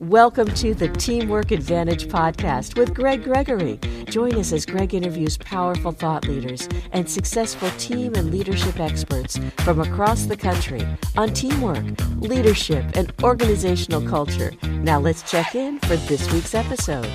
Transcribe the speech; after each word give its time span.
Welcome 0.00 0.46
to 0.54 0.76
the 0.76 0.86
Teamwork 0.86 1.50
Advantage 1.50 2.06
podcast 2.06 2.78
with 2.78 2.94
Greg 2.94 3.24
Gregory. 3.24 3.80
Join 4.04 4.36
us 4.36 4.52
as 4.52 4.64
Greg 4.64 4.94
interviews 4.94 5.36
powerful 5.36 5.90
thought 5.90 6.28
leaders 6.28 6.68
and 6.92 7.10
successful 7.10 7.68
team 7.78 8.14
and 8.14 8.30
leadership 8.30 8.78
experts 8.78 9.40
from 9.64 9.80
across 9.80 10.26
the 10.26 10.36
country 10.36 10.86
on 11.16 11.30
teamwork, 11.30 11.84
leadership, 12.18 12.84
and 12.94 13.12
organizational 13.24 14.00
culture. 14.08 14.52
Now 14.62 15.00
let's 15.00 15.28
check 15.28 15.56
in 15.56 15.80
for 15.80 15.96
this 15.96 16.32
week's 16.32 16.54
episode. 16.54 17.10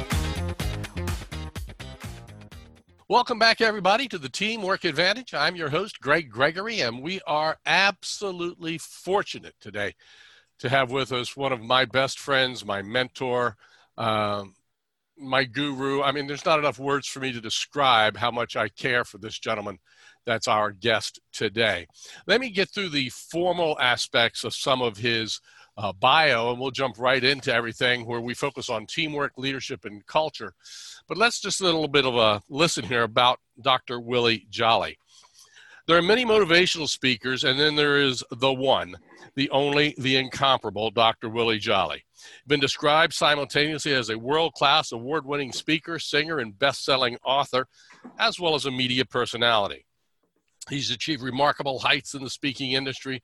Welcome 3.07 3.39
back, 3.39 3.61
everybody, 3.61 4.09
to 4.09 4.17
the 4.17 4.27
Teamwork 4.27 4.83
Advantage. 4.83 5.33
I'm 5.33 5.55
your 5.55 5.69
host, 5.69 6.01
Greg 6.01 6.29
Gregory, 6.29 6.81
and 6.81 7.01
we 7.01 7.21
are 7.27 7.57
absolutely 7.65 8.77
fortunate 8.77 9.55
today 9.61 9.93
to 10.63 10.69
have 10.69 10.91
with 10.91 11.11
us 11.11 11.35
one 11.35 11.51
of 11.51 11.61
my 11.61 11.83
best 11.83 12.17
friends, 12.17 12.65
my 12.65 12.81
mentor, 12.81 13.57
um, 13.97 14.55
my 15.17 15.43
guru. 15.43 16.01
I 16.01 16.13
mean, 16.13 16.25
there's 16.25 16.45
not 16.45 16.57
enough 16.57 16.79
words 16.79 17.05
for 17.05 17.19
me 17.19 17.33
to 17.33 17.41
describe 17.41 18.15
how 18.15 18.31
much 18.31 18.55
I 18.55 18.69
care 18.69 19.03
for 19.03 19.17
this 19.17 19.37
gentleman 19.37 19.79
that's 20.25 20.47
our 20.47 20.71
guest 20.71 21.19
today. 21.33 21.85
Let 22.27 22.39
me 22.39 22.49
get 22.49 22.69
through 22.69 22.89
the 22.89 23.09
formal 23.09 23.77
aspects 23.77 24.45
of 24.45 24.55
some 24.55 24.81
of 24.81 24.95
his 24.95 25.41
uh, 25.75 25.91
bio, 25.91 26.51
and 26.51 26.61
we'll 26.61 26.71
jump 26.71 26.97
right 26.97 27.21
into 27.21 27.53
everything 27.53 28.05
where 28.05 28.21
we 28.21 28.33
focus 28.33 28.69
on 28.69 28.85
teamwork, 28.85 29.33
leadership, 29.35 29.83
and 29.83 30.05
culture. 30.05 30.53
But 31.09 31.17
let's 31.17 31.41
just 31.41 31.59
a 31.59 31.65
little 31.65 31.89
bit 31.89 32.05
of 32.05 32.15
a 32.15 32.41
listen 32.47 32.85
here 32.85 33.03
about 33.03 33.41
Dr. 33.61 33.99
Willie 33.99 34.47
Jolley. 34.49 34.97
There 35.85 35.97
are 35.97 36.01
many 36.01 36.25
motivational 36.25 36.87
speakers, 36.87 37.43
and 37.43 37.59
then 37.59 37.75
there 37.75 37.99
is 37.99 38.23
the 38.31 38.53
one 38.53 38.95
the 39.35 39.49
only, 39.49 39.95
the 39.97 40.15
incomparable 40.15 40.91
Dr. 40.91 41.27
Willie 41.27 41.59
Jolley. 41.59 42.05
Been 42.47 42.59
described 42.59 43.13
simultaneously 43.13 43.93
as 43.93 44.09
a 44.09 44.17
world 44.17 44.53
class, 44.53 44.91
award 44.91 45.25
winning 45.25 45.51
speaker, 45.51 45.99
singer, 45.99 46.39
and 46.39 46.57
best 46.57 46.85
selling 46.85 47.17
author, 47.25 47.67
as 48.17 48.39
well 48.39 48.55
as 48.55 48.65
a 48.65 48.71
media 48.71 49.03
personality. 49.03 49.85
He's 50.69 50.91
achieved 50.91 51.21
remarkable 51.21 51.79
heights 51.79 52.13
in 52.13 52.23
the 52.23 52.29
speaking 52.29 52.71
industry, 52.71 53.21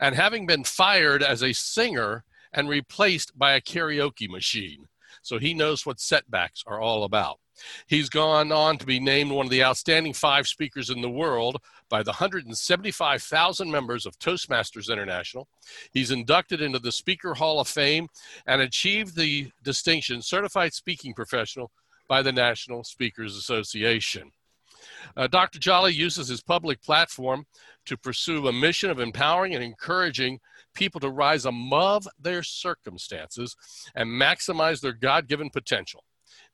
and 0.00 0.14
having 0.14 0.46
been 0.46 0.64
fired 0.64 1.22
as 1.22 1.42
a 1.42 1.52
singer 1.52 2.24
and 2.52 2.68
replaced 2.68 3.38
by 3.38 3.52
a 3.52 3.60
karaoke 3.60 4.28
machine. 4.28 4.88
So 5.22 5.38
he 5.38 5.54
knows 5.54 5.86
what 5.86 6.00
setbacks 6.00 6.64
are 6.66 6.80
all 6.80 7.04
about. 7.04 7.38
He's 7.86 8.08
gone 8.08 8.52
on 8.52 8.78
to 8.78 8.86
be 8.86 9.00
named 9.00 9.30
one 9.30 9.46
of 9.46 9.50
the 9.50 9.64
outstanding 9.64 10.12
five 10.12 10.46
speakers 10.46 10.90
in 10.90 11.00
the 11.00 11.10
world 11.10 11.58
by 11.88 12.02
the 12.02 12.10
175,000 12.10 13.70
members 13.70 14.06
of 14.06 14.18
Toastmasters 14.18 14.90
International. 14.90 15.48
He's 15.92 16.10
inducted 16.10 16.60
into 16.60 16.78
the 16.78 16.92
Speaker 16.92 17.34
Hall 17.34 17.60
of 17.60 17.68
Fame 17.68 18.08
and 18.46 18.62
achieved 18.62 19.16
the 19.16 19.50
distinction 19.62 20.22
Certified 20.22 20.72
Speaking 20.72 21.14
Professional 21.14 21.70
by 22.08 22.22
the 22.22 22.32
National 22.32 22.84
Speakers 22.84 23.36
Association. 23.36 24.32
Uh, 25.16 25.26
Dr. 25.26 25.58
Jolley 25.58 25.92
uses 25.92 26.28
his 26.28 26.42
public 26.42 26.82
platform 26.82 27.46
to 27.86 27.96
pursue 27.96 28.46
a 28.48 28.52
mission 28.52 28.90
of 28.90 29.00
empowering 29.00 29.54
and 29.54 29.64
encouraging 29.64 30.40
people 30.74 31.00
to 31.00 31.10
rise 31.10 31.44
above 31.44 32.06
their 32.18 32.42
circumstances 32.42 33.56
and 33.94 34.08
maximize 34.08 34.80
their 34.80 34.92
God 34.92 35.28
given 35.28 35.50
potential. 35.50 36.04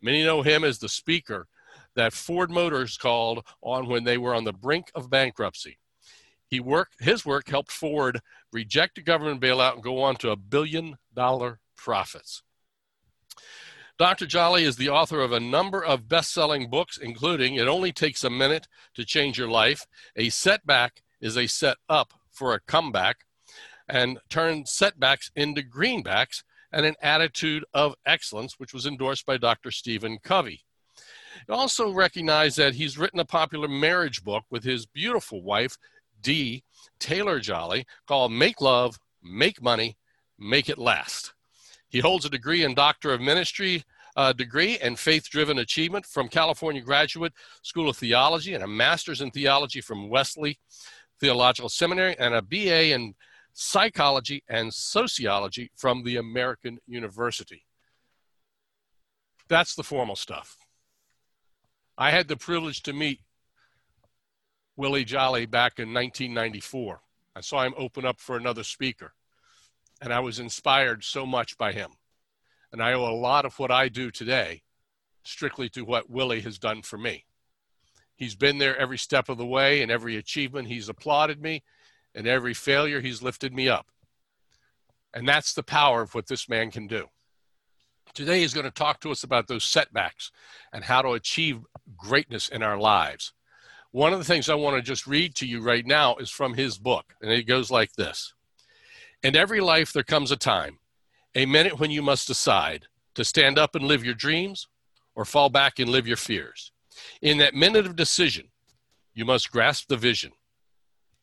Many 0.00 0.24
know 0.24 0.42
him 0.42 0.64
as 0.64 0.78
the 0.78 0.88
speaker 0.88 1.46
that 1.94 2.12
Ford 2.12 2.50
Motors 2.50 2.96
called 2.96 3.44
on 3.62 3.88
when 3.88 4.04
they 4.04 4.18
were 4.18 4.34
on 4.34 4.44
the 4.44 4.52
brink 4.52 4.90
of 4.94 5.10
bankruptcy. 5.10 5.78
He 6.48 6.60
worked, 6.60 7.02
his 7.02 7.26
work 7.26 7.48
helped 7.48 7.72
Ford 7.72 8.20
reject 8.52 8.98
a 8.98 9.02
government 9.02 9.40
bailout 9.40 9.74
and 9.74 9.82
go 9.82 10.02
on 10.02 10.16
to 10.16 10.30
a 10.30 10.36
billion 10.36 10.96
dollar 11.12 11.60
profits. 11.76 12.42
Dr. 13.98 14.26
Jolley 14.26 14.64
is 14.64 14.76
the 14.76 14.90
author 14.90 15.20
of 15.20 15.32
a 15.32 15.40
number 15.40 15.82
of 15.82 16.08
best 16.08 16.32
selling 16.32 16.68
books, 16.68 16.98
including 16.98 17.54
It 17.54 17.66
Only 17.66 17.92
Takes 17.92 18.24
a 18.24 18.30
Minute 18.30 18.68
to 18.94 19.06
Change 19.06 19.38
Your 19.38 19.48
Life, 19.48 19.86
A 20.16 20.28
Setback 20.28 21.02
is 21.18 21.36
a 21.36 21.46
Set 21.46 21.78
Up 21.88 22.12
for 22.30 22.52
a 22.52 22.60
Comeback, 22.60 23.24
and 23.88 24.18
Turn 24.28 24.66
Setbacks 24.66 25.30
into 25.34 25.62
Greenbacks, 25.62 26.42
and 26.76 26.84
An 26.84 26.94
Attitude 27.00 27.64
of 27.72 27.94
Excellence, 28.04 28.56
which 28.58 28.74
was 28.74 28.84
endorsed 28.84 29.24
by 29.24 29.38
Dr. 29.38 29.70
Stephen 29.70 30.18
Covey. 30.22 30.60
Also 31.48 31.90
recognized 31.90 32.58
that 32.58 32.74
he's 32.74 32.98
written 32.98 33.18
a 33.18 33.24
popular 33.24 33.66
marriage 33.66 34.22
book 34.22 34.44
with 34.50 34.62
his 34.62 34.84
beautiful 34.84 35.42
wife, 35.42 35.78
Dee 36.20 36.64
Taylor 36.98 37.40
Jolley, 37.40 37.86
called 38.06 38.30
Make 38.30 38.60
Love, 38.60 38.98
Make 39.22 39.62
Money, 39.62 39.96
Make 40.38 40.68
It 40.68 40.76
Last. 40.76 41.32
He 41.88 42.00
holds 42.00 42.26
a 42.26 42.30
degree 42.30 42.62
in 42.62 42.74
Doctor 42.74 43.10
of 43.10 43.22
Ministry 43.22 43.82
uh, 44.14 44.34
degree 44.34 44.76
and 44.78 44.98
faith 44.98 45.30
driven 45.30 45.58
achievement 45.58 46.04
from 46.04 46.28
California 46.28 46.82
Graduate 46.82 47.32
School 47.62 47.88
of 47.88 47.96
Theology 47.96 48.52
and 48.52 48.64
a 48.64 48.68
master's 48.68 49.22
in 49.22 49.30
theology 49.30 49.80
from 49.80 50.10
Wesley 50.10 50.58
Theological 51.20 51.70
Seminary 51.70 52.18
and 52.18 52.34
a 52.34 52.42
BA 52.42 52.92
in 52.92 53.14
psychology 53.58 54.44
and 54.50 54.72
sociology 54.74 55.70
from 55.74 56.04
the 56.04 56.16
American 56.16 56.76
University. 56.86 57.64
That's 59.48 59.74
the 59.74 59.82
formal 59.82 60.14
stuff. 60.14 60.58
I 61.96 62.10
had 62.10 62.28
the 62.28 62.36
privilege 62.36 62.82
to 62.82 62.92
meet 62.92 63.20
Willie 64.76 65.06
Jolley 65.06 65.46
back 65.46 65.78
in 65.78 65.94
1994. 65.94 67.00
I 67.34 67.40
saw 67.40 67.62
him 67.62 67.72
open 67.78 68.04
up 68.04 68.20
for 68.20 68.36
another 68.36 68.62
speaker, 68.62 69.14
and 70.02 70.12
I 70.12 70.20
was 70.20 70.38
inspired 70.38 71.02
so 71.02 71.24
much 71.24 71.56
by 71.56 71.72
him. 71.72 71.92
And 72.72 72.82
I 72.82 72.92
owe 72.92 73.08
a 73.08 73.16
lot 73.16 73.46
of 73.46 73.58
what 73.58 73.70
I 73.70 73.88
do 73.88 74.10
today 74.10 74.64
strictly 75.24 75.70
to 75.70 75.82
what 75.82 76.10
Willie 76.10 76.42
has 76.42 76.58
done 76.58 76.82
for 76.82 76.98
me. 76.98 77.24
He's 78.16 78.34
been 78.34 78.58
there 78.58 78.76
every 78.76 78.98
step 78.98 79.30
of 79.30 79.38
the 79.38 79.46
way, 79.46 79.80
and 79.80 79.90
every 79.90 80.16
achievement 80.16 80.68
he's 80.68 80.90
applauded 80.90 81.40
me, 81.40 81.62
and 82.16 82.26
every 82.26 82.54
failure 82.54 83.00
he's 83.00 83.22
lifted 83.22 83.52
me 83.54 83.68
up. 83.68 83.86
And 85.14 85.28
that's 85.28 85.54
the 85.54 85.62
power 85.62 86.02
of 86.02 86.14
what 86.14 86.26
this 86.26 86.48
man 86.48 86.70
can 86.70 86.86
do. 86.86 87.06
Today 88.14 88.40
he's 88.40 88.54
going 88.54 88.64
to 88.64 88.70
talk 88.70 89.00
to 89.00 89.10
us 89.10 89.22
about 89.22 89.46
those 89.46 89.64
setbacks 89.64 90.32
and 90.72 90.82
how 90.82 91.02
to 91.02 91.10
achieve 91.10 91.60
greatness 91.96 92.48
in 92.48 92.62
our 92.62 92.78
lives. 92.78 93.32
One 93.92 94.12
of 94.12 94.18
the 94.18 94.24
things 94.24 94.48
I 94.48 94.54
want 94.54 94.76
to 94.76 94.82
just 94.82 95.06
read 95.06 95.34
to 95.36 95.46
you 95.46 95.60
right 95.60 95.86
now 95.86 96.16
is 96.16 96.30
from 96.30 96.54
his 96.54 96.78
book, 96.78 97.14
and 97.20 97.30
it 97.30 97.44
goes 97.44 97.70
like 97.70 97.92
this 97.92 98.34
In 99.22 99.36
every 99.36 99.60
life, 99.60 99.92
there 99.92 100.02
comes 100.02 100.30
a 100.30 100.36
time, 100.36 100.78
a 101.34 101.46
minute 101.46 101.78
when 101.78 101.90
you 101.90 102.02
must 102.02 102.26
decide 102.26 102.86
to 103.14 103.24
stand 103.24 103.58
up 103.58 103.74
and 103.74 103.84
live 103.84 104.04
your 104.04 104.14
dreams 104.14 104.68
or 105.14 105.24
fall 105.24 105.48
back 105.48 105.78
and 105.78 105.88
live 105.90 106.06
your 106.06 106.16
fears. 106.16 106.72
In 107.20 107.38
that 107.38 107.54
minute 107.54 107.86
of 107.86 107.96
decision, 107.96 108.48
you 109.14 109.24
must 109.24 109.50
grasp 109.50 109.88
the 109.88 109.96
vision, 109.96 110.32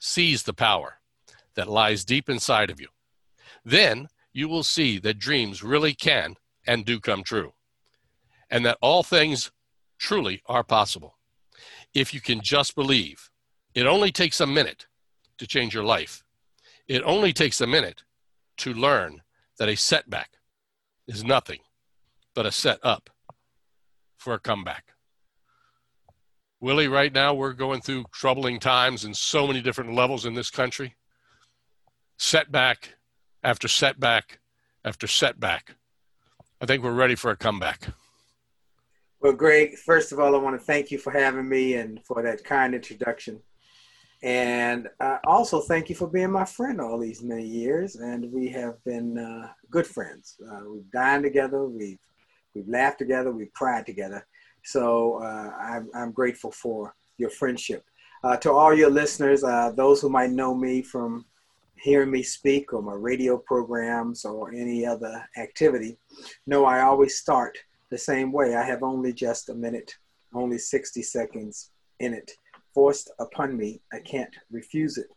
seize 0.04 0.44
the 0.44 0.54
power 0.54 1.00
that 1.56 1.70
lies 1.70 2.04
deep 2.04 2.30
inside 2.30 2.70
of 2.70 2.82
you. 2.82 2.90
Then 3.64 4.10
you 4.34 4.50
will 4.50 4.64
see 4.64 5.00
that 5.00 5.18
dreams 5.18 5.64
really 5.64 5.94
can 5.94 6.36
and 6.68 6.84
do 6.84 7.00
come 7.00 7.24
true, 7.24 7.54
and 8.50 8.66
that 8.66 8.78
all 8.82 9.04
things 9.04 9.52
truly 9.98 10.42
are 10.46 10.64
possible. 10.64 11.18
If 11.94 12.14
you 12.14 12.20
can 12.20 12.42
just 12.42 12.76
believe, 12.76 13.30
it 13.74 13.86
only 13.86 14.12
takes 14.12 14.42
a 14.42 14.48
minute 14.48 14.88
to 15.38 15.48
change 15.48 15.74
your 15.74 15.86
life. 15.86 16.24
It 16.86 17.02
only 17.04 17.32
takes 17.32 17.62
a 17.62 17.68
minute 17.68 18.04
to 18.58 18.74
learn 18.74 19.22
that 19.58 19.70
a 19.70 19.78
setback 19.78 20.32
is 21.08 21.24
nothing 21.24 21.60
but 22.36 22.46
a 22.46 22.52
set 22.52 22.80
up 22.84 23.10
for 24.18 24.34
a 24.34 24.40
comeback. 24.40 24.93
Willie, 26.64 26.88
right 26.88 27.12
now 27.12 27.34
we're 27.34 27.52
going 27.52 27.82
through 27.82 28.06
troubling 28.14 28.58
times 28.58 29.04
in 29.04 29.14
so 29.14 29.46
many 29.46 29.62
different 29.62 29.94
levels 29.94 30.26
in 30.26 30.34
this 30.34 30.50
country. 30.50 30.96
Setback 32.16 32.96
after 33.44 33.68
setback 33.68 34.40
after 34.86 35.06
setback. 35.06 35.76
I 36.62 36.66
think 36.66 36.82
we're 36.82 36.94
ready 36.94 37.16
for 37.16 37.32
a 37.32 37.36
comeback. 37.36 37.90
Well, 39.20 39.34
Greg, 39.34 39.78
first 39.78 40.14
of 40.14 40.22
all, 40.22 40.34
I 40.34 40.38
want 40.38 40.58
to 40.58 40.66
thank 40.66 40.90
you 40.90 40.98
for 40.98 41.12
having 41.12 41.50
me 41.50 41.74
and 41.74 42.00
for 42.06 42.24
that 42.24 42.46
kind 42.46 42.74
introduction. 42.74 43.42
And 44.22 44.88
uh, 45.02 45.18
also 45.28 45.60
thank 45.60 45.90
you 45.90 45.96
for 45.96 46.08
being 46.08 46.32
my 46.32 46.46
friend 46.46 46.80
all 46.80 46.98
these 46.98 47.22
many 47.22 47.46
years. 47.46 47.98
And 47.98 48.32
we 48.32 48.48
have 48.52 48.82
been 48.86 49.18
uh, 49.18 49.50
good 49.70 49.86
friends. 49.86 50.38
Uh, 50.50 50.62
we've 50.70 50.90
dined 50.92 51.24
together, 51.26 51.66
we've, 51.66 52.00
we've 52.56 52.70
laughed 52.70 53.00
together, 53.00 53.34
we've 53.34 53.52
cried 53.52 53.86
together. 53.86 54.26
So 54.64 55.22
uh, 55.22 55.52
I'm, 55.60 55.90
I'm 55.94 56.12
grateful 56.12 56.52
for 56.52 56.96
your 57.18 57.30
friendship. 57.30 57.84
Uh, 58.24 58.38
to 58.38 58.52
all 58.52 58.74
your 58.74 58.90
listeners, 58.90 59.44
uh, 59.44 59.72
those 59.76 60.02
who 60.02 60.10
might 60.10 60.32
know 60.32 60.56
me 60.56 60.82
from 60.82 61.26
hearing 61.76 62.10
me 62.10 62.24
speak 62.24 62.72
or 62.72 62.82
my 62.82 62.94
radio 62.94 63.38
programs 63.38 64.24
or 64.24 64.54
any 64.54 64.86
other 64.86 65.28
activity, 65.38 65.98
know 66.48 66.64
I 66.64 66.82
always 66.82 67.18
start 67.18 67.58
the 67.90 67.98
same 67.98 68.32
way. 68.32 68.56
I 68.56 68.64
have 68.64 68.84
only 68.84 69.12
just 69.12 69.50
a 69.50 69.54
minute, 69.54 69.94
only 70.34 70.58
60 70.58 71.02
seconds 71.02 71.72
in 72.00 72.14
it. 72.14 72.32
Forced 72.74 73.12
upon 73.20 73.58
me, 73.58 73.82
I 73.92 74.00
can't 74.00 74.34
refuse 74.50 74.98
it. 74.98 75.08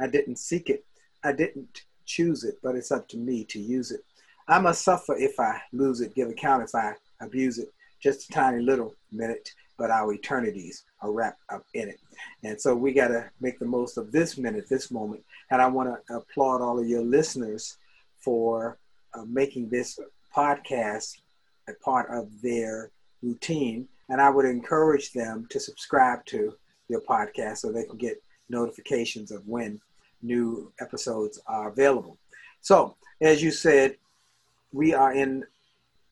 I 0.00 0.06
didn't 0.06 0.38
seek 0.38 0.70
it, 0.70 0.84
I 1.24 1.32
didn't 1.32 1.82
choose 2.06 2.44
it, 2.44 2.58
but 2.62 2.76
it's 2.76 2.92
up 2.92 3.08
to 3.08 3.18
me 3.18 3.44
to 3.46 3.60
use 3.60 3.90
it. 3.90 4.00
I 4.48 4.60
must 4.60 4.84
suffer 4.84 5.16
if 5.16 5.38
I 5.38 5.60
lose 5.72 6.00
it, 6.00 6.14
give 6.14 6.28
account 6.28 6.62
if 6.62 6.74
I 6.74 6.94
abuse 7.20 7.58
it. 7.58 7.68
Just 8.02 8.28
a 8.28 8.32
tiny 8.32 8.62
little 8.62 8.94
minute, 9.10 9.52
but 9.78 9.90
our 9.90 10.12
eternities 10.12 10.84
are 11.00 11.12
wrapped 11.12 11.42
up 11.50 11.64
in 11.74 11.88
it. 11.88 12.00
And 12.42 12.60
so 12.60 12.74
we 12.74 12.92
got 12.92 13.08
to 13.08 13.30
make 13.40 13.58
the 13.58 13.66
most 13.66 13.96
of 13.96 14.12
this 14.12 14.36
minute, 14.36 14.68
this 14.68 14.90
moment. 14.90 15.24
And 15.50 15.62
I 15.62 15.66
want 15.66 15.88
to 15.88 16.16
applaud 16.16 16.60
all 16.60 16.78
of 16.78 16.88
your 16.88 17.02
listeners 17.02 17.78
for 18.18 18.78
uh, 19.14 19.24
making 19.26 19.68
this 19.68 19.98
podcast 20.34 21.20
a 21.68 21.74
part 21.74 22.10
of 22.10 22.28
their 22.42 22.90
routine. 23.22 23.88
And 24.08 24.20
I 24.20 24.30
would 24.30 24.44
encourage 24.44 25.12
them 25.12 25.46
to 25.50 25.60
subscribe 25.60 26.24
to 26.26 26.54
your 26.88 27.00
podcast 27.02 27.58
so 27.58 27.70
they 27.70 27.84
can 27.84 27.96
get 27.96 28.22
notifications 28.48 29.30
of 29.30 29.46
when 29.46 29.80
new 30.22 30.72
episodes 30.80 31.40
are 31.46 31.68
available. 31.70 32.18
So, 32.60 32.96
as 33.20 33.42
you 33.42 33.50
said, 33.50 33.96
we 34.72 34.94
are 34.94 35.12
in 35.12 35.44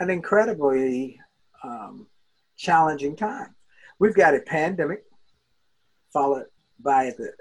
an 0.00 0.10
incredibly 0.10 1.20
um, 1.64 2.06
challenging 2.56 3.16
time. 3.16 3.54
We've 3.98 4.14
got 4.14 4.34
a 4.34 4.40
pandemic 4.40 5.04
followed 6.12 6.46
by 6.78 7.12
the 7.16 7.32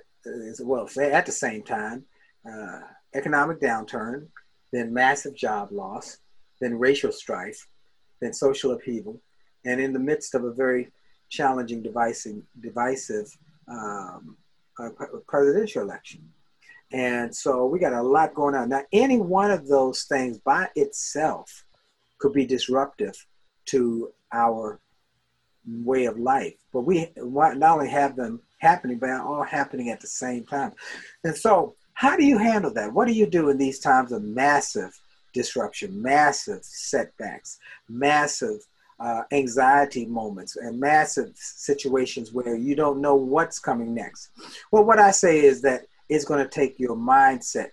well, 0.61 0.87
say 0.87 1.11
at 1.11 1.25
the 1.25 1.31
same 1.31 1.63
time, 1.63 2.03
uh, 2.49 2.81
economic 3.15 3.59
downturn, 3.59 4.27
then 4.71 4.93
massive 4.93 5.35
job 5.35 5.71
loss, 5.71 6.17
then 6.59 6.77
racial 6.77 7.11
strife, 7.11 7.67
then 8.21 8.33
social 8.33 8.71
upheaval, 8.71 9.21
and 9.65 9.79
in 9.79 9.93
the 9.93 9.99
midst 9.99 10.35
of 10.35 10.43
a 10.43 10.51
very 10.51 10.91
challenging, 11.29 11.81
divisive, 11.81 12.41
divisive 12.59 13.27
um, 13.67 14.37
presidential 15.27 15.83
election. 15.83 16.27
And 16.91 17.33
so 17.33 17.65
we 17.65 17.79
got 17.79 17.93
a 17.93 18.01
lot 18.01 18.33
going 18.33 18.55
on. 18.55 18.69
Now, 18.69 18.81
any 18.91 19.19
one 19.19 19.51
of 19.51 19.67
those 19.67 20.03
things 20.03 20.39
by 20.39 20.69
itself 20.75 21.65
could 22.19 22.33
be 22.33 22.45
disruptive 22.45 23.13
to 23.71 24.11
our 24.31 24.79
way 25.67 26.05
of 26.05 26.17
life. 26.17 26.55
But 26.73 26.81
we 26.81 27.11
not 27.17 27.61
only 27.61 27.89
have 27.89 28.15
them 28.15 28.41
happening, 28.59 28.99
but 28.99 29.09
all 29.21 29.43
happening 29.43 29.89
at 29.89 30.01
the 30.01 30.07
same 30.07 30.45
time. 30.45 30.73
And 31.23 31.35
so, 31.35 31.75
how 31.93 32.15
do 32.15 32.25
you 32.25 32.37
handle 32.37 32.73
that? 32.73 32.93
What 32.93 33.07
do 33.07 33.13
you 33.13 33.25
do 33.25 33.49
in 33.49 33.57
these 33.57 33.79
times 33.79 34.11
of 34.11 34.23
massive 34.23 34.97
disruption, 35.33 36.01
massive 36.01 36.63
setbacks, 36.63 37.59
massive 37.89 38.59
uh, 38.99 39.23
anxiety 39.31 40.05
moments, 40.05 40.55
and 40.55 40.79
massive 40.79 41.31
situations 41.35 42.31
where 42.31 42.55
you 42.55 42.75
don't 42.75 43.01
know 43.01 43.15
what's 43.15 43.59
coming 43.59 43.93
next? 43.93 44.29
Well, 44.71 44.85
what 44.85 44.99
I 44.99 45.11
say 45.11 45.41
is 45.41 45.61
that 45.63 45.87
it's 46.07 46.25
going 46.25 46.43
to 46.43 46.49
take 46.49 46.79
your 46.79 46.95
mindset 46.95 47.69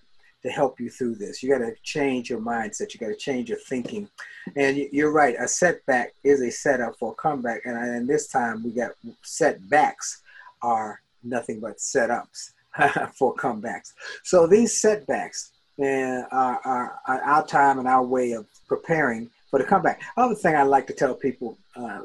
to 0.46 0.52
help 0.52 0.78
you 0.78 0.88
through 0.88 1.16
this. 1.16 1.42
You 1.42 1.50
got 1.50 1.58
to 1.58 1.74
change 1.82 2.30
your 2.30 2.38
mindset. 2.38 2.94
You 2.94 3.00
got 3.00 3.08
to 3.08 3.16
change 3.16 3.48
your 3.48 3.58
thinking. 3.58 4.08
And 4.54 4.76
you're 4.76 5.10
right. 5.10 5.34
A 5.40 5.48
setback 5.48 6.14
is 6.22 6.40
a 6.40 6.50
setup 6.50 6.96
for 6.98 7.12
a 7.12 7.14
comeback. 7.16 7.62
And, 7.64 7.76
and 7.76 8.08
this 8.08 8.28
time 8.28 8.62
we 8.62 8.70
got 8.70 8.92
setbacks 9.22 10.22
are 10.62 11.00
nothing 11.24 11.58
but 11.58 11.78
setups 11.78 12.52
for 13.18 13.34
comebacks. 13.34 13.92
So 14.22 14.46
these 14.46 14.80
setbacks 14.80 15.50
are, 15.80 16.28
are, 16.30 17.00
are, 17.06 17.22
our 17.22 17.44
time 17.44 17.80
and 17.80 17.88
our 17.88 18.04
way 18.04 18.32
of 18.32 18.46
preparing 18.68 19.28
for 19.50 19.58
the 19.58 19.64
comeback. 19.64 20.00
Other 20.16 20.36
thing 20.36 20.54
I 20.54 20.62
like 20.62 20.86
to 20.86 20.92
tell 20.92 21.14
people 21.14 21.58
uh, 21.74 22.02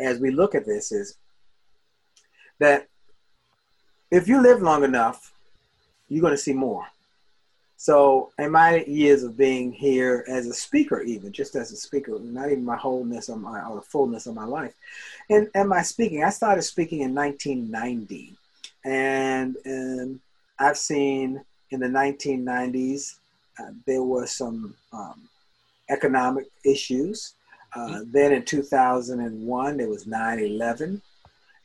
as 0.00 0.20
we 0.20 0.30
look 0.30 0.54
at 0.54 0.64
this 0.64 0.90
is 0.90 1.18
that 2.60 2.88
if 4.10 4.26
you 4.26 4.40
live 4.40 4.62
long 4.62 4.84
enough, 4.84 5.34
you're 6.08 6.22
going 6.22 6.32
to 6.32 6.38
see 6.38 6.54
more. 6.54 6.86
So, 7.84 8.32
in 8.38 8.50
my 8.52 8.82
years 8.84 9.24
of 9.24 9.36
being 9.36 9.70
here 9.70 10.24
as 10.26 10.46
a 10.46 10.54
speaker, 10.54 11.02
even 11.02 11.32
just 11.32 11.54
as 11.54 11.70
a 11.70 11.76
speaker, 11.76 12.18
not 12.18 12.50
even 12.50 12.64
my 12.64 12.78
wholeness 12.78 13.28
of 13.28 13.42
my 13.42 13.62
or 13.62 13.74
the 13.74 13.82
fullness 13.82 14.26
of 14.26 14.34
my 14.34 14.46
life, 14.46 14.72
and 15.28 15.50
and 15.54 15.68
my 15.68 15.82
speaking, 15.82 16.24
I 16.24 16.30
started 16.30 16.62
speaking 16.62 17.00
in 17.02 17.14
1990, 17.14 18.32
and 18.86 19.56
and 19.66 20.18
I've 20.58 20.78
seen 20.78 21.44
in 21.72 21.80
the 21.80 21.88
1990s 21.88 23.16
uh, 23.60 23.72
there 23.86 24.02
were 24.02 24.26
some 24.26 24.74
um, 24.94 25.20
economic 25.90 26.46
issues. 26.64 27.34
Uh, 27.76 27.80
mm-hmm. 27.80 28.12
then 28.12 28.32
in 28.32 28.46
2001 28.46 29.76
there 29.76 29.90
was 29.90 30.06
9/11, 30.06 31.02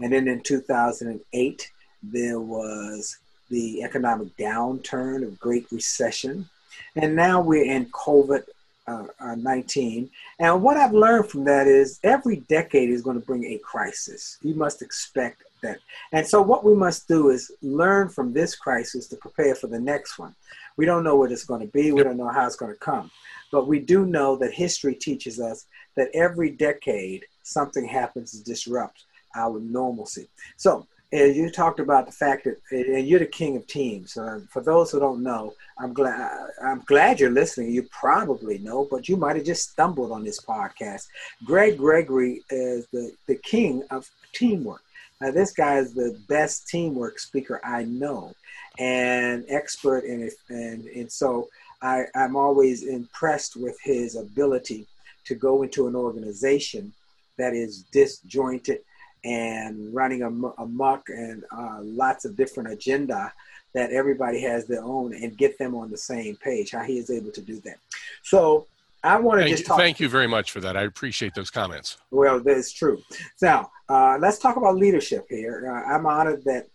and 0.02 0.12
then 0.12 0.28
in 0.28 0.42
2008 0.42 1.72
there 2.04 2.42
was 2.42 3.20
the 3.50 3.84
economic 3.84 4.36
downturn 4.38 5.24
of 5.24 5.40
Great 5.40 5.68
Recession, 5.72 6.50
and 6.96 7.16
now 7.16 7.42
we're 7.42 7.72
in 7.72 7.86
COVID 7.88 8.44
uh, 8.90 9.06
uh, 9.20 9.36
19. 9.36 10.10
And 10.40 10.64
what 10.64 10.78
I've 10.78 10.94
learned 10.94 11.30
from 11.30 11.44
that 11.44 11.68
is 11.68 12.00
every 12.04 12.38
decade 12.38 12.90
is 12.90 13.04
going 13.04 13.20
to 13.20 13.26
bring 13.26 13.44
a 13.46 13.60
crisis. 13.60 14.38
You 14.42 14.56
must 14.56 14.82
expect 14.82 15.44
that. 15.62 15.80
And 16.12 16.26
so, 16.26 16.42
what 16.42 16.64
we 16.64 16.74
must 16.74 17.08
do 17.08 17.30
is 17.30 17.52
learn 17.62 18.10
from 18.10 18.34
this 18.34 18.56
crisis 18.56 19.08
to 19.08 19.18
prepare 19.18 19.56
for 19.56 19.68
the 19.68 19.80
next 19.80 20.18
one. 20.18 20.34
We 20.78 20.86
don't 20.86 21.04
know 21.04 21.16
what 21.16 21.32
it's 21.32 21.46
going 21.46 21.62
to 21.62 21.72
be, 21.72 21.92
we 21.92 22.04
don't 22.04 22.18
know 22.18 22.30
how 22.30 22.48
it's 22.48 22.56
going 22.56 22.74
to 22.74 22.80
come. 22.80 23.12
But 23.52 23.68
we 23.68 23.80
do 23.80 24.06
know 24.06 24.36
that 24.38 24.54
history 24.54 24.96
teaches 24.96 25.40
us 25.40 25.66
that 25.96 26.10
every 26.14 26.52
decade 26.52 27.26
something 27.44 27.86
happens 27.86 28.32
to 28.32 28.44
disrupt 28.44 29.06
our 29.36 29.60
normalcy. 29.60 30.30
So, 30.58 30.88
and 31.12 31.36
you 31.36 31.50
talked 31.50 31.80
about 31.80 32.06
the 32.06 32.12
fact 32.12 32.46
that 32.46 32.58
and 32.72 33.08
you're 33.08 33.20
the 33.20 33.26
king 33.26 33.56
of 33.56 33.66
teams. 33.66 34.16
Uh, 34.16 34.42
for 34.50 34.62
those 34.62 34.92
who 34.92 35.00
don't 35.00 35.24
know, 35.24 35.54
I'm 35.80 35.94
glad 35.94 36.50
I'm 36.64 36.82
glad 36.82 37.20
you're 37.20 37.32
listening. 37.32 37.72
You 37.72 37.84
probably 37.84 38.60
know, 38.60 38.88
but 38.90 39.10
you 39.10 39.18
might 39.18 39.36
have 39.36 39.46
just 39.46 39.72
stumbled 39.72 40.12
on 40.12 40.24
this 40.24 40.40
podcast. 40.40 41.08
Greg 41.44 41.78
Gregory 41.78 42.44
is 42.50 42.86
the, 42.94 43.12
the 43.28 43.36
king 43.36 43.84
of 43.90 44.10
teamwork. 44.34 44.84
Now, 45.20 45.32
this 45.32 45.52
guy 45.52 45.80
is 45.80 45.94
the 45.94 46.18
best 46.30 46.68
teamwork 46.68 47.20
speaker 47.20 47.60
I 47.64 47.84
know, 47.84 48.34
and 48.78 49.46
expert 49.50 50.06
in 50.06 50.22
it. 50.22 50.34
And 50.50 50.86
and 50.86 51.12
so 51.12 51.50
I, 51.82 52.04
I'm 52.14 52.36
always 52.36 52.84
impressed 52.84 53.56
with 53.56 53.78
his 53.84 54.16
ability 54.16 54.86
to 55.26 55.36
go 55.36 55.64
into 55.64 55.88
an 55.88 55.96
organization 55.96 56.94
that 57.38 57.54
is 57.54 57.84
disjointed 57.92 58.82
and 59.24 59.94
running 59.94 60.24
amok 60.24 61.10
and 61.10 61.44
uh, 61.52 61.80
lots 61.82 62.26
of 62.26 62.38
different 62.38 62.72
agenda 62.72 63.34
that 63.74 63.92
everybody 63.92 64.42
has 64.42 64.66
their 64.66 64.84
own 64.84 65.14
and 65.14 65.38
get 65.38 65.58
them 65.58 65.76
on 65.76 65.92
the 65.92 65.98
same 65.98 66.36
page. 66.38 66.72
How 66.72 66.84
he 66.84 66.98
is 66.98 67.10
able 67.10 67.32
to 67.32 67.42
do 67.42 67.60
that. 67.62 67.78
So 68.24 68.68
I 69.04 69.20
want 69.20 69.42
to 69.42 69.48
just 69.48 69.66
talk. 69.66 69.78
Thank 69.78 70.00
you 70.00 70.10
very 70.10 70.28
much 70.28 70.52
for 70.52 70.60
that. 70.62 70.76
I 70.76 70.84
appreciate 70.84 71.34
those 71.34 71.50
comments. 71.50 71.98
Well, 72.12 72.40
that's 72.40 72.72
true. 72.72 73.02
Now 73.42 73.72
uh, 73.88 74.18
let's 74.20 74.40
talk 74.40 74.56
about 74.56 74.76
leadership 74.76 75.26
here. 75.30 75.72
Uh, 75.72 75.94
I'm 75.94 76.06
honored 76.06 76.44
that 76.46 76.68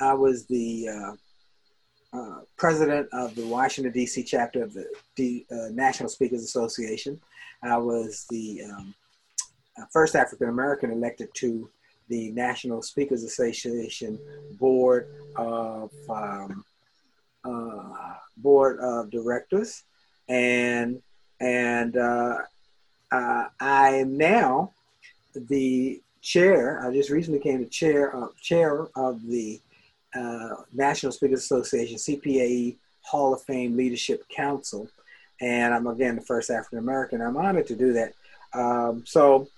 I 0.00 0.14
was 0.14 0.46
the 0.46 0.88
uh, 0.88 1.12
uh 2.12 2.40
president 2.56 3.08
of 3.12 3.34
the 3.36 3.46
Washington 3.46 3.92
D.C. 3.92 4.24
chapter 4.24 4.64
of 4.64 4.74
the 4.74 4.86
D, 5.14 5.46
uh, 5.50 5.68
National 5.72 6.08
Speakers 6.08 6.42
Association. 6.42 7.20
I 7.62 7.76
was 7.76 8.26
the 8.30 8.62
um, 8.64 8.94
first 9.92 10.16
African 10.16 10.48
American 10.48 10.90
elected 10.90 11.28
to 11.34 11.68
the 12.10 12.32
National 12.32 12.82
Speakers 12.82 13.22
Association 13.22 14.18
board 14.58 15.08
of 15.36 15.90
um, 16.10 16.64
uh, 17.44 18.14
board 18.36 18.78
of 18.80 19.10
directors, 19.10 19.84
and 20.28 21.00
and 21.40 21.96
uh, 21.96 22.38
uh, 23.10 23.44
I 23.60 23.90
am 23.94 24.18
now 24.18 24.72
the 25.34 26.02
chair. 26.20 26.84
I 26.84 26.92
just 26.92 27.08
recently 27.08 27.38
became 27.38 27.60
the 27.60 27.70
chair 27.70 28.14
of 28.14 28.36
chair 28.42 28.88
of 28.96 29.24
the 29.26 29.60
uh, 30.14 30.56
National 30.74 31.12
Speakers 31.12 31.44
Association 31.44 31.96
(CPAE) 31.96 32.76
Hall 33.02 33.32
of 33.32 33.42
Fame 33.42 33.76
Leadership 33.76 34.28
Council, 34.28 34.88
and 35.40 35.72
I'm 35.72 35.86
again 35.86 36.16
the 36.16 36.22
first 36.22 36.50
African 36.50 36.78
American. 36.78 37.22
I'm 37.22 37.36
honored 37.36 37.68
to 37.68 37.76
do 37.76 37.92
that. 37.94 38.12
Um, 38.52 39.04
so. 39.06 39.48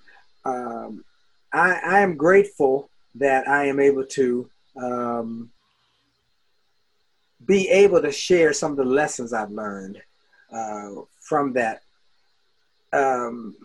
Um, 0.45 1.05
I, 1.53 1.81
I 1.85 2.01
am 2.01 2.17
grateful 2.17 2.91
that 3.17 3.47
I 3.49 3.67
am 3.67 3.79
able 3.79 4.07
to 4.07 4.51
um, 4.77 5.51
be 7.45 7.69
able 7.69 8.01
to 8.01 8.13
share 8.13 8.53
some 8.53 8.73
of 8.73 8.77
the 8.77 8.85
lessons 8.85 9.33
I've 9.33 9.51
learned 9.51 10.01
uh, 10.53 10.91
from 11.21 11.53
that 11.55 11.83
um, 12.93 13.57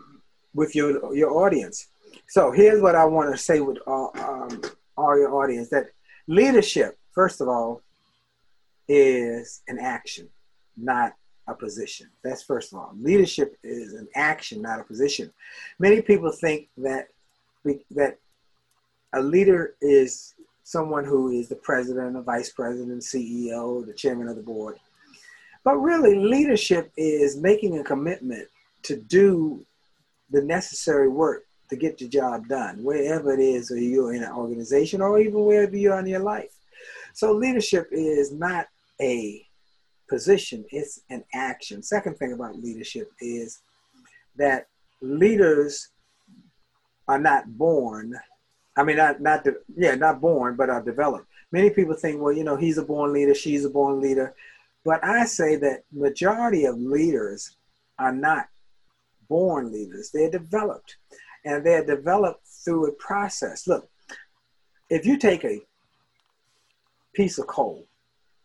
with 0.53 0.75
your 0.75 1.15
your 1.15 1.31
audience. 1.45 1.87
So 2.27 2.51
here's 2.51 2.81
what 2.81 2.95
I 2.95 3.05
want 3.05 3.31
to 3.31 3.37
say 3.37 3.59
with 3.59 3.77
all, 3.87 4.11
um, 4.15 4.61
all 4.97 5.17
your 5.17 5.33
audience: 5.35 5.69
that 5.69 5.87
leadership, 6.27 6.97
first 7.13 7.41
of 7.41 7.47
all, 7.47 7.81
is 8.87 9.61
an 9.67 9.79
action, 9.79 10.29
not 10.75 11.13
a 11.47 11.53
position. 11.53 12.09
That's 12.23 12.43
first 12.43 12.73
of 12.73 12.79
all. 12.79 12.91
Leadership 12.99 13.57
is 13.63 13.93
an 13.93 14.07
action, 14.15 14.61
not 14.61 14.79
a 14.79 14.83
position. 14.83 15.31
Many 15.79 16.01
people 16.01 16.31
think 16.31 16.67
that 16.77 17.07
that 17.91 18.17
a 19.13 19.21
leader 19.21 19.75
is 19.81 20.33
someone 20.63 21.05
who 21.05 21.29
is 21.29 21.47
the 21.47 21.55
president, 21.55 22.13
the 22.13 22.21
vice 22.21 22.51
president, 22.51 23.01
CEO, 23.01 23.85
the 23.85 23.93
chairman 23.93 24.27
of 24.27 24.35
the 24.35 24.41
board. 24.41 24.77
But 25.63 25.77
really, 25.77 26.15
leadership 26.15 26.91
is 26.97 27.37
making 27.37 27.79
a 27.79 27.83
commitment 27.83 28.47
to 28.83 28.97
do 28.97 29.65
the 30.29 30.41
necessary 30.41 31.07
work 31.07 31.43
to 31.69 31.75
get 31.75 31.97
the 31.97 32.07
job 32.07 32.47
done, 32.47 32.83
wherever 32.83 33.33
it 33.33 33.39
is, 33.39 33.71
or 33.71 33.77
you're 33.77 34.13
in 34.13 34.23
an 34.23 34.31
organization, 34.31 35.01
or 35.01 35.19
even 35.19 35.43
wherever 35.43 35.75
you 35.75 35.91
are 35.91 35.99
in 35.99 36.07
your 36.07 36.19
life. 36.19 36.53
So, 37.13 37.33
leadership 37.33 37.87
is 37.91 38.31
not 38.31 38.67
a 39.01 39.45
position, 40.09 40.65
it's 40.69 41.01
an 41.09 41.23
action. 41.33 41.83
Second 41.83 42.17
thing 42.17 42.33
about 42.33 42.61
leadership 42.61 43.11
is 43.19 43.59
that 44.37 44.67
leaders 45.01 45.89
are 47.07 47.19
not 47.19 47.57
born. 47.57 48.13
I 48.75 48.83
mean, 48.83 48.97
not 48.97 49.21
not 49.21 49.43
de- 49.43 49.55
yeah, 49.75 49.95
not 49.95 50.21
born, 50.21 50.55
but 50.55 50.69
are 50.69 50.81
developed. 50.83 51.27
Many 51.51 51.69
people 51.69 51.95
think, 51.95 52.21
well, 52.21 52.33
you 52.33 52.43
know, 52.43 52.55
he's 52.57 52.77
a 52.77 52.83
born 52.83 53.13
leader, 53.13 53.33
she's 53.33 53.65
a 53.65 53.69
born 53.69 54.01
leader, 54.01 54.35
but 54.83 55.03
I 55.03 55.25
say 55.25 55.55
that 55.57 55.83
majority 55.91 56.65
of 56.65 56.77
leaders 56.77 57.55
are 57.97 58.11
not 58.13 58.47
born 59.29 59.71
leaders; 59.71 60.11
they're 60.11 60.29
developed, 60.29 60.97
and 61.45 61.65
they're 61.65 61.85
developed 61.85 62.45
through 62.45 62.87
a 62.87 62.91
process. 62.93 63.67
Look, 63.67 63.89
if 64.89 65.05
you 65.05 65.17
take 65.17 65.43
a 65.43 65.61
piece 67.13 67.39
of 67.39 67.47
coal, 67.47 67.87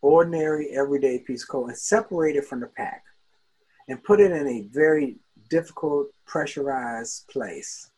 ordinary 0.01 0.69
everyday 0.69 1.19
piece 1.19 1.43
of 1.43 1.49
coal, 1.49 1.67
and 1.67 1.77
separate 1.77 2.35
it 2.35 2.45
from 2.45 2.61
the 2.61 2.67
pack, 2.67 3.03
and 3.87 4.03
put 4.03 4.19
it 4.19 4.31
in 4.31 4.47
a 4.47 4.67
very 4.71 5.17
difficult 5.49 6.07
pressurized 6.25 7.27
place, 7.27 7.91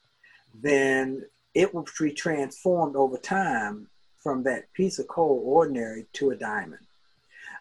then 0.61 1.25
it 1.53 1.73
will 1.73 1.85
be 1.99 2.11
transformed 2.11 2.95
over 2.95 3.17
time 3.17 3.87
from 4.19 4.43
that 4.43 4.71
piece 4.73 4.99
of 4.99 5.07
coal, 5.07 5.41
ordinary, 5.45 6.05
to 6.13 6.31
a 6.31 6.35
diamond. 6.35 6.81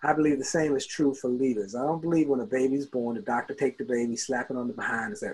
I 0.02 0.12
believe 0.12 0.38
the 0.38 0.44
same 0.44 0.76
is 0.76 0.86
true 0.86 1.14
for 1.14 1.28
leaders. 1.28 1.74
I 1.74 1.82
don't 1.82 2.02
believe 2.02 2.28
when 2.28 2.40
a 2.40 2.46
baby's 2.46 2.86
born, 2.86 3.16
the 3.16 3.22
doctor 3.22 3.54
take 3.54 3.78
the 3.78 3.84
baby, 3.84 4.16
slap 4.16 4.50
it 4.50 4.56
on 4.56 4.68
the 4.68 4.74
behind, 4.74 5.10
and 5.10 5.18
say, 5.18 5.32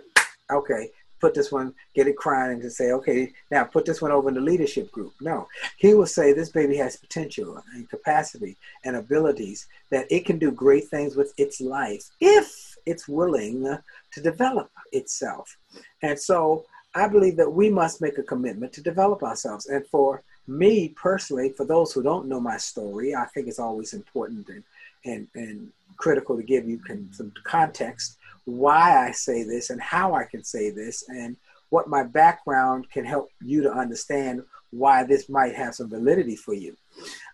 "Okay, 0.50 0.90
put 1.20 1.34
this 1.34 1.50
one, 1.52 1.74
get 1.94 2.06
it 2.06 2.16
crying, 2.16 2.60
and 2.60 2.72
say, 2.72 2.92
okay, 2.92 3.32
now 3.50 3.64
put 3.64 3.84
this 3.84 4.00
one 4.00 4.10
over 4.10 4.28
in 4.28 4.34
the 4.34 4.40
leadership 4.40 4.90
group." 4.90 5.12
No, 5.20 5.48
he 5.76 5.94
will 5.94 6.06
say 6.06 6.32
this 6.32 6.50
baby 6.50 6.76
has 6.76 6.96
potential 6.96 7.62
and 7.74 7.90
capacity 7.90 8.56
and 8.84 8.96
abilities 8.96 9.66
that 9.90 10.10
it 10.10 10.24
can 10.24 10.38
do 10.38 10.50
great 10.50 10.88
things 10.88 11.16
with 11.16 11.32
its 11.36 11.60
life 11.60 12.10
if 12.20 12.76
it's 12.86 13.08
willing 13.08 13.76
to 14.12 14.20
develop 14.20 14.70
itself. 14.92 15.56
And 16.02 16.18
so 16.18 16.64
I 16.94 17.06
believe 17.06 17.36
that 17.36 17.50
we 17.50 17.70
must 17.70 18.00
make 18.00 18.18
a 18.18 18.22
commitment 18.22 18.72
to 18.74 18.82
develop 18.82 19.22
ourselves. 19.22 19.66
And 19.66 19.86
for 19.86 20.22
me 20.48 20.88
personally, 20.90 21.50
for 21.50 21.64
those 21.64 21.92
who 21.92 22.02
don't 22.02 22.28
know 22.28 22.40
my 22.40 22.56
story, 22.56 23.14
I 23.14 23.26
think 23.26 23.46
it's 23.46 23.60
always 23.60 23.94
important 23.94 24.48
and, 24.48 24.64
and, 25.04 25.28
and 25.34 25.72
critical 25.96 26.36
to 26.36 26.42
give 26.42 26.68
you 26.68 26.78
con- 26.78 27.10
some 27.12 27.32
context 27.44 28.16
why 28.44 29.06
I 29.06 29.12
say 29.12 29.44
this 29.44 29.70
and 29.70 29.80
how 29.80 30.14
I 30.14 30.24
can 30.24 30.42
say 30.42 30.70
this 30.70 31.04
and 31.08 31.36
what 31.68 31.88
my 31.88 32.02
background 32.02 32.90
can 32.90 33.04
help 33.04 33.30
you 33.40 33.62
to 33.62 33.72
understand 33.72 34.42
why 34.70 35.04
this 35.04 35.28
might 35.28 35.54
have 35.54 35.74
some 35.74 35.88
validity 35.88 36.36
for 36.36 36.54
you. 36.54 36.76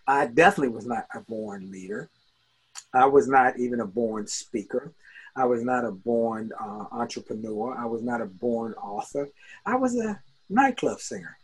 I 0.05 0.27
definitely 0.27 0.75
was 0.75 0.85
not 0.85 1.07
a 1.13 1.21
born 1.21 1.71
leader. 1.71 2.09
I 2.93 3.05
was 3.05 3.27
not 3.27 3.57
even 3.59 3.79
a 3.79 3.85
born 3.85 4.27
speaker. 4.27 4.93
I 5.37 5.45
was 5.45 5.63
not 5.63 5.85
a 5.85 5.91
born 5.91 6.51
uh, 6.59 6.85
entrepreneur. 6.91 7.77
I 7.77 7.85
was 7.85 8.01
not 8.01 8.21
a 8.21 8.25
born 8.25 8.73
author. 8.73 9.29
I 9.67 9.75
was 9.75 9.95
a 9.95 10.19
nightclub 10.49 10.99
singer. 10.99 11.37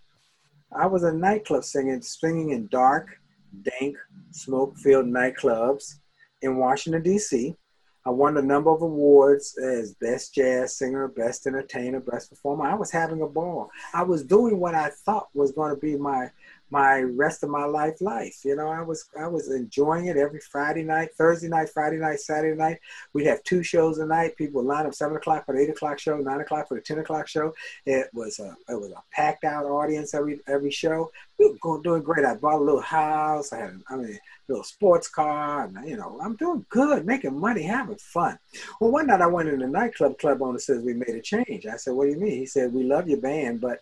I 0.76 0.88
was 0.88 1.04
a 1.04 1.14
nightclub 1.14 1.64
singer, 1.64 2.02
singing 2.02 2.50
in 2.50 2.68
dark, 2.68 3.10
dank, 3.62 3.96
smoke 4.32 4.76
filled 4.78 5.06
nightclubs 5.06 6.00
in 6.42 6.58
Washington, 6.58 7.04
D.C. 7.04 7.56
I 8.06 8.10
won 8.10 8.36
a 8.38 8.42
number 8.42 8.72
of 8.72 8.82
awards 8.82 9.56
as 9.64 9.94
best 9.94 10.34
jazz 10.34 10.76
singer, 10.76 11.08
best 11.08 11.46
entertainer, 11.46 12.00
best 12.00 12.32
performer. 12.32 12.66
I 12.66 12.74
was 12.74 12.92
having 12.92 13.22
a 13.22 13.28
ball. 13.28 13.70
I 13.94 14.02
was 14.02 14.24
doing 14.24 14.60
what 14.60 14.74
I 14.74 14.90
thought 14.90 15.30
was 15.36 15.52
going 15.52 15.74
to 15.74 15.80
be 15.80 15.96
my 15.96 16.32
my 16.74 17.02
rest 17.02 17.44
of 17.44 17.52
my 17.52 17.66
life 17.66 18.02
life. 18.02 18.44
You 18.44 18.56
know, 18.56 18.68
I 18.68 18.82
was 18.82 19.06
I 19.18 19.28
was 19.28 19.52
enjoying 19.52 20.08
it 20.08 20.18
every 20.18 20.40
Friday 20.40 20.82
night, 20.82 21.10
Thursday 21.16 21.48
night, 21.48 21.70
Friday 21.70 21.98
night, 21.98 22.20
Saturday 22.20 22.58
night. 22.58 22.80
We'd 23.14 23.28
have 23.28 23.44
two 23.44 23.62
shows 23.62 24.00
a 24.00 24.08
night. 24.08 24.36
People 24.38 24.64
would 24.64 24.70
line 24.70 24.88
up 24.88 24.96
seven 24.96 25.16
o'clock 25.16 25.46
for 25.46 25.54
the 25.54 25.62
eight 25.62 25.70
o'clock 25.70 26.00
show, 26.00 26.18
nine 26.18 26.42
o'clock 26.42 26.68
for 26.68 26.74
the 26.74 26.82
ten 26.82 26.98
o'clock 26.98 27.28
show. 27.28 27.54
It 27.86 28.08
was 28.12 28.40
a 28.40 28.58
it 28.68 28.82
was 28.82 28.92
a 28.92 29.04
packed 29.12 29.44
out 29.44 29.66
audience 29.66 30.16
every 30.16 30.40
every 30.48 30.72
show. 30.72 31.12
We 31.38 31.50
were 31.50 31.58
going 31.62 31.84
doing 31.84 32.02
great. 32.02 32.26
I 32.26 32.34
bought 32.38 32.60
a 32.60 32.64
little 32.64 32.82
house. 32.82 33.54
I 33.54 33.60
had 33.60 33.80
I 33.88 33.96
mean 33.96 34.16
a 34.16 34.52
little 34.52 34.64
sports 34.64 35.08
car, 35.08 35.66
and 35.66 35.88
you 35.88 35.96
know 35.96 36.20
I'm 36.24 36.36
doing 36.38 36.66
good, 36.70 37.06
making 37.06 37.40
money, 37.40 37.62
having 37.62 37.98
fun. 37.98 38.40
Well, 38.82 38.92
one 38.92 39.06
night 39.06 39.22
I 39.22 39.28
went 39.28 39.50
in 39.50 39.60
the 39.60 39.68
nightclub. 39.68 40.18
Club 40.18 40.42
owner 40.42 40.58
says 40.58 40.82
we 40.82 40.96
made 40.96 41.10
a 41.10 41.22
change. 41.22 41.68
I 41.68 41.76
said, 41.76 41.94
"What 41.94 42.06
do 42.06 42.12
you 42.14 42.20
mean?" 42.20 42.40
He 42.40 42.48
said, 42.48 42.74
"We 42.74 42.84
love 42.84 43.08
your 43.08 43.22
band, 43.22 43.62
but." 43.62 43.80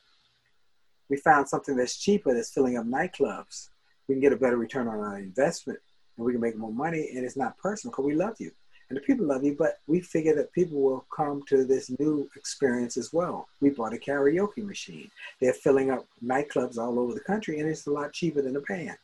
We 1.11 1.17
found 1.17 1.47
something 1.47 1.75
that's 1.75 1.97
cheaper 1.97 2.33
that's 2.33 2.53
filling 2.53 2.77
up 2.77 2.85
nightclubs. 2.85 3.67
We 4.07 4.15
can 4.15 4.21
get 4.21 4.31
a 4.31 4.37
better 4.37 4.55
return 4.55 4.87
on 4.87 4.97
our 4.99 5.19
investment 5.19 5.77
and 6.15 6.25
we 6.25 6.31
can 6.31 6.39
make 6.39 6.57
more 6.57 6.71
money 6.71 7.09
and 7.13 7.25
it's 7.25 7.35
not 7.35 7.57
personal 7.57 7.91
because 7.91 8.05
we 8.05 8.15
love 8.15 8.37
you. 8.39 8.49
And 8.87 8.95
the 8.95 9.01
people 9.01 9.25
love 9.25 9.43
you, 9.43 9.53
but 9.59 9.79
we 9.87 9.99
figure 9.99 10.33
that 10.35 10.53
people 10.53 10.81
will 10.81 11.05
come 11.13 11.43
to 11.49 11.65
this 11.65 11.91
new 11.99 12.29
experience 12.37 12.95
as 12.95 13.11
well. 13.11 13.49
We 13.59 13.71
bought 13.71 13.93
a 13.93 13.97
karaoke 13.97 14.63
machine. 14.63 15.11
They're 15.41 15.53
filling 15.53 15.91
up 15.91 16.05
nightclubs 16.23 16.77
all 16.77 16.97
over 16.97 17.13
the 17.13 17.19
country 17.19 17.59
and 17.59 17.69
it's 17.69 17.87
a 17.87 17.91
lot 17.91 18.13
cheaper 18.13 18.41
than 18.41 18.55
a 18.55 18.61
band. 18.61 18.97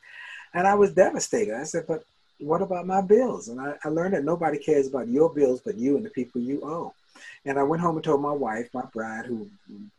And 0.54 0.66
I 0.66 0.74
was 0.76 0.94
devastated. 0.94 1.60
I 1.60 1.64
said, 1.64 1.84
but 1.86 2.04
what 2.38 2.62
about 2.62 2.86
my 2.86 3.02
bills? 3.02 3.48
And 3.48 3.60
I, 3.60 3.74
I 3.84 3.88
learned 3.90 4.14
that 4.14 4.24
nobody 4.24 4.56
cares 4.56 4.86
about 4.86 5.08
your 5.08 5.28
bills 5.28 5.60
but 5.62 5.76
you 5.76 5.98
and 5.98 6.06
the 6.06 6.10
people 6.10 6.40
you 6.40 6.62
owe. 6.64 6.94
And 7.44 7.58
I 7.58 7.62
went 7.62 7.82
home 7.82 7.96
and 7.96 8.04
told 8.04 8.20
my 8.20 8.32
wife, 8.32 8.68
my 8.72 8.84
bride, 8.92 9.26
who 9.26 9.48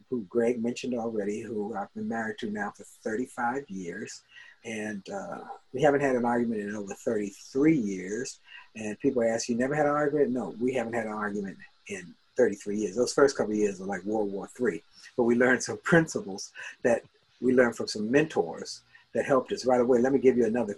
who 0.09 0.25
Greg 0.29 0.61
mentioned 0.61 0.95
already, 0.95 1.41
who 1.41 1.75
I've 1.75 1.93
been 1.93 2.07
married 2.07 2.39
to 2.39 2.49
now 2.49 2.71
for 2.75 2.83
35 3.03 3.69
years. 3.69 4.23
And 4.65 5.07
uh, 5.09 5.39
we 5.71 5.81
haven't 5.81 6.01
had 6.01 6.15
an 6.15 6.25
argument 6.25 6.61
in 6.61 6.75
over 6.75 6.93
33 6.93 7.77
years. 7.77 8.39
And 8.75 8.99
people 8.99 9.23
ask, 9.23 9.49
you 9.49 9.55
never 9.55 9.75
had 9.75 9.85
an 9.85 9.91
argument? 9.91 10.31
No, 10.31 10.55
we 10.59 10.73
haven't 10.73 10.93
had 10.93 11.05
an 11.05 11.13
argument 11.13 11.57
in 11.87 12.13
33 12.37 12.77
years. 12.77 12.95
Those 12.95 13.13
first 13.13 13.37
couple 13.37 13.53
years 13.53 13.79
were 13.79 13.85
like 13.85 14.03
World 14.03 14.31
War 14.31 14.49
III. 14.59 14.81
But 15.15 15.23
we 15.23 15.35
learned 15.35 15.63
some 15.63 15.77
principles 15.83 16.51
that 16.83 17.03
we 17.41 17.53
learned 17.53 17.75
from 17.75 17.87
some 17.87 18.09
mentors 18.09 18.81
that 19.13 19.25
helped 19.25 19.51
us 19.51 19.65
right 19.65 19.81
away. 19.81 19.99
Let 19.99 20.13
me 20.13 20.19
give 20.19 20.37
you 20.37 20.45
another 20.45 20.77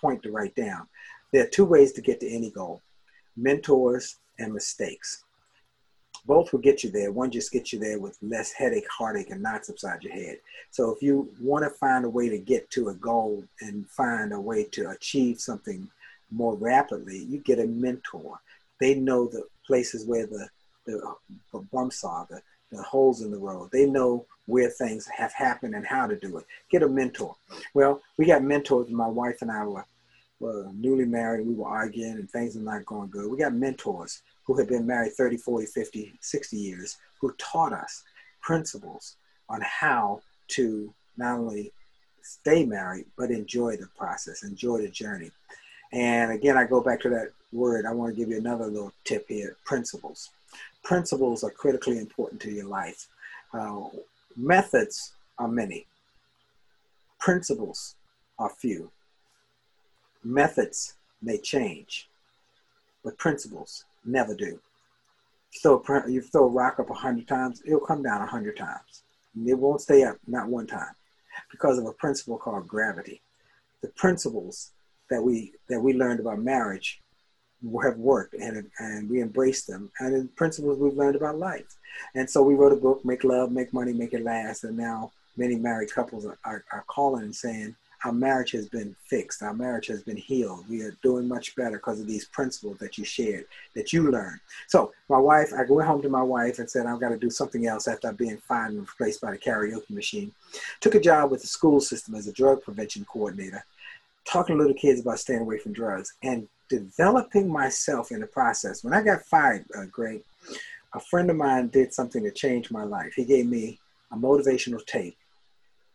point 0.00 0.22
to 0.22 0.30
write 0.30 0.54
down. 0.54 0.86
There 1.32 1.44
are 1.44 1.48
two 1.48 1.64
ways 1.64 1.92
to 1.92 2.00
get 2.00 2.20
to 2.20 2.28
any 2.28 2.50
goal 2.50 2.82
mentors 3.36 4.16
and 4.38 4.52
mistakes 4.52 5.24
both 6.26 6.52
will 6.52 6.60
get 6.60 6.84
you 6.84 6.90
there. 6.90 7.12
One 7.12 7.30
just 7.30 7.52
gets 7.52 7.72
you 7.72 7.78
there 7.78 7.98
with 7.98 8.18
less 8.22 8.52
headache, 8.52 8.88
heartache, 8.88 9.30
and 9.30 9.42
knots 9.42 9.70
upside 9.70 10.02
your 10.02 10.12
head. 10.12 10.38
So 10.70 10.90
if 10.90 11.02
you 11.02 11.32
want 11.40 11.64
to 11.64 11.70
find 11.70 12.04
a 12.04 12.10
way 12.10 12.28
to 12.28 12.38
get 12.38 12.70
to 12.70 12.88
a 12.88 12.94
goal 12.94 13.44
and 13.60 13.88
find 13.88 14.32
a 14.32 14.40
way 14.40 14.64
to 14.64 14.90
achieve 14.90 15.40
something 15.40 15.88
more 16.30 16.54
rapidly, 16.54 17.18
you 17.18 17.38
get 17.38 17.58
a 17.58 17.66
mentor. 17.66 18.38
They 18.80 18.94
know 18.94 19.26
the 19.26 19.44
places 19.66 20.06
where 20.06 20.26
the, 20.26 20.48
the, 20.86 21.14
the 21.52 21.60
bumps 21.72 22.04
are, 22.04 22.26
the, 22.30 22.40
the 22.70 22.82
holes 22.82 23.22
in 23.22 23.30
the 23.30 23.38
road. 23.38 23.70
They 23.72 23.86
know 23.86 24.26
where 24.46 24.70
things 24.70 25.06
have 25.06 25.32
happened 25.32 25.74
and 25.74 25.86
how 25.86 26.06
to 26.06 26.16
do 26.16 26.38
it. 26.38 26.46
Get 26.70 26.82
a 26.82 26.88
mentor. 26.88 27.36
Well, 27.74 28.00
we 28.16 28.26
got 28.26 28.42
mentors. 28.42 28.90
My 28.90 29.08
wife 29.08 29.42
and 29.42 29.50
I 29.50 29.64
were, 29.64 29.86
were 30.38 30.70
newly 30.74 31.04
married. 31.04 31.46
We 31.46 31.54
were 31.54 31.68
arguing 31.68 32.12
and 32.12 32.30
things 32.30 32.56
were 32.56 32.62
not 32.62 32.86
going 32.86 33.10
good. 33.10 33.30
We 33.30 33.38
got 33.38 33.54
mentors 33.54 34.22
who 34.50 34.58
had 34.58 34.66
been 34.66 34.84
married 34.84 35.12
30, 35.12 35.36
40, 35.36 35.66
50, 35.66 36.12
60 36.20 36.56
years, 36.56 36.98
who 37.20 37.32
taught 37.38 37.72
us 37.72 38.02
principles 38.40 39.14
on 39.48 39.60
how 39.62 40.20
to 40.48 40.92
not 41.16 41.38
only 41.38 41.72
stay 42.22 42.64
married, 42.64 43.06
but 43.16 43.30
enjoy 43.30 43.76
the 43.76 43.86
process, 43.96 44.42
enjoy 44.42 44.78
the 44.78 44.88
journey. 44.88 45.30
And 45.92 46.32
again, 46.32 46.56
I 46.56 46.64
go 46.64 46.80
back 46.80 47.00
to 47.02 47.08
that 47.10 47.30
word. 47.52 47.86
I 47.86 47.92
want 47.92 48.12
to 48.12 48.20
give 48.20 48.28
you 48.28 48.38
another 48.38 48.66
little 48.66 48.92
tip 49.04 49.28
here 49.28 49.56
principles. 49.64 50.30
Principles 50.82 51.44
are 51.44 51.50
critically 51.50 52.00
important 52.00 52.40
to 52.40 52.50
your 52.50 52.66
life. 52.66 53.06
Uh, 53.54 53.82
methods 54.36 55.12
are 55.38 55.46
many, 55.46 55.86
principles 57.20 57.94
are 58.36 58.50
few. 58.50 58.90
Methods 60.24 60.94
may 61.22 61.38
change, 61.38 62.08
but 63.04 63.16
principles 63.16 63.84
never 64.04 64.34
do. 64.34 64.58
You 65.64 66.22
throw 66.22 66.44
a 66.44 66.48
rock 66.48 66.78
up 66.78 66.90
a 66.90 66.94
hundred 66.94 67.26
times, 67.26 67.62
it'll 67.66 67.80
come 67.80 68.02
down 68.02 68.22
a 68.22 68.26
hundred 68.26 68.56
times. 68.56 69.02
It 69.46 69.58
won't 69.58 69.80
stay 69.80 70.04
up 70.04 70.16
not 70.26 70.48
one 70.48 70.66
time 70.66 70.94
because 71.50 71.78
of 71.78 71.86
a 71.86 71.92
principle 71.92 72.38
called 72.38 72.68
gravity. 72.68 73.20
The 73.82 73.88
principles 73.88 74.72
that 75.10 75.22
we 75.22 75.52
that 75.68 75.80
we 75.80 75.94
learned 75.94 76.20
about 76.20 76.38
marriage 76.40 77.00
have 77.82 77.98
worked 77.98 78.34
and 78.34 78.70
and 78.78 79.10
we 79.10 79.20
embrace 79.20 79.64
them 79.64 79.90
and 79.98 80.14
the 80.14 80.28
principles 80.36 80.78
we've 80.78 80.96
learned 80.96 81.16
about 81.16 81.38
life. 81.38 81.76
And 82.14 82.28
so 82.28 82.42
we 82.42 82.54
wrote 82.54 82.72
a 82.72 82.76
book, 82.76 83.04
Make 83.04 83.24
Love, 83.24 83.50
Make 83.50 83.72
Money, 83.72 83.92
Make 83.92 84.14
It 84.14 84.22
Last, 84.22 84.64
and 84.64 84.76
now 84.76 85.12
many 85.36 85.56
married 85.56 85.92
couples 85.92 86.24
are, 86.24 86.38
are, 86.44 86.64
are 86.72 86.84
calling 86.86 87.24
and 87.24 87.34
saying, 87.34 87.74
our 88.04 88.12
marriage 88.12 88.52
has 88.52 88.68
been 88.68 88.96
fixed. 89.06 89.42
Our 89.42 89.52
marriage 89.52 89.86
has 89.88 90.02
been 90.02 90.16
healed. 90.16 90.64
We 90.68 90.82
are 90.82 90.96
doing 91.02 91.28
much 91.28 91.54
better 91.54 91.76
because 91.76 92.00
of 92.00 92.06
these 92.06 92.24
principles 92.26 92.78
that 92.78 92.96
you 92.96 93.04
shared, 93.04 93.44
that 93.74 93.92
you 93.92 94.10
learned. 94.10 94.40
So 94.68 94.92
my 95.08 95.18
wife, 95.18 95.52
I 95.52 95.64
went 95.68 95.88
home 95.88 96.00
to 96.02 96.08
my 96.08 96.22
wife 96.22 96.58
and 96.58 96.70
said, 96.70 96.86
I've 96.86 97.00
got 97.00 97.10
to 97.10 97.18
do 97.18 97.30
something 97.30 97.66
else 97.66 97.88
after 97.88 98.12
being 98.12 98.38
fined 98.38 98.74
and 98.74 98.80
replaced 98.80 99.20
by 99.20 99.32
the 99.32 99.38
karaoke 99.38 99.90
machine. 99.90 100.32
Took 100.80 100.94
a 100.94 101.00
job 101.00 101.30
with 101.30 101.42
the 101.42 101.46
school 101.46 101.80
system 101.80 102.14
as 102.14 102.26
a 102.26 102.32
drug 102.32 102.62
prevention 102.62 103.04
coordinator, 103.04 103.64
talking 104.24 104.56
to 104.56 104.62
little 104.62 104.76
kids 104.76 105.00
about 105.00 105.18
staying 105.18 105.40
away 105.40 105.58
from 105.58 105.72
drugs 105.72 106.14
and 106.22 106.48
developing 106.70 107.48
myself 107.48 108.12
in 108.12 108.20
the 108.20 108.26
process. 108.26 108.82
When 108.82 108.94
I 108.94 109.02
got 109.02 109.22
fired, 109.26 109.66
uh, 109.76 109.84
Greg, 109.92 110.22
a 110.94 111.00
friend 111.00 111.28
of 111.30 111.36
mine 111.36 111.68
did 111.68 111.92
something 111.92 112.22
to 112.24 112.30
change 112.30 112.70
my 112.70 112.84
life. 112.84 113.12
He 113.14 113.24
gave 113.24 113.46
me 113.46 113.78
a 114.10 114.16
motivational 114.16 114.84
tape 114.86 115.16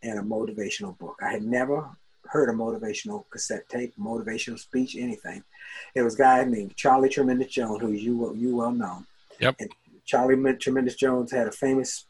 and 0.04 0.20
a 0.20 0.22
motivational 0.22 0.98
book. 0.98 1.20
I 1.22 1.32
had 1.32 1.44
never 1.44 1.90
heard 2.28 2.50
a 2.50 2.54
motivational 2.54 3.24
cassette 3.30 3.68
tape, 3.70 3.94
motivational 4.00 4.60
speech, 4.60 4.96
anything. 4.96 5.44
It 5.94 6.02
was 6.02 6.16
a 6.16 6.20
guy 6.20 6.44
named 6.44 6.76
Charlie 6.76 7.10
Tremendous 7.10 7.52
Jones, 7.52 7.82
who 7.82 7.92
you 7.92 8.34
you 8.36 8.56
well 8.58 8.72
know. 8.72 9.04
Yep. 9.40 9.56
And 9.60 9.70
Charlie 10.06 10.56
Tremendous 10.56 10.96
Jones 10.96 11.32
had 11.32 11.48
a 11.48 11.52
famous 11.52 12.06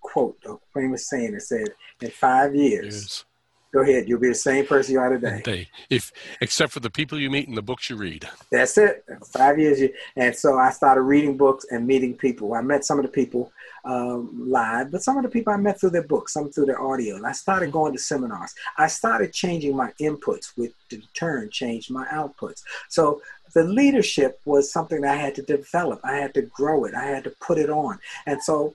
quote, 0.00 0.38
a 0.46 0.56
famous 0.72 1.08
saying 1.08 1.32
that 1.32 1.42
said, 1.42 1.68
"In 2.00 2.10
five 2.10 2.54
years." 2.54 2.94
Yes. 2.94 3.24
Go 3.72 3.82
ahead. 3.82 4.08
You'll 4.08 4.18
be 4.18 4.26
the 4.26 4.34
same 4.34 4.66
person 4.66 4.94
you 4.94 4.98
are 4.98 5.16
today. 5.16 5.68
If 5.88 6.10
except 6.40 6.72
for 6.72 6.80
the 6.80 6.90
people 6.90 7.20
you 7.20 7.30
meet 7.30 7.46
and 7.46 7.56
the 7.56 7.62
books 7.62 7.88
you 7.88 7.94
read. 7.94 8.28
That's 8.50 8.76
it. 8.76 9.04
Five 9.32 9.60
years. 9.60 9.80
And 10.16 10.34
so 10.34 10.58
I 10.58 10.70
started 10.70 11.02
reading 11.02 11.36
books 11.36 11.66
and 11.70 11.86
meeting 11.86 12.16
people. 12.16 12.54
I 12.54 12.62
met 12.62 12.84
some 12.84 12.98
of 12.98 13.04
the 13.04 13.10
people 13.12 13.52
um, 13.84 14.30
live, 14.50 14.90
but 14.90 15.02
some 15.02 15.16
of 15.16 15.22
the 15.22 15.28
people 15.28 15.52
I 15.52 15.56
met 15.56 15.80
through 15.80 15.90
their 15.90 16.06
books, 16.06 16.32
some 16.32 16.50
through 16.50 16.66
their 16.66 16.80
audio. 16.80 17.16
And 17.16 17.26
I 17.26 17.32
started 17.32 17.72
going 17.72 17.92
to 17.92 17.98
seminars. 17.98 18.54
I 18.76 18.86
started 18.86 19.32
changing 19.32 19.76
my 19.76 19.92
inputs, 20.00 20.52
which 20.56 20.72
in 20.90 21.02
turn 21.14 21.50
changed 21.50 21.90
my 21.90 22.06
outputs. 22.06 22.62
So 22.88 23.22
the 23.54 23.64
leadership 23.64 24.40
was 24.44 24.72
something 24.72 25.00
that 25.02 25.14
I 25.14 25.20
had 25.20 25.34
to 25.36 25.42
develop. 25.42 26.00
I 26.04 26.16
had 26.16 26.34
to 26.34 26.42
grow 26.42 26.84
it. 26.84 26.94
I 26.94 27.04
had 27.04 27.24
to 27.24 27.30
put 27.40 27.58
it 27.58 27.70
on. 27.70 27.98
And 28.26 28.42
so 28.42 28.74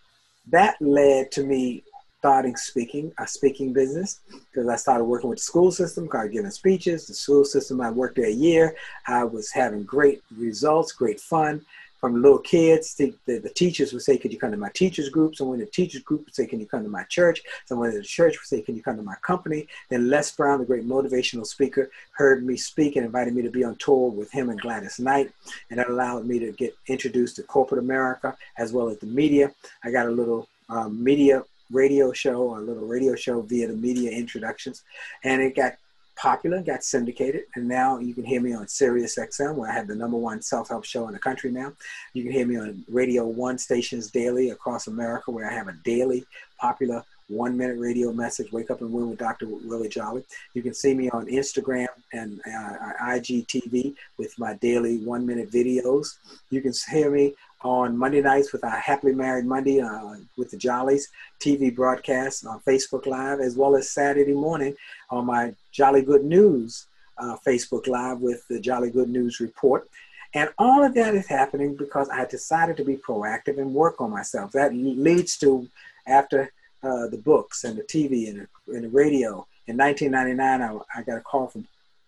that 0.51 0.75
led 0.81 1.31
to 1.33 1.43
me 1.43 1.83
starting 2.19 2.55
speaking, 2.55 3.13
a 3.19 3.27
speaking 3.27 3.71
business, 3.71 4.21
because 4.31 4.67
I 4.67 4.77
started 4.77 5.03
working 5.03 5.29
with 5.29 5.37
the 5.37 5.43
school 5.43 5.71
system, 5.71 6.07
started 6.07 6.33
giving 6.33 6.49
speeches. 6.49 7.05
The 7.05 7.13
school 7.13 7.45
system, 7.45 7.79
I 7.81 7.91
worked 7.91 8.15
there 8.15 8.25
a 8.25 8.31
year. 8.31 8.75
I 9.07 9.23
was 9.23 9.51
having 9.51 9.83
great 9.83 10.23
results, 10.35 10.91
great 10.91 11.19
fun 11.19 11.63
from 12.05 12.21
little 12.21 12.37
kids. 12.37 12.93
The, 12.93 13.15
the, 13.25 13.39
the, 13.39 13.49
teachers 13.49 13.91
would 13.91 14.03
say, 14.03 14.15
Could 14.15 14.31
you 14.31 14.37
come 14.37 14.51
to 14.51 14.57
my 14.57 14.69
teachers 14.75 15.09
group? 15.09 15.35
Someone 15.35 15.59
in 15.59 15.65
the 15.65 15.71
teachers 15.71 16.03
group 16.03 16.25
would 16.25 16.35
say, 16.35 16.45
Can 16.45 16.59
you 16.59 16.67
come 16.67 16.83
to 16.83 16.89
my 16.89 17.03
church? 17.05 17.41
Someone 17.65 17.89
in 17.89 17.95
the 17.95 18.03
church 18.03 18.37
would 18.37 18.45
say, 18.45 18.61
Can 18.61 18.75
you 18.75 18.83
come 18.83 18.95
to 18.97 19.01
my 19.01 19.15
company? 19.23 19.67
Then 19.89 20.07
Les 20.07 20.31
Brown, 20.35 20.59
the 20.59 20.65
great 20.65 20.85
motivational 20.85 21.47
speaker, 21.47 21.89
heard 22.11 22.45
me 22.45 22.57
speak 22.57 22.95
and 22.95 23.07
invited 23.07 23.33
me 23.33 23.41
to 23.41 23.49
be 23.49 23.63
on 23.63 23.75
tour 23.77 24.11
with 24.11 24.29
him 24.29 24.51
and 24.51 24.61
Gladys 24.61 24.99
Knight. 24.99 25.31
And 25.71 25.79
that 25.79 25.89
allowed 25.89 26.27
me 26.27 26.37
to 26.37 26.51
get 26.51 26.75
introduced 26.85 27.37
to 27.37 27.43
corporate 27.43 27.83
America 27.83 28.37
as 28.59 28.71
well 28.71 28.87
as 28.89 28.99
the 28.99 29.07
media. 29.07 29.51
I 29.83 29.89
got 29.89 30.05
a 30.05 30.11
little 30.11 30.47
um, 30.69 31.03
media 31.03 31.43
radio 31.71 32.11
show, 32.11 32.55
a 32.55 32.59
little 32.59 32.85
radio 32.85 33.15
show 33.15 33.41
via 33.41 33.67
the 33.67 33.73
media 33.73 34.11
introductions. 34.11 34.83
And 35.23 35.41
it 35.41 35.55
got 35.55 35.73
popular, 36.15 36.61
got 36.61 36.83
syndicated, 36.83 37.43
and 37.55 37.67
now 37.67 37.99
you 37.99 38.13
can 38.13 38.23
hear 38.23 38.41
me 38.41 38.53
on 38.53 38.67
Sirius 38.67 39.17
XM, 39.17 39.55
where 39.55 39.69
I 39.69 39.73
have 39.73 39.87
the 39.87 39.95
number 39.95 40.17
one 40.17 40.41
self-help 40.41 40.85
show 40.85 41.07
in 41.07 41.13
the 41.13 41.19
country 41.19 41.51
now. 41.51 41.73
You 42.13 42.23
can 42.23 42.31
hear 42.31 42.45
me 42.45 42.57
on 42.57 42.83
Radio 42.89 43.25
One 43.25 43.57
stations 43.57 44.11
daily 44.11 44.49
across 44.49 44.87
America, 44.87 45.31
where 45.31 45.49
I 45.49 45.53
have 45.53 45.67
a 45.67 45.77
daily 45.83 46.25
popular 46.59 47.03
one-minute 47.27 47.79
radio 47.79 48.11
message. 48.11 48.51
Wake 48.51 48.69
up 48.69 48.81
and 48.81 48.91
win 48.91 49.09
with 49.09 49.19
Dr. 49.19 49.47
Willie 49.47 49.89
Jolley. 49.89 50.23
You 50.53 50.61
can 50.61 50.73
see 50.73 50.93
me 50.93 51.09
on 51.09 51.25
Instagram 51.27 51.87
and 52.13 52.39
uh, 52.45 52.93
IGTV 53.01 53.95
with 54.17 54.37
my 54.37 54.53
daily 54.55 54.99
one-minute 54.99 55.51
videos. 55.51 56.17
You 56.49 56.61
can 56.61 56.73
hear 56.91 57.09
me 57.09 57.33
on 57.61 57.97
Monday 57.97 58.21
nights 58.21 58.53
with 58.53 58.63
our 58.63 58.69
Happily 58.69 59.13
Married 59.13 59.45
Monday 59.45 59.81
uh, 59.81 60.15
with 60.37 60.51
the 60.51 60.57
Jollies 60.57 61.07
TV 61.39 61.75
broadcast 61.75 62.45
on 62.45 62.59
Facebook 62.59 63.07
Live, 63.07 63.39
as 63.39 63.55
well 63.55 63.75
as 63.75 63.89
Saturday 63.89 64.33
morning 64.33 64.75
on 65.09 65.25
my 65.25 65.53
Jolly 65.75 66.03
Good 66.03 66.23
News 66.23 66.87
uh, 67.17 67.35
Facebook 67.45 67.87
Live 67.87 68.21
with 68.21 68.47
the 68.47 68.61
Jolly 68.61 68.89
Good 68.89 69.09
News 69.09 69.41
Report. 69.41 69.89
And 70.33 70.49
all 70.57 70.83
of 70.83 70.93
that 70.93 71.15
is 71.15 71.27
happening 71.27 71.75
because 71.75 72.09
I 72.09 72.25
decided 72.25 72.77
to 72.77 72.85
be 72.85 72.95
proactive 72.95 73.57
and 73.57 73.73
work 73.73 73.99
on 73.99 74.09
myself. 74.09 74.53
That 74.53 74.73
leads 74.73 75.37
to, 75.39 75.67
after 76.07 76.53
uh, 76.81 77.07
the 77.07 77.17
books 77.17 77.65
and 77.65 77.77
the 77.77 77.83
TV 77.83 78.29
and 78.29 78.41
the, 78.41 78.73
and 78.73 78.85
the 78.85 78.89
radio, 78.89 79.45
in 79.67 79.77
1999, 79.77 80.61
I, 80.61 80.99
I 80.99 81.03
got 81.03 81.17
a 81.17 81.21
call 81.21 81.47
from 81.47 81.67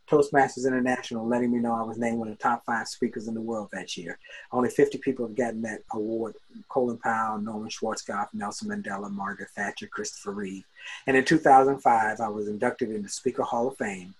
Toastmasters 0.09 0.65
International 0.65 1.27
letting 1.27 1.51
me 1.51 1.59
know 1.59 1.73
I 1.73 1.83
was 1.83 1.97
named 1.97 2.17
one 2.17 2.29
of 2.29 2.37
the 2.37 2.43
top 2.43 2.65
five 2.65 2.87
speakers 2.87 3.27
in 3.27 3.33
the 3.33 3.41
world 3.41 3.69
that 3.73 3.97
year. 3.97 4.17
Only 4.51 4.69
50 4.69 4.97
people 4.99 5.27
have 5.27 5.35
gotten 5.35 5.61
that 5.63 5.81
award 5.91 6.35
Colin 6.69 6.97
Powell, 6.97 7.39
Norman 7.39 7.69
Schwarzkopf, 7.69 8.27
Nelson 8.33 8.69
Mandela, 8.69 9.11
Margaret 9.11 9.49
Thatcher, 9.55 9.87
Christopher 9.87 10.31
Reeve. 10.31 10.63
And 11.07 11.17
in 11.17 11.25
2005, 11.25 12.19
I 12.19 12.29
was 12.29 12.47
inducted 12.47 12.91
into 12.91 13.09
Speaker 13.09 13.43
Hall 13.43 13.67
of 13.67 13.77
Fame. 13.77 14.13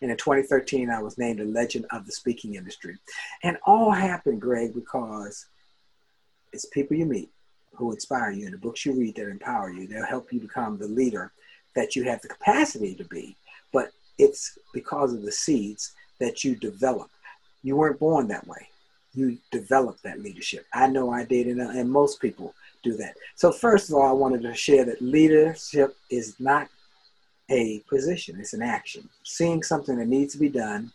And 0.00 0.10
in 0.10 0.16
2013, 0.16 0.90
I 0.90 1.02
was 1.02 1.18
named 1.18 1.40
a 1.40 1.44
legend 1.44 1.86
of 1.90 2.06
the 2.06 2.12
speaking 2.12 2.54
industry. 2.54 2.96
And 3.42 3.56
all 3.66 3.90
happened, 3.90 4.40
Greg, 4.40 4.74
because 4.74 5.46
it's 6.52 6.66
people 6.66 6.96
you 6.96 7.06
meet 7.06 7.30
who 7.74 7.92
inspire 7.92 8.30
you 8.30 8.44
and 8.44 8.54
the 8.54 8.58
books 8.58 8.84
you 8.84 8.92
read 8.92 9.16
that 9.16 9.28
empower 9.28 9.70
you. 9.70 9.86
They'll 9.86 10.04
help 10.04 10.32
you 10.32 10.40
become 10.40 10.76
the 10.76 10.88
leader 10.88 11.32
that 11.74 11.96
you 11.96 12.04
have 12.04 12.20
the 12.20 12.28
capacity 12.28 12.94
to 12.96 13.04
be. 13.04 13.36
But 13.72 13.90
it's 14.18 14.58
because 14.72 15.12
of 15.12 15.22
the 15.22 15.32
seeds 15.32 15.92
that 16.20 16.44
you 16.44 16.56
develop. 16.56 17.10
You 17.62 17.76
weren't 17.76 17.98
born 17.98 18.28
that 18.28 18.46
way. 18.46 18.68
You 19.14 19.38
develop 19.50 20.00
that 20.02 20.20
leadership. 20.20 20.66
I 20.72 20.86
know 20.86 21.10
I 21.10 21.24
did, 21.24 21.46
and, 21.46 21.60
uh, 21.60 21.68
and 21.68 21.90
most 21.90 22.20
people 22.20 22.54
do 22.82 22.96
that. 22.96 23.14
So, 23.36 23.52
first 23.52 23.88
of 23.88 23.96
all, 23.96 24.08
I 24.08 24.12
wanted 24.12 24.42
to 24.42 24.54
share 24.54 24.84
that 24.86 25.02
leadership 25.02 25.96
is 26.10 26.36
not 26.40 26.68
a 27.50 27.80
position, 27.88 28.40
it's 28.40 28.54
an 28.54 28.62
action. 28.62 29.08
Seeing 29.24 29.62
something 29.62 29.96
that 29.96 30.08
needs 30.08 30.32
to 30.32 30.40
be 30.40 30.48
done 30.48 30.90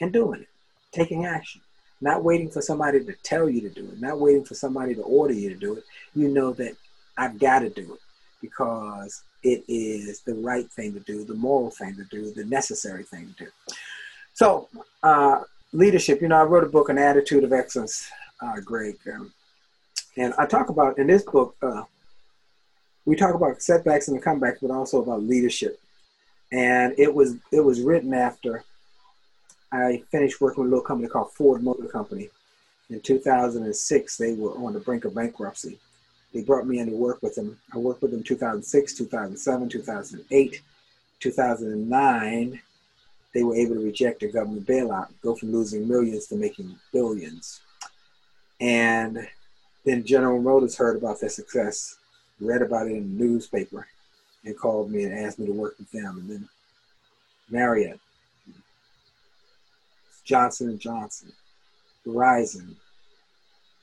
and 0.00 0.12
doing 0.12 0.40
it, 0.40 0.48
taking 0.92 1.26
action. 1.26 1.60
Not 2.00 2.24
waiting 2.24 2.50
for 2.50 2.60
somebody 2.60 3.04
to 3.04 3.12
tell 3.22 3.48
you 3.48 3.60
to 3.60 3.68
do 3.68 3.84
it, 3.84 4.00
not 4.00 4.18
waiting 4.18 4.44
for 4.44 4.54
somebody 4.54 4.94
to 4.94 5.02
order 5.02 5.34
you 5.34 5.50
to 5.50 5.54
do 5.54 5.74
it. 5.74 5.84
You 6.16 6.28
know 6.28 6.52
that 6.54 6.74
I've 7.16 7.38
got 7.38 7.60
to 7.60 7.70
do 7.70 7.94
it 7.94 8.00
because 8.42 9.22
it 9.42 9.64
is 9.68 10.20
the 10.20 10.34
right 10.34 10.70
thing 10.70 10.92
to 10.92 11.00
do, 11.00 11.24
the 11.24 11.34
moral 11.34 11.70
thing 11.70 11.96
to 11.96 12.04
do, 12.04 12.30
the 12.32 12.44
necessary 12.44 13.04
thing 13.04 13.34
to 13.38 13.44
do. 13.44 13.50
So, 14.34 14.68
uh, 15.02 15.42
leadership, 15.72 16.20
you 16.20 16.28
know, 16.28 16.36
I 16.36 16.42
wrote 16.42 16.64
a 16.64 16.68
book, 16.68 16.90
An 16.90 16.98
Attitude 16.98 17.44
of 17.44 17.52
Excellence, 17.52 18.10
uh, 18.42 18.60
Greg. 18.60 18.98
Um, 19.12 19.32
and 20.16 20.34
I 20.38 20.44
talk 20.44 20.68
about, 20.68 20.98
in 20.98 21.06
this 21.06 21.22
book, 21.22 21.56
uh, 21.62 21.84
we 23.04 23.16
talk 23.16 23.34
about 23.34 23.62
setbacks 23.62 24.08
and 24.08 24.16
the 24.16 24.22
comebacks, 24.22 24.58
but 24.60 24.70
also 24.70 25.02
about 25.02 25.22
leadership. 25.22 25.80
And 26.52 26.94
it 26.98 27.12
was 27.12 27.36
it 27.50 27.60
was 27.60 27.80
written 27.80 28.12
after 28.12 28.62
I 29.72 30.02
finished 30.10 30.40
working 30.40 30.62
with 30.62 30.68
a 30.68 30.74
little 30.74 30.84
company 30.84 31.08
called 31.08 31.32
Ford 31.32 31.62
Motor 31.62 31.88
Company. 31.88 32.28
In 32.90 33.00
2006, 33.00 34.16
they 34.18 34.34
were 34.34 34.52
on 34.52 34.74
the 34.74 34.80
brink 34.80 35.06
of 35.06 35.14
bankruptcy 35.14 35.78
they 36.32 36.42
brought 36.42 36.66
me 36.66 36.78
in 36.78 36.90
to 36.90 36.96
work 36.96 37.22
with 37.22 37.34
them. 37.34 37.58
I 37.72 37.78
worked 37.78 38.02
with 38.02 38.10
them 38.10 38.22
2006, 38.22 38.94
2007, 38.94 39.68
2008, 39.68 40.62
2009. 41.20 42.60
They 43.34 43.42
were 43.42 43.54
able 43.54 43.74
to 43.76 43.84
reject 43.84 44.22
a 44.22 44.28
government 44.28 44.66
bailout, 44.66 45.08
go 45.22 45.34
from 45.34 45.52
losing 45.52 45.88
millions 45.88 46.26
to 46.26 46.36
making 46.36 46.74
billions. 46.92 47.60
And 48.60 49.26
then 49.84 50.04
General 50.04 50.40
Motors 50.40 50.76
heard 50.76 50.96
about 50.96 51.20
their 51.20 51.30
success, 51.30 51.96
read 52.40 52.62
about 52.62 52.86
it 52.86 52.92
in 52.92 53.16
the 53.16 53.24
newspaper, 53.24 53.86
and 54.44 54.58
called 54.58 54.90
me 54.90 55.04
and 55.04 55.18
asked 55.18 55.38
me 55.38 55.46
to 55.46 55.52
work 55.52 55.76
with 55.78 55.90
them. 55.90 56.18
And 56.18 56.30
then 56.30 56.48
Marriott, 57.50 58.00
Johnson 60.24 60.68
and 60.68 60.80
Johnson, 60.80 61.32
Verizon, 62.06 62.76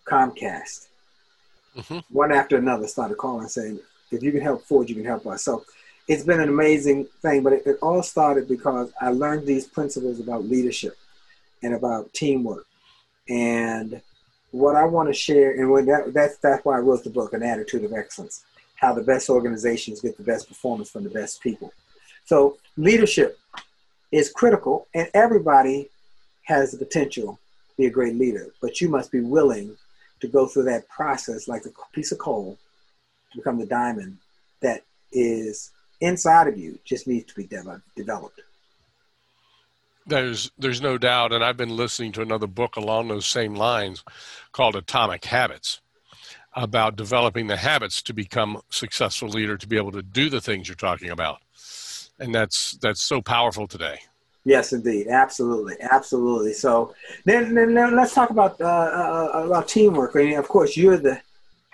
Comcast, 0.05 0.88
mm-hmm. 1.75 1.99
one 2.09 2.31
after 2.31 2.57
another 2.57 2.87
started 2.87 3.17
calling 3.17 3.47
saying, 3.47 3.79
if 4.11 4.23
you 4.23 4.31
can 4.31 4.41
help 4.41 4.63
Ford, 4.63 4.89
you 4.89 4.95
can 4.95 5.05
help 5.05 5.25
us. 5.27 5.43
So 5.43 5.65
it's 6.07 6.23
been 6.23 6.39
an 6.39 6.49
amazing 6.49 7.05
thing, 7.21 7.43
but 7.43 7.53
it, 7.53 7.63
it 7.65 7.77
all 7.81 8.01
started 8.01 8.47
because 8.47 8.91
I 8.99 9.09
learned 9.09 9.45
these 9.45 9.67
principles 9.67 10.19
about 10.19 10.45
leadership 10.45 10.97
and 11.61 11.75
about 11.75 12.11
teamwork. 12.13 12.65
And 13.29 14.01
what 14.51 14.75
I 14.75 14.85
want 14.85 15.09
to 15.09 15.13
share, 15.13 15.51
and 15.51 15.69
when 15.69 15.85
that, 15.85 16.13
that's, 16.13 16.37
that's 16.37 16.65
why 16.65 16.77
I 16.77 16.79
wrote 16.79 17.03
the 17.03 17.11
book, 17.11 17.33
An 17.33 17.43
Attitude 17.43 17.83
of 17.83 17.93
Excellence, 17.93 18.43
how 18.75 18.93
the 18.93 19.03
best 19.03 19.29
organizations 19.29 20.01
get 20.01 20.17
the 20.17 20.23
best 20.23 20.47
performance 20.47 20.89
from 20.89 21.03
the 21.03 21.09
best 21.09 21.41
people. 21.41 21.71
So 22.25 22.57
leadership 22.77 23.37
is 24.11 24.31
critical, 24.31 24.87
and 24.95 25.09
everybody 25.13 25.89
has 26.43 26.71
the 26.71 26.77
potential 26.77 27.39
to 27.69 27.77
be 27.77 27.85
a 27.85 27.91
great 27.91 28.15
leader, 28.15 28.47
but 28.61 28.81
you 28.81 28.89
must 28.89 29.11
be 29.11 29.21
willing 29.21 29.77
to 30.21 30.27
go 30.27 30.47
through 30.47 30.63
that 30.63 30.87
process 30.89 31.47
like 31.47 31.63
a 31.65 31.93
piece 31.93 32.11
of 32.11 32.17
coal 32.17 32.57
to 33.31 33.37
become 33.37 33.59
the 33.59 33.65
diamond 33.65 34.17
that 34.61 34.83
is 35.11 35.71
inside 36.01 36.47
of 36.47 36.57
you 36.57 36.79
just 36.85 37.07
needs 37.07 37.25
to 37.25 37.35
be 37.35 37.45
de- 37.45 37.81
developed. 37.95 38.41
There's 40.05 40.51
there's 40.57 40.81
no 40.81 40.97
doubt, 40.97 41.33
and 41.33 41.43
I've 41.43 41.57
been 41.57 41.75
listening 41.75 42.11
to 42.13 42.21
another 42.21 42.47
book 42.47 42.75
along 42.75 43.07
those 43.07 43.27
same 43.27 43.55
lines 43.55 44.03
called 44.51 44.75
Atomic 44.75 45.25
Habits 45.25 45.81
about 46.53 46.95
developing 46.95 47.45
the 47.45 47.57
habits 47.57 48.01
to 48.01 48.13
become 48.13 48.59
successful 48.69 49.29
leader 49.29 49.55
to 49.55 49.67
be 49.67 49.77
able 49.77 49.91
to 49.91 50.01
do 50.01 50.29
the 50.29 50.41
things 50.41 50.67
you're 50.67 50.75
talking 50.75 51.11
about. 51.11 51.41
And 52.17 52.33
that's 52.33 52.71
that's 52.81 53.03
so 53.03 53.21
powerful 53.21 53.67
today 53.67 53.99
yes 54.45 54.73
indeed. 54.73 55.07
Absolutely. 55.07 55.75
Absolutely. 55.81 56.53
So 56.53 56.93
then, 57.25 57.53
then, 57.53 57.73
then 57.73 57.95
let's 57.95 58.13
talk 58.13 58.29
about 58.29 58.59
uh, 58.61 58.65
uh, 58.65 59.43
about 59.45 59.67
teamwork. 59.67 60.15
I 60.15 60.19
mean, 60.19 60.37
of 60.37 60.47
course 60.47 60.75
you're 60.77 60.97
the 60.97 61.21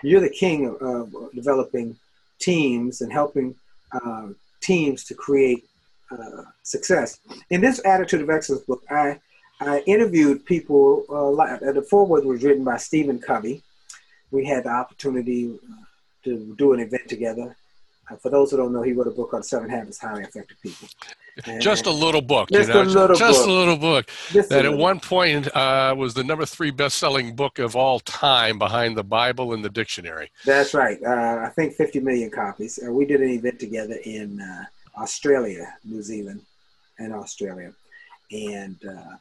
you're 0.02 0.20
the 0.20 0.30
king 0.30 0.66
of 0.80 1.14
uh, 1.14 1.28
developing 1.34 1.96
teams 2.38 3.00
and 3.00 3.12
helping 3.12 3.54
uh, 3.92 4.28
teams 4.60 5.04
to 5.04 5.14
create 5.14 5.64
uh, 6.10 6.42
success. 6.62 7.18
In 7.50 7.60
this 7.60 7.84
attitude 7.84 8.20
of 8.20 8.30
excellence 8.30 8.64
book 8.64 8.82
i 8.90 9.18
i 9.60 9.80
interviewed 9.86 10.44
people 10.44 11.04
uh, 11.08 11.72
the 11.72 11.82
foreword 11.82 12.24
was 12.24 12.42
written 12.42 12.64
by 12.64 12.76
stephen 12.76 13.18
covey. 13.18 13.62
We 14.30 14.44
had 14.44 14.64
the 14.64 14.70
opportunity 14.70 15.58
to 16.24 16.54
do 16.58 16.72
an 16.72 16.80
event 16.80 17.08
together. 17.08 17.56
Uh, 18.10 18.16
for 18.16 18.30
those 18.30 18.50
who 18.50 18.56
don't 18.58 18.72
know, 18.72 18.82
he 18.82 18.92
wrote 18.92 19.06
a 19.06 19.12
book 19.12 19.32
on 19.32 19.42
Seven 19.42 19.70
Habits 19.70 19.98
Highly 19.98 20.24
Effective 20.24 20.58
People. 20.62 20.88
Just 21.60 21.86
a 21.86 21.90
little 21.90 22.22
book, 22.22 22.48
just 22.50 22.68
you 22.68 22.74
know, 22.74 22.82
a 22.82 22.84
little 22.84 23.16
just 23.16 23.40
book. 23.40 23.48
a 23.48 23.52
little 23.52 23.76
book 23.76 24.10
Just 24.30 24.48
that 24.48 24.64
at 24.64 24.70
little. 24.70 24.78
one 24.78 25.00
point 25.00 25.54
uh, 25.54 25.94
was 25.96 26.14
the 26.14 26.24
number 26.24 26.46
three 26.46 26.70
best-selling 26.70 27.36
book 27.36 27.58
of 27.58 27.76
all 27.76 28.00
time 28.00 28.58
behind 28.58 28.96
the 28.96 29.04
Bible 29.04 29.52
and 29.52 29.62
the 29.62 29.68
dictionary. 29.68 30.30
That's 30.46 30.72
right. 30.72 30.98
Uh, 31.04 31.42
I 31.44 31.50
think 31.54 31.74
50 31.74 32.00
million 32.00 32.30
copies. 32.30 32.78
Uh, 32.82 32.90
we 32.90 33.04
did 33.04 33.20
an 33.20 33.28
event 33.28 33.60
together 33.60 33.98
in 34.04 34.40
uh, 34.40 34.64
Australia, 34.96 35.74
New 35.84 36.02
Zealand, 36.02 36.40
and 36.98 37.12
Australia. 37.12 37.72
And 38.32 38.76
uh, 38.88 39.16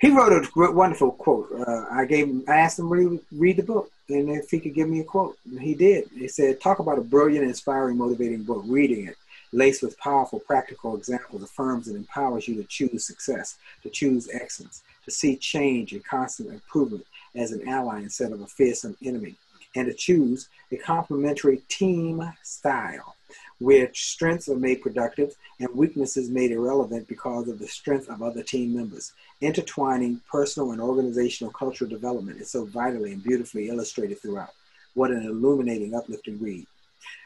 he 0.00 0.10
wrote 0.10 0.32
a 0.32 0.72
wonderful 0.72 1.12
quote. 1.12 1.48
Uh, 1.66 1.86
I 1.90 2.04
gave 2.04 2.26
him, 2.26 2.44
I 2.46 2.56
asked 2.56 2.78
him 2.78 2.88
to 2.88 2.94
read, 2.94 3.20
read 3.32 3.56
the 3.56 3.62
book 3.62 3.90
and 4.08 4.28
if 4.30 4.50
he 4.50 4.60
could 4.60 4.74
give 4.74 4.88
me 4.88 5.00
a 5.00 5.04
quote. 5.04 5.38
And 5.50 5.60
he 5.60 5.74
did. 5.74 6.08
He 6.14 6.28
said, 6.28 6.60
Talk 6.60 6.78
about 6.78 6.98
a 6.98 7.02
brilliant, 7.02 7.46
inspiring, 7.46 7.96
motivating 7.96 8.42
book. 8.42 8.62
Reading 8.66 9.06
it, 9.08 9.16
laced 9.54 9.82
with 9.82 9.98
powerful, 9.98 10.40
practical 10.40 10.96
examples, 10.96 11.42
affirms 11.42 11.88
and 11.88 11.96
empowers 11.96 12.48
you 12.48 12.56
to 12.56 12.64
choose 12.64 13.06
success, 13.06 13.56
to 13.82 13.88
choose 13.88 14.28
excellence, 14.32 14.82
to 15.04 15.10
see 15.10 15.36
change 15.36 15.92
and 15.92 16.04
constant 16.04 16.50
improvement 16.50 17.06
as 17.34 17.52
an 17.52 17.66
ally 17.68 18.00
instead 18.00 18.32
of 18.32 18.40
a 18.40 18.46
fearsome 18.46 18.96
enemy, 19.02 19.36
and 19.76 19.86
to 19.86 19.94
choose 19.94 20.48
a 20.72 20.76
complementary 20.76 21.58
team 21.68 22.22
style, 22.42 23.14
which 23.60 24.10
strengths 24.10 24.48
are 24.48 24.56
made 24.56 24.82
productive 24.82 25.34
and 25.60 25.74
weaknesses 25.74 26.28
made 26.28 26.50
irrelevant 26.50 27.06
because 27.08 27.48
of 27.48 27.58
the 27.58 27.66
strength 27.66 28.08
of 28.08 28.22
other 28.22 28.42
team 28.42 28.74
members. 28.74 29.12
Intertwining 29.40 30.20
personal 30.30 30.72
and 30.72 30.80
organizational 30.80 31.52
cultural 31.52 31.88
development 31.88 32.40
is 32.40 32.50
so 32.50 32.64
vitally 32.64 33.12
and 33.12 33.22
beautifully 33.22 33.68
illustrated 33.68 34.20
throughout. 34.20 34.50
What 34.94 35.10
an 35.10 35.24
illuminating, 35.24 35.94
uplifting 35.94 36.40
read. 36.40 36.66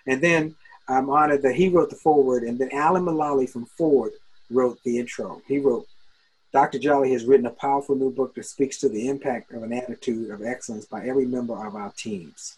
And 0.06 0.20
then 0.20 0.54
I'm 0.88 1.10
honored 1.10 1.42
that 1.42 1.54
he 1.54 1.68
wrote 1.68 1.90
the 1.90 1.96
foreword, 1.96 2.44
and 2.44 2.58
then 2.58 2.72
Alan 2.72 3.04
Mulally 3.04 3.48
from 3.48 3.66
Ford 3.66 4.12
wrote 4.50 4.82
the 4.84 4.98
intro. 4.98 5.42
He 5.46 5.58
wrote, 5.58 5.86
Dr. 6.52 6.78
Jolley 6.78 7.12
has 7.12 7.26
written 7.26 7.44
a 7.44 7.50
powerful 7.50 7.94
new 7.94 8.10
book 8.10 8.34
that 8.34 8.46
speaks 8.46 8.78
to 8.78 8.88
the 8.88 9.08
impact 9.08 9.52
of 9.52 9.62
an 9.62 9.72
attitude 9.72 10.30
of 10.30 10.42
excellence 10.42 10.86
by 10.86 11.04
every 11.04 11.26
member 11.26 11.66
of 11.66 11.74
our 11.74 11.92
teams. 11.92 12.56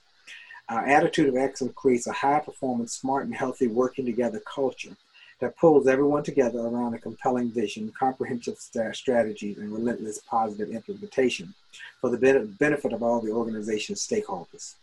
Our 0.68 0.86
attitude 0.86 1.28
of 1.28 1.36
excellence 1.36 1.74
creates 1.74 2.06
a 2.06 2.12
high 2.12 2.38
performance, 2.38 2.92
smart, 2.92 3.26
and 3.26 3.34
healthy 3.34 3.66
working 3.66 4.06
together 4.06 4.40
culture 4.46 4.96
that 5.40 5.56
pulls 5.56 5.88
everyone 5.88 6.22
together 6.22 6.60
around 6.60 6.94
a 6.94 6.98
compelling 6.98 7.50
vision, 7.50 7.92
comprehensive 7.98 8.58
strategies, 8.92 9.58
and 9.58 9.72
relentless 9.72 10.20
positive 10.20 10.70
implementation 10.70 11.52
for 12.00 12.10
the 12.10 12.18
ben- 12.18 12.56
benefit 12.60 12.92
of 12.92 13.02
all 13.02 13.20
the 13.20 13.32
organization's 13.32 14.06
stakeholders. 14.06 14.74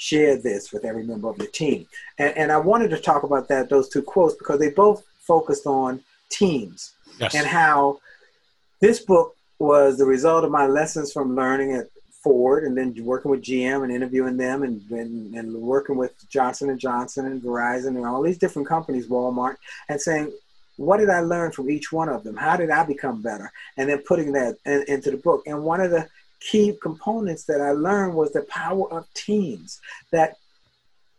Share 0.00 0.36
this 0.38 0.72
with 0.72 0.86
every 0.86 1.02
member 1.02 1.28
of 1.28 1.36
your 1.36 1.48
team. 1.48 1.86
And, 2.18 2.34
and 2.34 2.50
I 2.50 2.56
wanted 2.56 2.88
to 2.90 2.98
talk 2.98 3.22
about 3.22 3.48
that, 3.48 3.68
those 3.68 3.90
two 3.90 4.00
quotes, 4.00 4.34
because 4.34 4.58
they 4.58 4.70
both 4.70 5.04
focused 5.20 5.66
on 5.66 6.00
teams 6.30 6.94
Yes. 7.18 7.34
and 7.34 7.46
how 7.46 8.00
this 8.80 9.00
book 9.00 9.36
was 9.58 9.98
the 9.98 10.06
result 10.06 10.42
of 10.42 10.50
my 10.50 10.66
lessons 10.66 11.12
from 11.12 11.36
learning 11.36 11.74
at 11.74 11.88
Ford 12.22 12.64
and 12.64 12.74
then 12.78 12.94
working 13.04 13.30
with 13.30 13.42
GM 13.42 13.84
and 13.84 13.92
interviewing 13.92 14.38
them 14.38 14.62
and, 14.62 14.80
and, 14.90 15.34
and 15.34 15.52
working 15.54 15.96
with 15.96 16.12
Johnson 16.30 16.70
and 16.70 16.80
Johnson 16.80 17.26
and 17.26 17.42
Verizon 17.42 17.88
and 17.88 18.06
all 18.06 18.22
these 18.22 18.38
different 18.38 18.68
companies, 18.68 19.06
Walmart, 19.06 19.56
and 19.90 20.00
saying, 20.00 20.32
what 20.78 20.96
did 20.96 21.10
I 21.10 21.20
learn 21.20 21.52
from 21.52 21.70
each 21.70 21.92
one 21.92 22.08
of 22.08 22.24
them? 22.24 22.36
How 22.36 22.56
did 22.56 22.70
I 22.70 22.84
become 22.84 23.20
better? 23.20 23.52
And 23.76 23.90
then 23.90 23.98
putting 23.98 24.32
that 24.32 24.56
in, 24.64 24.82
into 24.88 25.10
the 25.10 25.18
book. 25.18 25.42
And 25.46 25.62
one 25.62 25.82
of 25.82 25.90
the 25.90 26.08
key 26.40 26.76
components 26.82 27.44
that 27.44 27.60
I 27.60 27.72
learned 27.72 28.14
was 28.14 28.32
the 28.32 28.42
power 28.42 28.90
of 28.92 29.06
teams. 29.14 29.80
That 30.12 30.36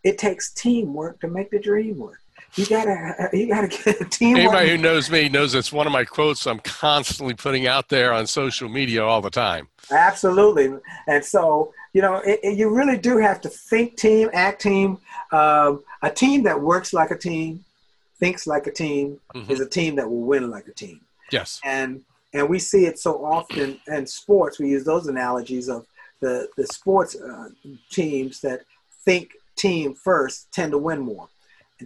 it 0.04 0.18
takes 0.18 0.52
teamwork 0.54 1.20
to 1.22 1.28
make 1.28 1.52
the 1.52 1.60
dream 1.60 1.98
work. 2.00 2.20
You 2.56 2.66
gotta, 2.66 3.30
you 3.34 3.48
gotta 3.48 3.68
get 3.68 4.02
a 4.02 4.06
teamwork. 4.06 4.40
Anybody 4.46 4.70
who 4.72 4.78
knows 4.78 5.10
me 5.10 5.30
knows 5.30 5.54
it's 5.56 5.72
one 5.72 5.86
of 5.88 5.94
my 5.94 6.04
quotes 6.04 6.46
I'm 6.48 6.60
constantly 6.60 7.34
putting 7.36 7.68
out 7.68 7.88
there 7.88 8.12
on 8.14 8.26
social 8.28 8.68
media 8.68 9.04
all 9.04 9.22
the 9.22 9.30
time. 9.30 9.68
Absolutely. 9.92 10.74
And 11.08 11.24
so, 11.24 11.72
you 11.94 12.02
know, 12.02 12.16
it, 12.16 12.40
it- 12.44 12.58
you 12.58 12.70
really 12.76 12.98
do 12.98 13.18
have 13.18 13.42
to 13.42 13.50
think 13.50 13.96
team, 13.98 14.30
act 14.34 14.62
team. 14.64 14.98
Um, 15.32 15.84
a 16.02 16.10
team 16.10 16.44
that 16.44 16.60
works 16.60 16.94
like 16.94 17.12
a 17.12 17.18
team, 17.18 17.64
thinks 18.20 18.46
like 18.48 18.68
a 18.68 18.72
team, 18.72 19.20
Mhm. 19.36 19.50
is 19.50 19.60
a 19.62 19.70
team 19.70 19.96
that 19.96 20.10
will 20.10 20.22
win 20.22 20.50
like 20.50 20.68
a 20.68 20.74
team. 20.74 21.00
Yes. 21.32 21.62
And 21.64 22.02
and 22.34 22.50
we 22.50 22.60
see 22.60 22.86
it 22.86 23.00
so 23.00 23.24
often 23.26 23.80
in 23.88 24.06
sports. 24.08 24.60
We 24.60 24.70
use 24.70 24.84
those 24.84 25.08
analogies 25.08 25.70
of 25.70 25.86
the 26.20 26.50
the 26.58 26.68
sports 26.68 27.16
uh, 27.16 27.50
teams 27.90 28.40
that 28.42 28.62
think 29.06 29.32
team 29.56 29.94
first 29.94 30.52
tend 30.52 30.72
to 30.72 30.78
win 30.78 31.00
more, 31.00 31.28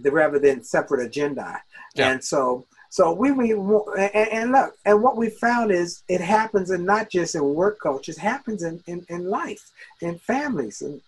rather 0.04 0.38
than 0.38 0.62
separate 0.62 1.04
agenda. 1.04 1.60
Yeah. 1.94 2.10
And 2.10 2.24
so 2.24 2.66
so 2.90 3.12
we, 3.12 3.32
we 3.32 3.52
and, 3.52 4.28
and 4.32 4.52
look, 4.52 4.74
and 4.84 5.02
what 5.02 5.16
we 5.16 5.28
found 5.28 5.70
is 5.70 6.02
it 6.08 6.20
happens 6.20 6.70
in 6.70 6.84
not 6.84 7.10
just 7.10 7.34
in 7.34 7.54
work 7.54 7.78
cultures, 7.80 8.16
it 8.16 8.20
happens 8.20 8.62
in, 8.62 8.82
in, 8.86 9.04
in 9.08 9.28
life, 9.28 9.70
in 10.00 10.18
families, 10.18 10.82
and 10.82 11.00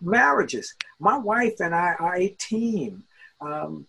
marriages. 0.00 0.74
My 1.00 1.18
wife 1.18 1.60
and 1.60 1.74
I 1.74 1.94
are 1.98 2.16
a 2.16 2.28
team. 2.28 3.04
Um, 3.40 3.86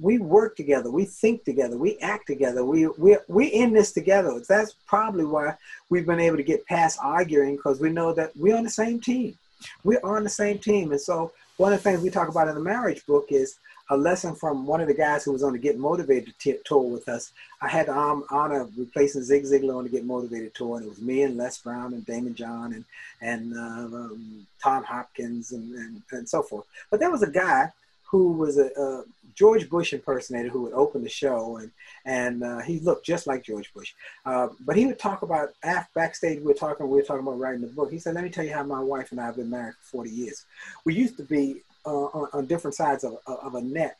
we 0.00 0.18
work 0.18 0.56
together, 0.56 0.90
we 0.90 1.04
think 1.04 1.44
together, 1.44 1.76
we 1.76 1.98
act 1.98 2.26
together, 2.26 2.64
we 2.64 2.86
we 2.86 3.16
we 3.28 3.46
in 3.46 3.72
this 3.72 3.92
together. 3.92 4.40
That's 4.48 4.74
probably 4.86 5.24
why 5.24 5.54
we've 5.90 6.06
been 6.06 6.20
able 6.20 6.36
to 6.36 6.42
get 6.42 6.66
past 6.66 6.98
arguing 7.02 7.56
because 7.56 7.80
we 7.80 7.90
know 7.90 8.12
that 8.12 8.36
we're 8.36 8.56
on 8.56 8.64
the 8.64 8.70
same 8.70 9.00
team. 9.00 9.36
We're 9.84 10.04
on 10.04 10.22
the 10.22 10.30
same 10.30 10.58
team, 10.58 10.92
and 10.92 11.00
so 11.00 11.32
one 11.56 11.72
of 11.72 11.82
the 11.82 11.82
things 11.82 12.02
we 12.02 12.10
talk 12.10 12.28
about 12.28 12.48
in 12.48 12.54
the 12.54 12.60
marriage 12.60 13.04
book 13.06 13.26
is 13.30 13.58
a 13.90 13.96
lesson 13.96 14.34
from 14.34 14.66
one 14.66 14.80
of 14.80 14.88
the 14.88 14.94
guys 14.94 15.24
who 15.24 15.32
was 15.32 15.42
on 15.42 15.52
the 15.52 15.58
Get 15.58 15.78
Motivated 15.78 16.34
tour 16.64 16.82
with 16.82 17.08
us. 17.08 17.32
I 17.62 17.68
had 17.68 17.86
the 17.86 17.96
um, 17.96 18.24
honor 18.30 18.62
of 18.62 18.76
replacing 18.76 19.22
Zig 19.22 19.44
Ziglar 19.44 19.76
on 19.76 19.84
the 19.84 19.90
Get 19.90 20.04
Motivated 20.04 20.54
tour, 20.54 20.76
and 20.76 20.86
it 20.86 20.88
was 20.88 21.00
me 21.00 21.22
and 21.22 21.36
Les 21.36 21.58
Brown 21.58 21.94
and 21.94 22.04
Daymond 22.04 22.34
John 22.34 22.72
and 22.74 22.84
and 23.20 23.56
uh, 23.56 23.96
um, 23.96 24.46
Tom 24.62 24.84
Hopkins 24.84 25.52
and, 25.52 25.74
and 25.74 26.02
and 26.12 26.28
so 26.28 26.42
forth. 26.42 26.66
But 26.90 27.00
there 27.00 27.10
was 27.10 27.22
a 27.22 27.30
guy 27.30 27.72
who 28.06 28.32
was 28.32 28.58
a, 28.58 28.66
a 28.80 29.04
George 29.36 29.68
Bush 29.68 29.92
impersonator 29.92 30.48
who 30.48 30.62
would 30.62 30.72
open 30.72 31.02
the 31.02 31.08
show, 31.08 31.58
and 31.58 31.70
and 32.04 32.42
uh, 32.42 32.60
he 32.60 32.80
looked 32.80 33.04
just 33.04 33.26
like 33.26 33.44
George 33.44 33.72
Bush. 33.74 33.92
Uh, 34.24 34.48
but 34.60 34.76
he 34.76 34.86
would 34.86 34.98
talk 34.98 35.22
about 35.22 35.50
after 35.62 35.90
backstage. 35.94 36.38
We 36.38 36.46
were 36.46 36.54
talking. 36.54 36.88
We 36.88 36.96
were 36.96 37.04
talking 37.04 37.26
about 37.26 37.38
writing 37.38 37.60
the 37.60 37.68
book. 37.68 37.92
He 37.92 37.98
said, 37.98 38.14
"Let 38.14 38.24
me 38.24 38.30
tell 38.30 38.44
you 38.44 38.54
how 38.54 38.64
my 38.64 38.80
wife 38.80 39.12
and 39.12 39.20
I 39.20 39.26
have 39.26 39.36
been 39.36 39.50
married 39.50 39.74
for 39.82 39.98
40 39.98 40.10
years. 40.10 40.46
We 40.84 40.94
used 40.94 41.18
to 41.18 41.22
be 41.22 41.62
uh, 41.84 41.90
on, 41.90 42.28
on 42.32 42.46
different 42.46 42.74
sides 42.74 43.04
of, 43.04 43.18
of 43.26 43.54
a 43.54 43.60
net, 43.60 43.96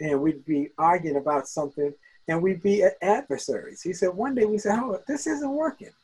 and 0.00 0.20
we'd 0.20 0.44
be 0.44 0.70
arguing 0.76 1.16
about 1.16 1.48
something, 1.48 1.94
and 2.28 2.42
we'd 2.42 2.62
be 2.62 2.84
adversaries." 3.00 3.80
He 3.80 3.94
said, 3.94 4.10
"One 4.10 4.34
day 4.34 4.44
we 4.44 4.58
said, 4.58 4.78
oh, 4.78 5.00
this 5.08 5.26
isn't 5.26 5.50
working,' 5.50 5.94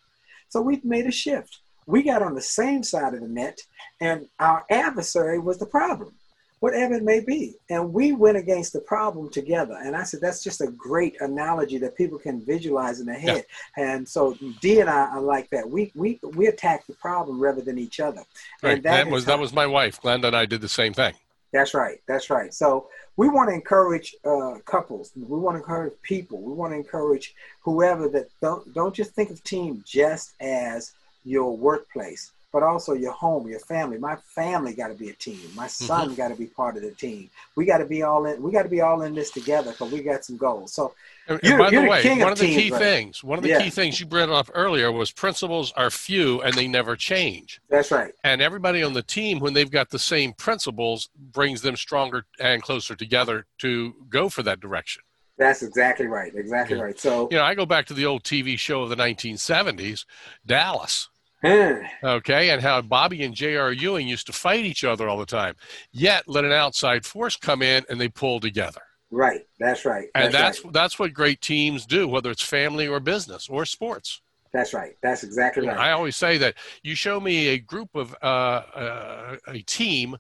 so 0.49 0.63
we 0.63 0.81
made 0.83 1.07
a 1.07 1.13
shift. 1.13 1.59
We 1.85 2.05
got 2.05 2.23
on 2.23 2.35
the 2.35 2.41
same 2.41 2.85
side 2.85 3.13
of 3.13 3.21
the 3.21 3.29
net, 3.29 3.61
and 4.01 4.29
our 4.39 4.65
adversary 4.71 5.39
was 5.39 5.59
the 5.59 5.67
problem." 5.67 6.15
Whatever 6.63 6.95
it 6.95 7.03
may 7.03 7.19
be. 7.19 7.57
And 7.71 7.93
we 7.93 8.13
went 8.13 8.37
against 8.37 8.73
the 8.73 8.79
problem 8.81 9.29
together. 9.29 9.77
And 9.83 9.97
I 9.97 10.05
said, 10.05 10.21
that's 10.21 10.45
just 10.45 10.61
a 10.61 10.69
great 10.69 11.21
analogy 11.21 11.77
that 11.79 11.97
people 11.97 12.21
can 12.21 12.41
visualize 12.41 13.01
in 13.01 13.07
their 13.07 13.19
head. 13.19 13.45
And 13.77 14.09
so 14.09 14.37
Dee 14.61 14.79
and 14.79 14.89
I 14.89 15.07
are 15.09 15.21
like 15.21 15.51
that. 15.51 15.69
We 15.69 15.91
we 15.97 16.21
we 16.37 16.47
attack 16.47 16.87
the 16.87 16.95
problem 16.95 17.41
rather 17.41 17.63
than 17.63 17.79
each 17.79 17.99
other. 17.99 18.23
Right. 18.63 18.75
And 18.75 18.83
That, 18.85 19.09
is 19.09 19.13
was 19.13 19.25
that 19.25 19.41
was 19.41 19.53
my 19.53 19.67
wife. 19.67 20.01
Glenda 20.01 20.27
and 20.27 20.37
I 20.37 20.47
did 20.47 20.61
the 20.61 20.69
same 20.69 20.95
thing. 20.95 21.15
that's 21.53 21.75
right. 21.75 21.99
That's 22.07 22.31
right. 22.31 22.55
So 22.55 22.87
we 23.17 23.29
want 23.29 23.51
to 23.51 23.55
encourage 23.55 24.15
uh, 24.25 24.55
couples. 24.65 25.11
We 25.17 25.39
want 25.41 25.57
to 25.57 25.63
encourage 25.63 25.95
people. 26.03 26.41
We 26.41 26.53
want 26.53 26.73
to 26.75 26.77
encourage 26.77 27.35
whoever 27.63 28.09
that 28.11 28.29
don't 28.41 28.73
don't 28.73 28.95
just 28.95 29.11
think 29.17 29.31
of 29.31 29.43
team 29.43 29.83
just 29.85 30.35
as 30.41 30.93
your 31.25 31.57
workplace. 31.57 32.31
But 32.53 32.63
also 32.63 32.93
your 32.93 33.13
home, 33.13 33.49
your 33.49 33.59
family. 33.59 33.97
My 33.97 34.17
family 34.17 34.75
got 34.75 34.89
to 34.89 34.95
be 34.95 35.09
a 35.09 35.15
team. 35.15 35.41
My 35.55 35.67
mm-hmm. 35.67 35.85
son 35.87 36.07
mm-hmm. 36.09 36.15
got 36.17 36.29
to 36.29 36.35
be 36.35 36.47
part 36.47 36.77
of 36.77 36.83
the 36.83 36.91
team. 36.91 37.31
We 37.57 37.65
got 37.65 37.79
to 37.79 37.87
be 37.87 38.03
all 38.03 38.27
in. 38.27 38.43
We 38.43 38.53
got 38.53 38.65
to 38.65 38.69
be 38.69 38.83
all 38.83 39.03
in 39.03 39.15
this 39.15 39.31
together 39.31 39.73
because 39.73 39.91
we 39.91 40.03
got 40.03 40.25
some 40.25 40.37
goals. 40.37 40.75
So, 40.75 40.93
and, 41.29 41.41
and 41.43 41.59
by 41.59 41.71
the 41.71 41.81
way, 41.81 42.19
one 42.21 42.33
of 42.33 42.39
the 42.39 42.47
teams, 42.47 42.63
key 42.63 42.71
things, 42.71 43.25
one 43.25 43.39
of 43.39 43.43
the 43.43 43.51
yeah. 43.51 43.63
key 43.63 43.71
things 43.71 43.99
you 43.99 44.07
brought 44.07 44.29
up 44.29 44.51
earlier 44.55 44.93
was 44.93 45.11
principles 45.11 45.73
are 45.77 45.89
few 45.91 46.43
and 46.43 46.55
they 46.55 46.69
never 46.69 46.95
change. 46.95 47.61
That's 47.71 47.91
right. 47.91 48.13
And 48.23 48.43
everybody 48.43 48.83
on 48.83 48.93
the 48.93 49.03
team, 49.03 49.39
when 49.39 49.55
they've 49.55 49.71
got 49.71 49.89
the 49.89 49.99
same 49.99 50.35
principles, 50.35 51.09
brings 51.33 51.63
them 51.63 51.77
stronger 51.77 52.27
and 52.39 52.63
closer 52.63 52.95
together 52.95 53.47
to 53.59 53.95
go 54.11 54.29
for 54.29 54.43
that 54.43 54.61
direction. 54.61 55.03
That's 55.39 55.63
exactly 55.63 56.07
right. 56.07 56.33
Exactly 56.35 56.77
yeah. 56.77 56.83
right. 56.83 57.01
So, 57.01 57.29
you 57.31 57.39
know, 57.39 57.45
I 57.45 57.55
go 57.55 57.65
back 57.65 57.87
to 57.87 57.95
the 57.95 58.05
old 58.05 58.23
TV 58.23 58.59
show 58.59 58.83
of 58.83 58.91
the 58.91 58.97
1970s, 58.97 60.05
Dallas 60.45 61.09
okay, 61.45 62.51
and 62.51 62.63
how 62.63 62.81
Bobby 62.83 63.23
and 63.23 63.35
J.R. 63.35 63.73
Ewing 63.73 64.09
used 64.09 64.27
to 64.27 64.33
fight 64.33 64.65
each 64.65 64.85
other 64.85 65.09
all 65.09 65.19
the 65.19 65.27
time. 65.27 65.55
Yet 65.91 66.25
let 66.27 66.45
an 66.45 66.53
outside 66.53 67.05
force 67.05 67.37
come 67.37 67.63
in 67.63 67.85
and 67.89 68.01
they 68.01 68.09
pull 68.09 68.41
together. 68.41 68.81
Right. 69.11 69.47
That's 69.59 69.85
right. 69.85 70.09
and 70.15 70.33
that's 70.33 70.65
right. 70.65 70.73
that's 70.73 70.99
what 70.99 71.13
great 71.13 71.41
teams 71.41 71.85
do, 71.85 72.09
whether 72.09 72.31
it's 72.31 72.43
family 72.43 72.89
or 72.89 72.99
business 72.99 73.49
or 73.49 73.67
sports. 73.67 74.23
That's 74.53 74.75
right. 74.75 74.97
That's 75.03 75.23
exactly 75.23 75.67
right. 75.67 75.77
I 75.77 75.93
always 75.93 76.17
say 76.17 76.39
that 76.39 76.55
you 76.83 76.95
show 76.95 77.21
me 77.21 77.49
a 77.49 77.59
group 77.59 77.91
of 77.95 78.15
uh, 78.23 78.27
uh, 78.27 79.37
a 79.49 79.61
team 79.61 80.17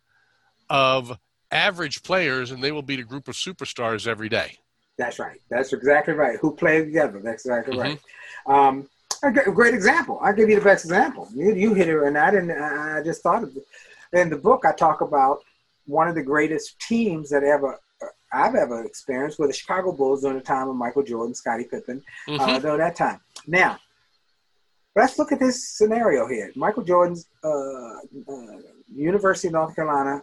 of 0.70 1.18
average 1.50 2.02
players, 2.02 2.50
and 2.50 2.62
they 2.62 2.72
will 2.72 2.82
beat 2.82 3.00
a 3.00 3.04
group 3.04 3.28
of 3.28 3.34
superstars 3.34 4.06
every 4.06 4.28
day. 4.28 4.58
That's 4.96 5.18
right. 5.18 5.40
That's 5.50 5.72
exactly 5.72 6.14
right. 6.14 6.38
Who 6.40 6.54
play 6.54 6.84
together? 6.84 7.20
That's 7.22 7.44
exactly 7.44 7.76
mm-hmm. 7.76 7.96
right. 8.50 8.68
Um, 8.68 8.88
a 9.22 9.30
great 9.30 9.74
example. 9.74 10.18
I'll 10.22 10.34
give 10.34 10.48
you 10.48 10.56
the 10.56 10.64
best 10.64 10.84
example. 10.84 11.28
You, 11.34 11.54
you 11.54 11.74
hit 11.74 11.88
it, 11.88 12.02
and 12.02 12.18
I 12.18 12.30
didn't. 12.30 12.50
I 12.50 13.02
just 13.04 13.22
thought 13.22 13.44
of 13.44 13.56
it. 13.56 13.64
In 14.12 14.30
the 14.30 14.36
book, 14.36 14.64
I 14.66 14.72
talk 14.72 15.00
about 15.00 15.42
one 15.86 16.08
of 16.08 16.14
the 16.14 16.22
greatest 16.22 16.78
teams 16.80 17.30
that 17.30 17.42
ever 17.42 17.78
I've 18.32 18.54
ever 18.54 18.84
experienced 18.84 19.38
were 19.38 19.46
the 19.46 19.52
Chicago 19.52 19.92
Bulls 19.92 20.22
during 20.22 20.38
the 20.38 20.44
time 20.44 20.68
of 20.68 20.76
Michael 20.76 21.02
Jordan, 21.02 21.34
Scottie 21.34 21.64
Pippen, 21.70 22.02
uh, 22.28 22.30
mm-hmm. 22.30 22.40
uh, 22.40 22.58
during 22.58 22.78
that 22.78 22.96
time. 22.96 23.20
Now, 23.46 23.78
let's 24.96 25.18
look 25.18 25.32
at 25.32 25.38
this 25.38 25.76
scenario 25.76 26.26
here. 26.26 26.50
Michael 26.56 26.82
Jordan's 26.82 27.28
uh, 27.44 27.48
uh, 27.48 28.58
University 28.94 29.48
of 29.48 29.54
North 29.54 29.76
Carolina 29.76 30.22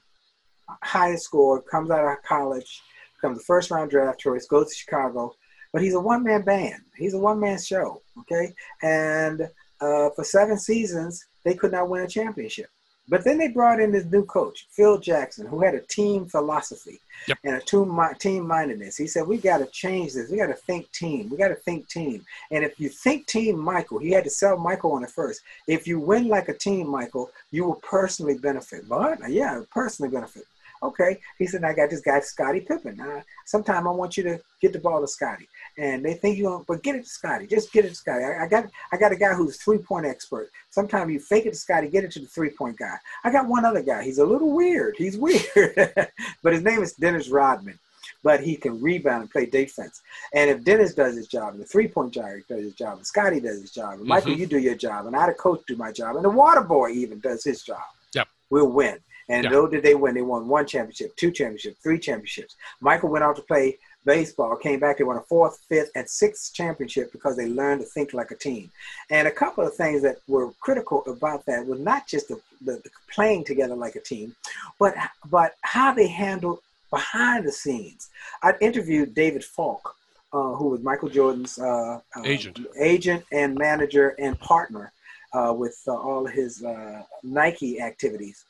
highest 0.82 1.26
score, 1.26 1.62
comes 1.62 1.92
out 1.92 2.06
of 2.06 2.24
college, 2.24 2.82
becomes 3.16 3.38
the 3.38 3.44
first 3.44 3.72
round 3.72 3.92
draft 3.92 4.20
choice, 4.20 4.46
goes 4.48 4.70
to 4.70 4.76
Chicago, 4.76 5.34
but 5.72 5.82
he's 5.82 5.94
a 5.94 6.00
one 6.00 6.24
man 6.24 6.42
band. 6.42 6.82
He's 6.98 7.14
a 7.14 7.20
one 7.20 7.40
man 7.40 7.60
show. 7.60 8.02
Okay, 8.20 8.54
and 8.82 9.42
uh, 9.82 10.10
for 10.12 10.24
seven 10.24 10.58
seasons 10.58 11.26
they 11.46 11.54
could 11.54 11.72
not 11.72 11.90
win 11.90 12.04
a 12.04 12.08
championship. 12.08 12.70
But 13.10 13.24
then 13.24 13.40
they 13.40 13.48
brought 13.48 13.80
in 13.80 13.92
this 13.92 14.06
new 14.06 14.24
coach, 14.24 14.68
Phil 14.70 15.00
Jackson, 15.00 15.48
who 15.48 15.62
had 15.62 15.74
a 15.74 15.82
team 15.82 16.28
philosophy 16.28 17.00
yep. 17.28 17.40
and 17.44 17.56
a 17.56 17.60
team 17.60 18.00
team 18.20 18.48
mindedness. 18.48 18.98
He 18.98 19.08
said, 19.08 19.26
"We 19.26 19.38
got 19.38 19.58
to 19.58 19.66
change 19.68 20.14
this. 20.14 20.30
We 20.30 20.38
got 20.38 20.48
to 20.48 20.54
think 20.54 20.92
team. 20.92 21.28
We 21.30 21.38
got 21.38 21.48
to 21.48 21.56
think 21.56 21.90
team. 21.90 22.24
And 22.52 22.64
if 22.64 22.80
you 22.80 22.90
think 22.90 23.26
team, 23.26 23.58
Michael, 23.58 23.98
he 23.98 24.12
had 24.12 24.26
to 24.26 24.30
sell 24.30 24.58
Michael 24.58 24.92
on 24.92 25.04
it 25.04 25.10
first. 25.10 25.42
If 25.68 25.88
you 25.88 26.00
win 26.00 26.28
like 26.28 26.50
a 26.50 26.54
team, 26.54 26.88
Michael, 26.88 27.32
you 27.50 27.66
will 27.66 27.82
personally 27.82 28.38
benefit. 28.38 28.88
But 28.88 29.18
yeah, 29.28 29.62
personally 29.72 30.12
benefit. 30.12 30.44
Okay. 30.82 31.20
He 31.38 31.46
said, 31.46 31.64
I 31.64 31.74
got 31.74 31.90
this 31.90 32.02
guy, 32.02 32.20
Scottie 32.22 32.62
Pippen. 32.62 33.00
Uh, 33.00 33.22
sometime 33.46 33.88
I 33.88 33.92
want 33.92 34.18
you 34.18 34.24
to 34.24 34.40
get 34.62 34.74
the 34.74 34.80
ball 34.80 35.02
to 35.02 35.08
Scottie. 35.08 35.48
And 35.80 36.04
they 36.04 36.14
think 36.14 36.38
you 36.38 36.44
don't, 36.44 36.68
but 36.68 36.84
get 36.84 36.96
it 36.96 37.06
to 37.06 37.10
Scottie. 37.10 37.48
Just 37.48 37.72
get 37.72 37.86
it 37.86 37.90
to 37.90 37.96
Scottie. 37.96 38.26
I, 38.26 38.44
I 38.44 38.48
got 38.50 38.66
I 38.92 38.98
got 38.98 39.14
a 39.14 39.16
guy 39.16 39.34
who's 39.34 39.56
three 39.56 39.78
point 39.78 40.06
expert. 40.06 40.52
Sometimes 40.72 41.10
you 41.10 41.22
fake 41.22 41.46
it 41.46 41.52
to 41.52 41.58
Scottie, 41.58 41.88
get 41.88 42.04
it 42.04 42.12
to 42.12 42.20
the 42.20 42.28
three 42.28 42.50
point 42.50 42.78
guy. 42.78 42.96
I 43.24 43.32
got 43.32 43.48
one 43.48 43.64
other 43.64 43.82
guy. 43.82 44.04
He's 44.04 44.18
a 44.18 44.26
little 44.26 44.52
weird. 44.52 44.96
He's 44.98 45.18
weird. 45.26 46.12
but 46.44 46.52
his 46.52 46.64
name 46.64 46.84
is 46.84 46.94
Dennis 46.94 47.30
Rodman. 47.30 47.80
But 48.22 48.44
he 48.44 48.58
can 48.58 48.82
rebound 48.82 49.22
and 49.22 49.32
play 49.32 49.46
defense. 49.46 50.02
And 50.34 50.50
if 50.50 50.66
Dennis 50.66 50.94
does 50.94 51.16
his 51.16 51.28
job, 51.28 51.54
and 51.54 51.62
the 51.62 51.66
three 51.66 51.88
point 51.88 52.14
guy 52.14 52.42
does 52.50 52.62
his 52.62 52.74
job, 52.74 52.98
and 52.98 53.08
Scottie 53.08 53.40
does 53.40 53.62
his 53.62 53.72
job, 53.72 54.00
and 54.00 54.04
Michael, 54.04 54.32
mm-hmm. 54.32 54.42
you 54.42 54.48
do 54.48 54.60
your 54.60 54.76
job, 54.76 55.06
and 55.06 55.16
I, 55.16 55.28
the 55.28 55.34
coach, 55.34 55.62
do 55.66 55.78
my 55.78 55.94
job, 55.94 56.18
and 56.18 56.26
the 56.26 56.30
water 56.30 56.62
boy 56.62 56.90
even 56.90 57.22
does 57.22 57.46
his 57.46 57.64
job. 57.64 57.80
Yep. 58.14 58.28
We'll 58.50 58.68
win. 58.68 59.00
And 59.30 59.44
yeah. 59.44 59.68
did 59.72 59.84
they 59.84 59.94
win? 59.94 60.16
They 60.16 60.24
won 60.24 60.48
one 60.48 60.66
championship, 60.66 61.16
two 61.16 61.32
championships, 61.32 61.80
three 61.82 62.00
championships. 62.00 62.56
Michael 62.82 63.10
went 63.10 63.24
out 63.24 63.36
to 63.36 63.44
play 63.44 63.78
baseball, 64.06 64.56
came 64.56 64.80
back, 64.80 64.98
they 64.98 65.04
won 65.04 65.18
a 65.18 65.22
fourth, 65.22 65.60
fifth, 65.68 65.92
and 65.96 66.10
sixth 66.10 66.54
championship 66.54 67.12
because 67.12 67.36
they 67.36 67.48
learned 67.48 67.82
to 67.82 67.88
think 67.88 68.14
like 68.14 68.32
a 68.32 68.36
team. 68.36 68.72
And 69.10 69.28
a 69.28 69.32
couple 69.32 69.66
of 69.66 69.74
things 69.76 70.02
that 70.04 70.18
were 70.28 70.52
critical 70.60 71.04
about 71.08 71.46
that 71.46 71.66
was 71.66 71.80
not 71.80 72.08
just 72.08 72.28
the, 72.30 72.40
the, 72.62 72.74
the 72.74 72.90
playing 73.14 73.44
together 73.46 73.76
like 73.76 73.96
a 73.96 74.02
team, 74.02 74.36
but 74.80 74.96
but 75.30 75.56
how 75.62 75.94
they 75.94 76.08
handled 76.08 76.60
behind 76.90 77.46
the 77.46 77.52
scenes. 77.52 78.10
I 78.42 78.54
interviewed 78.62 79.14
David 79.14 79.44
Falk, 79.44 79.96
uh, 80.34 80.54
who 80.54 80.70
was 80.70 80.82
Michael 80.82 81.10
Jordan's 81.10 81.60
uh, 81.60 82.00
uh, 82.16 82.22
agent, 82.26 82.60
agent 82.80 83.24
and 83.32 83.56
manager 83.58 84.16
and 84.20 84.40
partner 84.40 84.92
uh, 85.34 85.54
with 85.56 85.80
uh, 85.88 85.94
all 85.94 86.26
his 86.26 86.64
uh, 86.64 87.04
Nike 87.24 87.82
activities. 87.82 88.46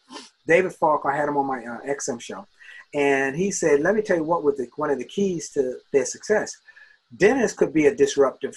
David 0.48 0.74
Falk, 0.74 1.04
I 1.06 1.16
had 1.16 1.28
him 1.28 1.38
on 1.38 1.46
my 1.46 1.60
uh, 1.60 1.80
XM 1.82 2.20
show, 2.20 2.48
and 2.94 3.36
he 3.36 3.52
said, 3.52 3.82
"Let 3.82 3.96
me 3.96 4.02
tell 4.02 4.18
you 4.18 4.24
what 4.24 4.44
was 4.44 4.58
the, 4.58 4.68
one 4.76 4.90
of 4.90 4.98
the 4.98 5.06
keys 5.06 5.50
to 5.52 5.78
their 5.92 6.06
success. 6.06 6.58
Dennis 7.16 7.54
could 7.54 7.74
be 7.74 7.88
a 7.88 7.96
disruptive. 7.96 8.56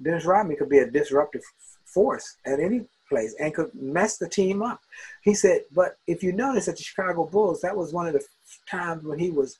Dennis 0.00 0.24
Rodman 0.24 0.56
could 0.56 0.68
be 0.68 0.78
a 0.78 0.90
disruptive 0.90 1.42
force 1.84 2.36
at 2.44 2.60
any 2.60 2.86
place 3.08 3.34
and 3.40 3.54
could 3.54 3.74
mess 3.74 4.18
the 4.18 4.28
team 4.28 4.62
up." 4.62 4.80
He 5.22 5.34
said, 5.34 5.64
"But 5.72 5.98
if 6.06 6.22
you 6.22 6.32
notice 6.32 6.68
at 6.68 6.76
the 6.76 6.82
Chicago 6.82 7.26
Bulls, 7.26 7.60
that 7.62 7.76
was 7.76 7.92
one 7.92 8.06
of 8.06 8.12
the 8.12 8.24
times 8.70 9.04
when 9.04 9.18
he 9.18 9.30
was 9.30 9.58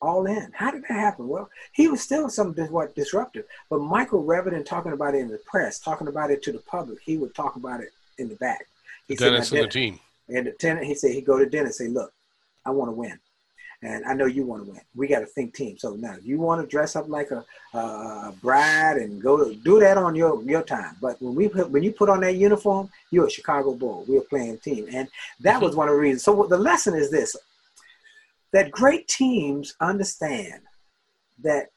all 0.00 0.26
in. 0.26 0.50
How 0.52 0.70
did 0.70 0.82
that 0.82 0.92
happen? 0.92 1.28
Well, 1.28 1.50
he 1.72 1.88
was 1.88 2.00
still 2.00 2.28
some 2.28 2.54
what 2.54 2.94
disruptive, 2.94 3.44
but 3.68 3.80
Michael, 3.80 4.22
rather 4.24 4.62
talking 4.62 4.92
about 4.92 5.14
it 5.14 5.18
in 5.18 5.28
the 5.28 5.38
press, 5.38 5.78
talking 5.78 6.08
about 6.08 6.30
it 6.30 6.42
to 6.44 6.52
the 6.52 6.60
public, 6.60 6.98
he 7.02 7.16
would 7.16 7.34
talk 7.34 7.56
about 7.56 7.80
it 7.80 7.90
in 8.18 8.28
the 8.28 8.36
back. 8.36 8.66
He 9.06 9.16
Dennis 9.16 9.48
said, 9.48 9.58
and 9.58 9.66
the 9.66 9.72
team. 9.72 10.00
And 10.28 10.46
the 10.46 10.52
tenant, 10.52 10.86
he 10.86 10.94
said, 10.94 11.12
he'd 11.12 11.24
go 11.24 11.38
to 11.38 11.46
Dennis 11.46 11.80
and 11.80 11.88
say, 11.88 11.92
look, 11.92 12.12
I 12.64 12.70
want 12.70 12.90
to 12.90 12.92
win. 12.92 13.18
And 13.80 14.04
I 14.06 14.14
know 14.14 14.26
you 14.26 14.44
want 14.44 14.64
to 14.64 14.70
win. 14.72 14.80
We 14.96 15.06
got 15.06 15.20
to 15.20 15.26
think 15.26 15.54
team. 15.54 15.78
So 15.78 15.94
now 15.94 16.16
you 16.22 16.38
want 16.38 16.60
to 16.60 16.66
dress 16.66 16.96
up 16.96 17.08
like 17.08 17.30
a, 17.30 17.44
a 17.78 18.34
bride 18.42 18.96
and 18.96 19.22
go 19.22 19.36
to 19.36 19.54
do 19.54 19.78
that 19.78 19.96
on 19.96 20.16
your 20.16 20.42
your 20.42 20.62
time. 20.62 20.96
But 21.00 21.22
when 21.22 21.36
we 21.36 21.48
put, 21.48 21.70
when 21.70 21.84
you 21.84 21.92
put 21.92 22.08
on 22.08 22.20
that 22.22 22.34
uniform, 22.34 22.90
you're 23.12 23.26
a 23.26 23.30
Chicago 23.30 23.74
Bull. 23.74 24.04
We're 24.08 24.22
playing 24.22 24.58
team, 24.58 24.88
and 24.92 25.08
that 25.40 25.56
mm-hmm. 25.56 25.64
was 25.64 25.76
one 25.76 25.88
of 25.88 25.94
the 25.94 26.00
reasons. 26.00 26.24
So 26.24 26.46
the 26.48 26.58
lesson 26.58 26.94
is 26.94 27.12
this: 27.12 27.36
that 28.52 28.72
great 28.72 29.06
teams 29.06 29.74
understand 29.80 30.62
that 31.44 31.68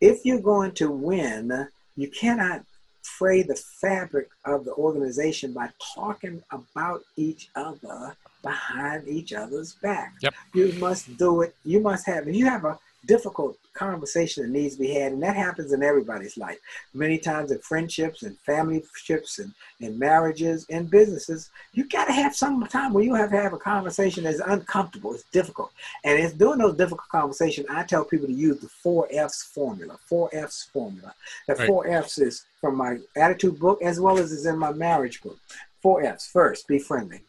if 0.00 0.24
you're 0.24 0.40
going 0.40 0.72
to 0.72 0.92
win, 0.92 1.68
you 1.96 2.08
cannot 2.08 2.64
fray 3.02 3.42
the 3.42 3.56
fabric 3.80 4.28
of 4.44 4.64
the 4.64 4.72
organization 4.74 5.52
by 5.52 5.70
talking 5.94 6.42
about 6.52 7.02
each 7.16 7.50
other 7.56 8.16
behind 8.42 9.08
each 9.08 9.32
other's 9.32 9.74
back. 9.74 10.14
Yep. 10.22 10.34
You 10.54 10.72
must 10.78 11.16
do 11.16 11.42
it. 11.42 11.54
You 11.64 11.80
must 11.80 12.06
have, 12.06 12.28
if 12.28 12.34
you 12.34 12.46
have 12.46 12.64
a 12.64 12.78
difficult 13.06 13.56
conversation 13.72 14.42
that 14.42 14.50
needs 14.50 14.74
to 14.74 14.80
be 14.80 14.92
had, 14.92 15.12
and 15.12 15.22
that 15.22 15.36
happens 15.36 15.72
in 15.72 15.82
everybody's 15.82 16.36
life. 16.36 16.58
Many 16.92 17.18
times 17.18 17.50
in 17.50 17.58
friendships 17.58 18.22
and 18.22 18.38
family 18.40 18.82
ships 18.94 19.38
and, 19.38 19.52
and 19.80 19.98
marriages 19.98 20.66
and 20.70 20.90
businesses, 20.90 21.50
you 21.72 21.88
got 21.88 22.06
to 22.06 22.12
have 22.12 22.34
some 22.34 22.64
time 22.66 22.92
where 22.92 23.04
you 23.04 23.14
have 23.14 23.30
to 23.30 23.40
have 23.40 23.52
a 23.52 23.58
conversation 23.58 24.24
that's 24.24 24.40
uncomfortable, 24.40 25.14
it's 25.14 25.24
difficult. 25.32 25.72
And 26.04 26.18
it's 26.18 26.34
during 26.34 26.58
those 26.58 26.76
difficult 26.76 27.08
conversations, 27.08 27.66
I 27.70 27.84
tell 27.84 28.04
people 28.04 28.26
to 28.26 28.32
use 28.32 28.60
the 28.60 28.68
four 28.68 29.08
F's 29.10 29.42
formula, 29.42 29.98
four 30.06 30.28
F's 30.32 30.64
formula. 30.72 31.14
The 31.46 31.54
right. 31.54 31.66
four 31.66 31.86
F's 31.86 32.18
is 32.18 32.44
from 32.60 32.76
my 32.76 32.98
attitude 33.16 33.58
book 33.58 33.80
as 33.82 33.98
well 33.98 34.18
as 34.18 34.32
is 34.32 34.46
in 34.46 34.58
my 34.58 34.72
marriage 34.72 35.22
book. 35.22 35.38
Four 35.80 36.02
F's. 36.04 36.26
First, 36.26 36.68
be 36.68 36.78
friendly 36.78 37.22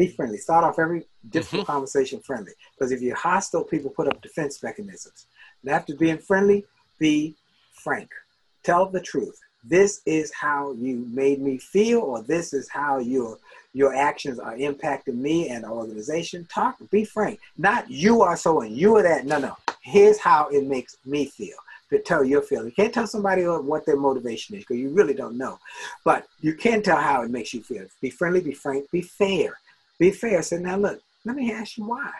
be 0.00 0.08
friendly. 0.08 0.38
Start 0.38 0.64
off 0.64 0.78
every 0.78 1.04
difficult 1.28 1.62
mm-hmm. 1.62 1.72
conversation 1.72 2.20
friendly. 2.20 2.52
Because 2.72 2.90
if 2.90 3.02
you're 3.02 3.16
hostile, 3.16 3.64
people 3.64 3.90
put 3.90 4.08
up 4.08 4.22
defense 4.22 4.62
mechanisms. 4.62 5.26
And 5.62 5.70
after 5.70 5.94
being 5.94 6.16
friendly, 6.16 6.64
be 6.98 7.34
frank. 7.74 8.08
Tell 8.62 8.86
the 8.86 9.00
truth. 9.00 9.38
This 9.62 10.00
is 10.06 10.32
how 10.32 10.72
you 10.72 11.06
made 11.12 11.42
me 11.42 11.58
feel, 11.58 12.00
or 12.00 12.22
this 12.22 12.54
is 12.54 12.66
how 12.70 12.98
your 12.98 13.38
your 13.74 13.94
actions 13.94 14.38
are 14.40 14.56
impacting 14.56 15.16
me 15.16 15.50
and 15.50 15.64
the 15.64 15.68
organization. 15.68 16.46
Talk, 16.52 16.78
be 16.90 17.04
frank. 17.04 17.38
Not 17.58 17.90
you 17.90 18.22
are 18.22 18.38
so 18.38 18.62
and 18.62 18.74
you 18.74 18.96
are 18.96 19.02
that. 19.02 19.26
No, 19.26 19.38
no. 19.38 19.54
Here's 19.82 20.18
how 20.18 20.48
it 20.48 20.64
makes 20.64 20.96
me 21.04 21.26
feel 21.26 21.58
to 21.90 21.98
tell 21.98 22.24
your 22.24 22.40
feeling. 22.40 22.66
You 22.66 22.72
can't 22.72 22.94
tell 22.94 23.06
somebody 23.06 23.42
what 23.42 23.84
their 23.84 23.96
motivation 23.96 24.56
is 24.56 24.62
because 24.62 24.78
you 24.78 24.88
really 24.88 25.14
don't 25.14 25.36
know. 25.36 25.58
But 26.04 26.26
you 26.40 26.54
can 26.54 26.82
tell 26.82 26.96
how 26.96 27.22
it 27.22 27.30
makes 27.30 27.52
you 27.52 27.62
feel. 27.62 27.86
Be 28.00 28.10
friendly, 28.10 28.40
be 28.40 28.54
frank, 28.54 28.90
be 28.90 29.02
fair. 29.02 29.58
Be 30.00 30.10
fair. 30.10 30.42
Say, 30.42 30.58
now 30.58 30.76
look, 30.76 31.00
let 31.24 31.36
me 31.36 31.52
ask 31.52 31.78
you 31.78 31.84
why. 31.84 32.10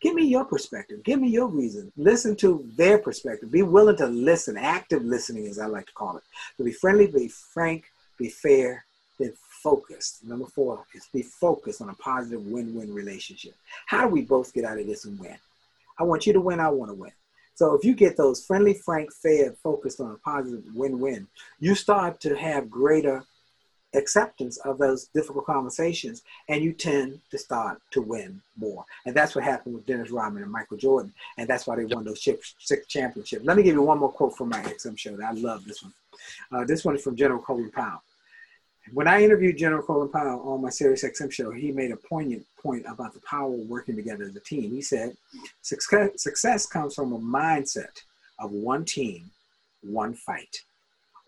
Give 0.00 0.14
me 0.14 0.24
your 0.26 0.44
perspective. 0.44 1.02
Give 1.02 1.20
me 1.20 1.28
your 1.28 1.48
reason. 1.48 1.90
Listen 1.96 2.36
to 2.36 2.64
their 2.76 2.98
perspective. 2.98 3.50
Be 3.50 3.62
willing 3.62 3.96
to 3.96 4.06
listen. 4.06 4.56
Active 4.56 5.02
listening, 5.04 5.46
as 5.46 5.58
I 5.58 5.66
like 5.66 5.86
to 5.86 5.92
call 5.92 6.16
it. 6.16 6.22
To 6.56 6.64
be 6.64 6.72
friendly, 6.72 7.08
be 7.08 7.28
frank, 7.28 7.86
be 8.18 8.28
fair, 8.28 8.84
then 9.18 9.32
focused. 9.62 10.22
Number 10.24 10.46
four 10.46 10.84
is 10.94 11.08
be 11.12 11.22
focused 11.22 11.80
on 11.80 11.88
a 11.88 11.94
positive 11.94 12.46
win-win 12.46 12.94
relationship. 12.94 13.54
How 13.86 14.02
do 14.02 14.08
we 14.08 14.22
both 14.22 14.54
get 14.54 14.64
out 14.64 14.78
of 14.78 14.86
this 14.86 15.06
and 15.06 15.18
win? 15.18 15.36
I 15.98 16.04
want 16.04 16.26
you 16.26 16.32
to 16.34 16.40
win. 16.40 16.60
I 16.60 16.68
want 16.68 16.90
to 16.90 16.94
win. 16.94 17.12
So 17.54 17.74
if 17.74 17.84
you 17.84 17.94
get 17.94 18.18
those 18.18 18.44
friendly, 18.44 18.74
frank, 18.74 19.10
fair, 19.12 19.52
focused 19.62 20.00
on 20.00 20.10
a 20.12 20.18
positive 20.18 20.62
win-win, 20.74 21.26
you 21.58 21.74
start 21.74 22.20
to 22.20 22.36
have 22.36 22.70
greater 22.70 23.24
acceptance 23.94 24.58
of 24.58 24.78
those 24.78 25.06
difficult 25.06 25.46
conversations 25.46 26.22
and 26.48 26.62
you 26.62 26.72
tend 26.72 27.20
to 27.30 27.38
start 27.38 27.80
to 27.92 28.02
win 28.02 28.40
more. 28.58 28.84
And 29.06 29.14
that's 29.14 29.34
what 29.34 29.44
happened 29.44 29.74
with 29.74 29.86
Dennis 29.86 30.10
Rodman 30.10 30.42
and 30.42 30.52
Michael 30.52 30.76
Jordan. 30.76 31.12
And 31.38 31.48
that's 31.48 31.66
why 31.66 31.76
they 31.76 31.84
won 31.84 32.04
those 32.04 32.22
six 32.22 32.86
championships. 32.88 33.44
Let 33.44 33.56
me 33.56 33.62
give 33.62 33.74
you 33.74 33.82
one 33.82 33.98
more 33.98 34.12
quote 34.12 34.36
from 34.36 34.50
my 34.50 34.60
XM 34.60 34.98
show. 34.98 35.16
I 35.22 35.32
love 35.32 35.64
this 35.64 35.82
one. 35.82 35.94
Uh, 36.52 36.64
this 36.64 36.84
one 36.84 36.96
is 36.96 37.02
from 37.02 37.16
General 37.16 37.40
Colin 37.40 37.70
Powell. 37.70 38.02
When 38.92 39.08
I 39.08 39.22
interviewed 39.22 39.58
General 39.58 39.82
Colin 39.82 40.08
Powell 40.08 40.48
on 40.48 40.62
my 40.62 40.70
Sirius 40.70 41.04
XM 41.04 41.32
show, 41.32 41.50
he 41.50 41.72
made 41.72 41.90
a 41.90 41.96
poignant 41.96 42.46
point 42.62 42.84
about 42.88 43.14
the 43.14 43.20
power 43.28 43.52
of 43.52 43.60
working 43.68 43.96
together 43.96 44.24
as 44.24 44.36
a 44.36 44.40
team. 44.40 44.70
He 44.70 44.80
said, 44.80 45.16
success, 45.62 46.10
success 46.22 46.66
comes 46.66 46.94
from 46.94 47.12
a 47.12 47.18
mindset 47.18 48.02
of 48.38 48.52
one 48.52 48.84
team, 48.84 49.30
one 49.82 50.14
fight. 50.14 50.62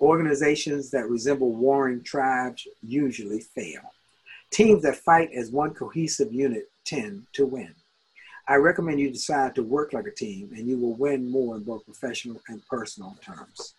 Organizations 0.00 0.90
that 0.90 1.08
resemble 1.08 1.52
warring 1.52 2.02
tribes 2.02 2.66
usually 2.82 3.40
fail. 3.40 3.80
Teams 4.50 4.82
that 4.82 4.96
fight 4.96 5.30
as 5.34 5.50
one 5.50 5.74
cohesive 5.74 6.32
unit 6.32 6.70
tend 6.84 7.26
to 7.34 7.46
win. 7.46 7.74
I 8.46 8.56
recommend 8.56 9.00
you 9.00 9.10
decide 9.10 9.54
to 9.56 9.62
work 9.62 9.92
like 9.92 10.06
a 10.06 10.10
team 10.10 10.50
and 10.56 10.66
you 10.66 10.78
will 10.78 10.94
win 10.94 11.30
more 11.30 11.56
in 11.56 11.64
both 11.64 11.84
professional 11.84 12.40
and 12.48 12.64
personal 12.66 13.16
terms. 13.20 13.74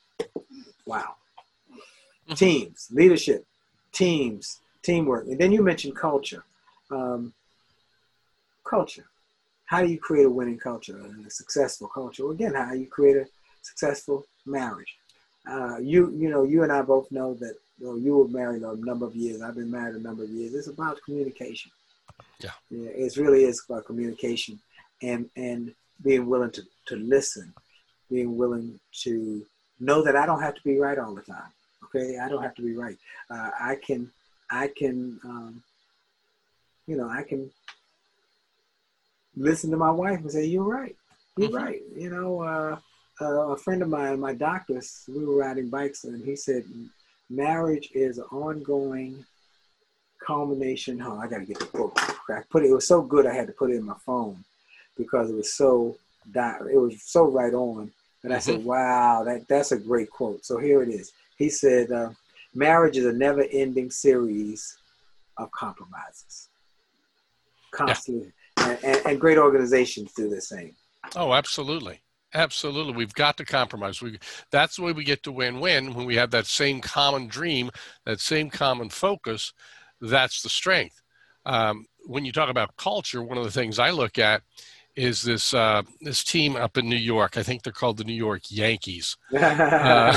Wow. 0.85 1.15
Mm-hmm. 1.71 2.33
Teams, 2.33 2.87
leadership, 2.91 3.45
teams, 3.91 4.59
teamwork. 4.83 5.25
And 5.27 5.39
then 5.39 5.51
you 5.51 5.63
mentioned 5.63 5.95
culture. 5.95 6.43
Um, 6.91 7.33
culture. 8.63 9.05
How 9.65 9.81
do 9.81 9.87
you 9.87 9.99
create 9.99 10.25
a 10.25 10.29
winning 10.29 10.57
culture, 10.57 10.97
and 10.97 11.25
a 11.25 11.29
successful 11.29 11.87
culture? 11.87 12.23
Well, 12.23 12.33
again, 12.33 12.55
how 12.55 12.71
do 12.71 12.79
you 12.79 12.87
create 12.87 13.17
a 13.17 13.25
successful 13.61 14.25
marriage. 14.45 14.97
Uh, 15.49 15.77
you, 15.79 16.11
you 16.11 16.29
know, 16.29 16.43
you 16.43 16.63
and 16.63 16.71
I 16.71 16.81
both 16.81 17.11
know 17.11 17.33
that 17.35 17.55
you, 17.79 17.87
know, 17.87 17.95
you 17.95 18.17
were 18.17 18.27
married 18.27 18.61
a 18.61 18.75
number 18.75 19.05
of 19.05 19.15
years. 19.15 19.41
I've 19.41 19.55
been 19.55 19.71
married 19.71 19.95
a 19.95 19.99
number 19.99 20.23
of 20.23 20.29
years. 20.29 20.53
It's 20.53 20.67
about 20.67 20.99
communication. 21.03 21.71
Yeah. 22.39 22.51
yeah 22.69 22.89
it 22.89 23.17
really 23.17 23.45
is 23.45 23.63
about 23.67 23.85
communication 23.85 24.59
and, 25.01 25.29
and 25.35 25.73
being 26.03 26.27
willing 26.27 26.51
to, 26.51 26.61
to 26.87 26.95
listen, 26.95 27.53
being 28.09 28.37
willing 28.37 28.79
to 29.03 29.45
know 29.79 30.03
that 30.03 30.15
I 30.15 30.25
don't 30.25 30.41
have 30.41 30.55
to 30.55 30.63
be 30.63 30.77
right 30.77 30.97
all 30.97 31.15
the 31.15 31.21
time. 31.21 31.51
Okay, 31.85 32.19
I 32.19 32.29
don't 32.29 32.43
have 32.43 32.55
to 32.55 32.61
be 32.61 32.75
right. 32.75 32.97
Uh, 33.29 33.49
I 33.59 33.75
can, 33.75 34.11
I 34.51 34.67
can, 34.67 35.19
um, 35.23 35.63
you 36.85 36.95
know, 36.95 37.09
I 37.09 37.23
can 37.23 37.49
listen 39.35 39.71
to 39.71 39.77
my 39.77 39.89
wife 39.89 40.19
and 40.19 40.31
say, 40.31 40.45
"You're 40.45 40.63
right. 40.63 40.95
You're 41.37 41.49
mm-hmm. 41.49 41.57
right." 41.57 41.81
You 41.95 42.09
know, 42.09 42.41
uh, 42.41 42.77
uh, 43.21 43.49
a 43.49 43.57
friend 43.57 43.81
of 43.81 43.89
mine, 43.89 44.19
my 44.19 44.33
doctor, 44.33 44.81
we 45.07 45.25
were 45.25 45.35
riding 45.35 45.69
bikes, 45.69 46.03
and 46.03 46.23
he 46.23 46.35
said, 46.35 46.65
"Marriage 47.29 47.89
is 47.93 48.17
an 48.17 48.25
ongoing 48.31 49.25
culmination." 50.25 51.01
Oh, 51.01 51.19
I 51.19 51.27
got 51.27 51.39
to 51.39 51.45
get 51.45 51.59
the 51.59 51.65
book. 51.65 51.97
I 52.29 52.41
put 52.49 52.63
it. 52.63 52.69
It 52.69 52.73
was 52.73 52.87
so 52.87 53.01
good, 53.01 53.25
I 53.25 53.33
had 53.33 53.47
to 53.47 53.53
put 53.53 53.71
it 53.71 53.75
in 53.75 53.85
my 53.85 53.97
phone 54.05 54.43
because 54.97 55.29
it 55.29 55.35
was 55.35 55.53
so. 55.53 55.97
It 56.35 56.77
was 56.77 57.01
so 57.01 57.25
right 57.25 57.53
on. 57.53 57.91
And 58.23 58.33
I 58.33 58.37
mm-hmm. 58.37 58.51
said, 58.51 58.65
"Wow, 58.65 59.23
that 59.25 59.47
that's 59.47 59.71
a 59.71 59.77
great 59.77 60.09
quote." 60.09 60.45
So 60.45 60.57
here 60.57 60.83
it 60.83 60.89
is. 60.89 61.11
He 61.39 61.49
said, 61.49 61.91
uh, 61.91 62.09
marriage 62.53 62.97
is 62.97 63.05
a 63.05 63.13
never 63.13 63.45
ending 63.51 63.89
series 63.89 64.77
of 65.37 65.49
compromises. 65.51 66.49
Constantly. 67.71 68.33
Yeah. 68.57 68.69
And, 68.69 68.83
and, 68.83 69.05
and, 69.05 69.21
great 69.21 69.37
organizations 69.37 70.11
do 70.13 70.29
the 70.29 70.41
same. 70.41 70.75
Oh, 71.15 71.33
absolutely. 71.33 72.01
Absolutely. 72.33 72.93
We've 72.93 73.13
got 73.13 73.37
to 73.37 73.45
compromise. 73.45 74.01
We, 74.01 74.19
that's 74.51 74.75
the 74.75 74.83
way 74.83 74.91
we 74.91 75.03
get 75.03 75.23
to 75.23 75.31
win 75.31 75.59
win 75.59 75.93
when 75.93 76.05
we 76.05 76.15
have 76.15 76.31
that 76.31 76.45
same 76.45 76.79
common 76.79 77.27
dream, 77.27 77.71
that 78.05 78.19
same 78.19 78.49
common 78.49 78.89
focus. 78.89 79.53
That's 79.99 80.41
the 80.41 80.49
strength. 80.49 81.01
Um, 81.45 81.85
when 82.05 82.25
you 82.25 82.31
talk 82.31 82.49
about 82.49 82.77
culture, 82.77 83.23
one 83.23 83.37
of 83.37 83.43
the 83.43 83.51
things 83.51 83.79
I 83.79 83.89
look 83.89 84.19
at 84.19 84.43
is 84.95 85.21
this 85.21 85.53
uh, 85.53 85.81
this 86.01 86.23
team 86.23 86.55
up 86.55 86.77
in 86.77 86.87
New 86.87 86.95
York. 86.95 87.37
I 87.37 87.43
think 87.43 87.63
they're 87.63 87.73
called 87.73 87.97
the 87.97 88.03
New 88.03 88.13
York 88.13 88.43
Yankees. 88.49 89.17
Uh, 89.33 90.15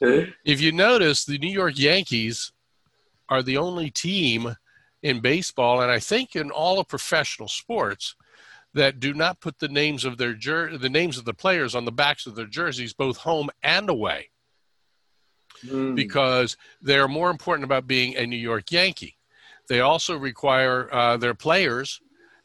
if 0.44 0.60
you 0.60 0.72
notice, 0.72 1.24
the 1.24 1.38
New 1.38 1.50
York 1.50 1.78
Yankees 1.78 2.52
are 3.28 3.42
the 3.42 3.56
only 3.56 3.90
team 3.90 4.54
in 5.02 5.20
baseball, 5.20 5.80
and 5.80 5.90
I 5.90 5.98
think 5.98 6.36
in 6.36 6.50
all 6.50 6.78
of 6.78 6.88
professional 6.88 7.48
sports, 7.48 8.14
that 8.74 9.00
do 9.00 9.12
not 9.12 9.40
put 9.40 9.58
the 9.58 9.68
names 9.68 10.04
of 10.04 10.18
their 10.18 10.34
jer- 10.34 10.76
the 10.78 10.88
names 10.88 11.18
of 11.18 11.24
the 11.24 11.34
players 11.34 11.74
on 11.74 11.84
the 11.84 11.92
backs 11.92 12.26
of 12.26 12.34
their 12.34 12.46
jerseys, 12.46 12.92
both 12.92 13.16
home 13.18 13.50
and 13.62 13.88
away, 13.88 14.30
mm. 15.64 15.94
because 15.94 16.56
they 16.80 16.98
are 16.98 17.08
more 17.08 17.30
important 17.30 17.64
about 17.64 17.86
being 17.86 18.16
a 18.16 18.26
New 18.26 18.36
York 18.36 18.70
Yankee. 18.70 19.16
They 19.68 19.80
also 19.80 20.16
require 20.16 20.92
uh, 20.92 21.16
their 21.16 21.34
players 21.34 22.00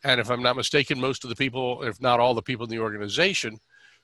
and 0.06 0.22
if 0.22 0.30
I'm 0.30 0.44
not 0.44 0.56
mistaken, 0.56 1.00
most 1.00 1.24
of 1.24 1.32
the 1.32 1.36
people, 1.36 1.82
if 1.82 2.00
not 2.00 2.20
all 2.20 2.36
the 2.36 2.42
people 2.44 2.66
in 2.66 2.70
the 2.70 2.80
organization, 2.80 3.60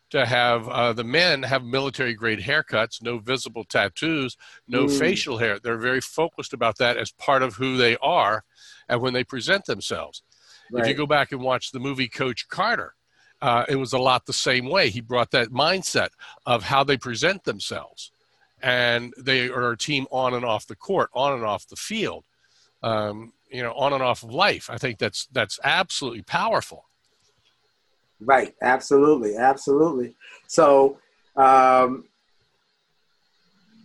to 0.10 0.26
have 0.26 0.68
uh, 0.68 0.94
the 0.94 1.04
men 1.04 1.44
have 1.44 1.64
military 1.64 2.16
grade 2.16 2.40
haircuts, 2.40 3.04
no 3.04 3.20
visible 3.20 3.64
tattoos, 3.64 4.36
no 4.68 4.86
mm. 4.86 5.00
facial 5.00 5.38
hair. 5.38 5.60
They're 5.60 5.78
very 5.78 6.02
focused 6.02 6.54
about 6.54 6.80
that 6.80 6.98
as 6.98 7.12
part 7.12 7.44
of 7.44 7.54
who 7.54 7.78
they 7.78 7.98
are 7.98 8.44
and 8.90 9.00
when 9.00 9.14
they 9.14 9.24
present 9.24 9.66
themselves. 9.66 10.24
Right. 10.72 10.84
If 10.84 10.88
you 10.88 10.96
go 10.96 11.06
back 11.06 11.32
and 11.32 11.42
watch 11.42 11.72
the 11.72 11.80
movie 11.80 12.08
Coach 12.08 12.48
Carter, 12.50 12.96
uh, 13.42 13.66
it 13.68 13.76
was 13.76 13.94
a 13.94 14.00
lot 14.00 14.26
the 14.26 14.34
same 14.34 14.70
way. 14.70 14.90
He 14.90 15.02
brought 15.02 15.32
that 15.32 15.50
mindset 15.50 16.10
of 16.46 16.64
how 16.64 16.84
they 16.84 16.98
present 16.98 17.44
themselves. 17.44 18.12
And 18.64 19.14
they 19.18 19.50
are 19.50 19.72
a 19.72 19.78
team 19.78 20.06
on 20.12 20.34
and 20.34 20.46
off 20.46 20.68
the 20.68 20.76
court, 20.76 21.10
on 21.14 21.34
and 21.34 21.44
off 21.44 21.68
the 21.68 21.76
field. 21.76 22.24
Um, 22.84 23.34
you 23.52 23.62
know 23.62 23.74
on 23.74 23.94
and 23.94 24.02
off 24.02 24.24
of 24.24 24.32
life 24.32 24.70
i 24.70 24.78
think 24.78 24.98
that's 24.98 25.28
that's 25.32 25.60
absolutely 25.64 26.22
powerful 26.24 26.86
right 28.22 28.56
absolutely 28.62 29.36
absolutely 29.36 30.16
so 30.48 30.98
um 31.36 32.06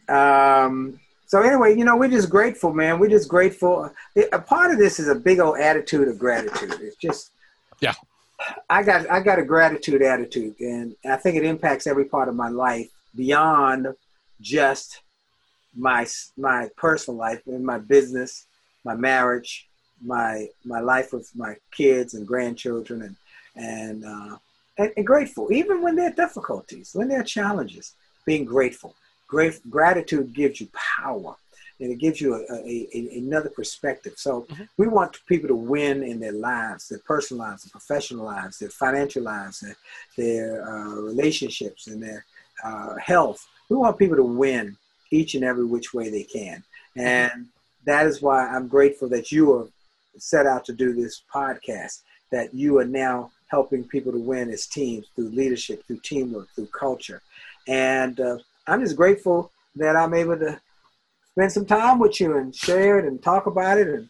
um 0.09 0.99
so 1.26 1.42
anyway 1.42 1.76
you 1.76 1.84
know 1.84 1.96
we're 1.96 2.08
just 2.08 2.30
grateful 2.30 2.72
man. 2.72 2.98
We're 2.98 3.10
just 3.10 3.28
grateful. 3.28 3.90
A 4.32 4.38
part 4.38 4.72
of 4.72 4.78
this 4.78 4.98
is 4.98 5.08
a 5.08 5.14
big 5.14 5.40
old 5.40 5.58
attitude 5.58 6.08
of 6.08 6.18
gratitude. 6.18 6.74
It's 6.80 6.96
just 6.96 7.32
yeah. 7.80 7.94
I 8.68 8.82
got 8.82 9.10
i 9.10 9.20
got 9.20 9.38
a 9.38 9.44
gratitude 9.44 10.02
attitude 10.02 10.60
and 10.60 10.94
i 11.06 11.16
think 11.16 11.36
it 11.36 11.44
impacts 11.44 11.86
every 11.86 12.04
part 12.04 12.28
of 12.28 12.34
my 12.34 12.50
life 12.50 12.90
beyond 13.14 13.88
just 14.42 15.00
my 15.74 16.06
my 16.36 16.68
personal 16.76 17.16
life 17.16 17.40
and 17.46 17.64
my 17.64 17.78
business 17.78 18.46
my 18.86 18.94
marriage, 18.94 19.68
my 20.02 20.46
my 20.64 20.80
life 20.80 21.12
with 21.12 21.30
my 21.34 21.56
kids 21.72 22.14
and 22.14 22.26
grandchildren, 22.26 23.02
and 23.02 23.16
and, 23.56 24.04
uh, 24.04 24.36
and, 24.78 24.92
and 24.96 25.06
grateful 25.06 25.52
even 25.52 25.82
when 25.82 25.96
there 25.96 26.08
are 26.08 26.22
difficulties, 26.24 26.92
when 26.94 27.08
there 27.08 27.20
are 27.20 27.34
challenges. 27.38 27.94
Being 28.24 28.44
grateful, 28.44 28.94
Great 29.26 29.58
gratitude 29.70 30.32
gives 30.32 30.60
you 30.60 30.68
power, 30.98 31.34
and 31.80 31.90
it 31.90 31.98
gives 31.98 32.20
you 32.20 32.34
a, 32.34 32.40
a, 32.54 32.88
a 32.94 33.18
another 33.18 33.50
perspective. 33.50 34.14
So 34.16 34.42
mm-hmm. 34.42 34.64
we 34.76 34.86
want 34.88 35.18
people 35.26 35.48
to 35.48 35.56
win 35.56 36.02
in 36.02 36.20
their 36.20 36.32
lives, 36.32 36.88
their 36.88 37.00
personal 37.00 37.44
lives, 37.44 37.64
their 37.64 37.70
professional 37.70 38.24
lives, 38.24 38.58
their 38.58 38.70
financial 38.70 39.22
lives, 39.22 39.60
their, 39.60 39.76
their 40.16 40.68
uh, 40.68 40.94
relationships, 41.00 41.88
and 41.88 42.02
their 42.02 42.24
uh, 42.64 42.94
health. 42.96 43.46
We 43.68 43.76
want 43.76 43.98
people 43.98 44.16
to 44.16 44.22
win 44.22 44.76
each 45.10 45.34
and 45.34 45.44
every 45.44 45.64
which 45.64 45.92
way 45.92 46.08
they 46.08 46.24
can, 46.24 46.62
mm-hmm. 46.96 47.00
and 47.00 47.46
that 47.84 48.06
is 48.06 48.20
why 48.20 48.46
I'm 48.46 48.68
grateful 48.68 49.08
that 49.10 49.30
you 49.30 49.52
are 49.54 49.66
set 50.18 50.46
out 50.46 50.64
to 50.64 50.72
do 50.72 50.92
this 50.92 51.22
podcast, 51.32 52.02
that 52.30 52.54
you 52.54 52.78
are 52.78 52.84
now 52.84 53.30
helping 53.48 53.84
people 53.84 54.12
to 54.12 54.18
win 54.18 54.50
as 54.50 54.66
teams 54.66 55.06
through 55.14 55.28
leadership, 55.28 55.84
through 55.86 56.00
teamwork, 56.02 56.48
through 56.54 56.66
culture. 56.66 57.22
And 57.68 58.18
uh, 58.18 58.38
I'm 58.66 58.81
just 58.81 58.96
grateful 58.96 59.52
that 59.77 59.94
I'm 59.96 60.14
able 60.14 60.38
to 60.38 60.58
spend 61.33 61.52
some 61.52 61.67
time 61.67 61.98
with 61.98 62.19
you 62.21 62.37
and 62.37 62.54
share 62.54 62.98
it 62.98 63.04
and 63.04 63.23
talk 63.23 63.46
about 63.46 63.79
it 63.79 63.88
and 63.88 64.08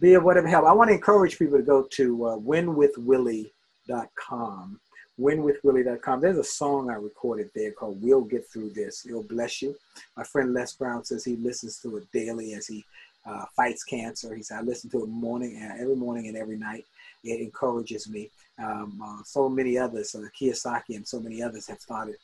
be 0.00 0.14
of 0.14 0.24
whatever 0.24 0.48
help. 0.48 0.66
I 0.66 0.72
want 0.72 0.88
to 0.88 0.94
encourage 0.94 1.38
people 1.38 1.58
to 1.58 1.64
go 1.64 1.82
to 1.82 2.26
uh, 2.26 2.36
winwithwillie.com 2.36 4.80
winwithwillie.com. 5.20 6.20
There's 6.20 6.38
a 6.38 6.44
song 6.44 6.90
I 6.90 6.94
recorded 6.94 7.50
there 7.54 7.72
called 7.72 8.02
We'll 8.02 8.22
Get 8.22 8.48
Through 8.48 8.70
This. 8.70 9.04
It'll 9.06 9.22
bless 9.22 9.60
you. 9.60 9.74
My 10.16 10.24
friend 10.24 10.54
Les 10.54 10.72
Brown 10.74 11.04
says 11.04 11.24
he 11.24 11.36
listens 11.36 11.78
to 11.80 11.96
it 11.96 12.04
daily 12.12 12.54
as 12.54 12.66
he 12.66 12.84
uh, 13.26 13.44
fights 13.56 13.84
cancer. 13.84 14.34
He 14.34 14.42
said, 14.42 14.58
I 14.58 14.62
listen 14.62 14.90
to 14.90 15.02
it 15.02 15.08
morning, 15.08 15.60
uh, 15.62 15.80
every 15.80 15.96
morning 15.96 16.28
and 16.28 16.36
every 16.36 16.56
night. 16.56 16.84
It 17.24 17.40
encourages 17.40 18.08
me. 18.08 18.30
Um, 18.62 19.00
uh, 19.04 19.22
so 19.24 19.48
many 19.48 19.76
others, 19.76 20.14
uh, 20.14 20.22
Kiyosaki 20.40 20.96
and 20.96 21.06
so 21.06 21.20
many 21.20 21.42
others 21.42 21.66
have 21.66 21.80
started 21.80 22.16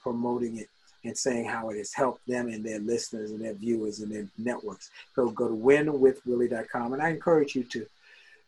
promoting 0.00 0.58
it 0.58 0.68
and 1.04 1.16
saying 1.16 1.44
how 1.44 1.70
it 1.70 1.76
has 1.76 1.92
helped 1.92 2.26
them 2.26 2.48
and 2.48 2.64
their 2.64 2.80
listeners 2.80 3.30
and 3.30 3.44
their 3.44 3.54
viewers 3.54 4.00
and 4.00 4.10
their 4.12 4.26
networks. 4.38 4.90
So 5.14 5.28
go 5.30 5.48
to 5.48 5.54
winwithwillie.com. 5.54 6.92
And 6.94 7.02
I 7.02 7.10
encourage 7.10 7.54
you 7.54 7.64
to 7.64 7.86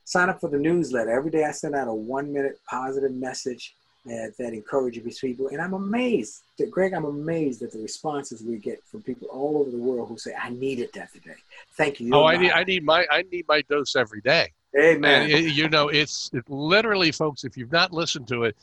sign 0.04 0.28
up 0.28 0.40
for 0.40 0.48
the 0.48 0.59
newsletter. 0.59 1.11
Every 1.11 1.30
day 1.30 1.44
I 1.44 1.50
send 1.50 1.74
out 1.74 1.88
a 1.88 1.94
one 1.94 2.32
minute 2.32 2.59
positive 2.68 3.12
message 3.12 3.74
that, 4.07 4.34
that 4.38 4.52
encourages 4.52 5.18
people. 5.18 5.48
And 5.48 5.61
I'm 5.61 5.74
amazed, 5.74 6.42
that, 6.59 6.70
Greg, 6.70 6.94
I'm 6.94 7.04
amazed 7.04 7.62
at 7.62 7.72
the 7.72 7.80
responses 7.80 8.42
we 8.42 8.57
get 8.57 8.82
from 8.84 9.02
people 9.02 9.28
all 9.28 9.59
over 9.59 9.70
the 9.70 9.78
world 9.78 10.09
who 10.09 10.16
say, 10.16 10.34
I 10.40 10.50
needed 10.50 10.90
that 10.94 11.12
today. 11.12 11.34
Thank 11.76 12.00
you. 12.00 12.14
oh, 12.14 12.24
I 12.24 12.36
need, 12.36 12.52
I 12.52 12.64
need 12.64 12.84
my, 12.84 13.04
I 13.11 13.22
need 13.30 13.46
my 13.48 13.62
dose 13.62 13.96
every 13.96 14.20
day. 14.20 14.52
Amen. 14.78 15.30
It, 15.30 15.54
you 15.54 15.68
know, 15.68 15.88
it's 15.88 16.30
it 16.32 16.48
literally, 16.48 17.11
folks, 17.11 17.44
if 17.44 17.57
you've 17.57 17.72
not 17.72 17.92
listened 17.92 18.28
to 18.28 18.44
it, 18.44 18.57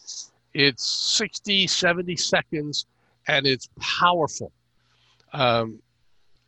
it's 0.54 0.88
60, 0.88 1.68
70 1.68 2.16
seconds 2.16 2.86
and 3.28 3.46
it's 3.46 3.70
powerful. 3.80 4.52
Um, 5.32 5.80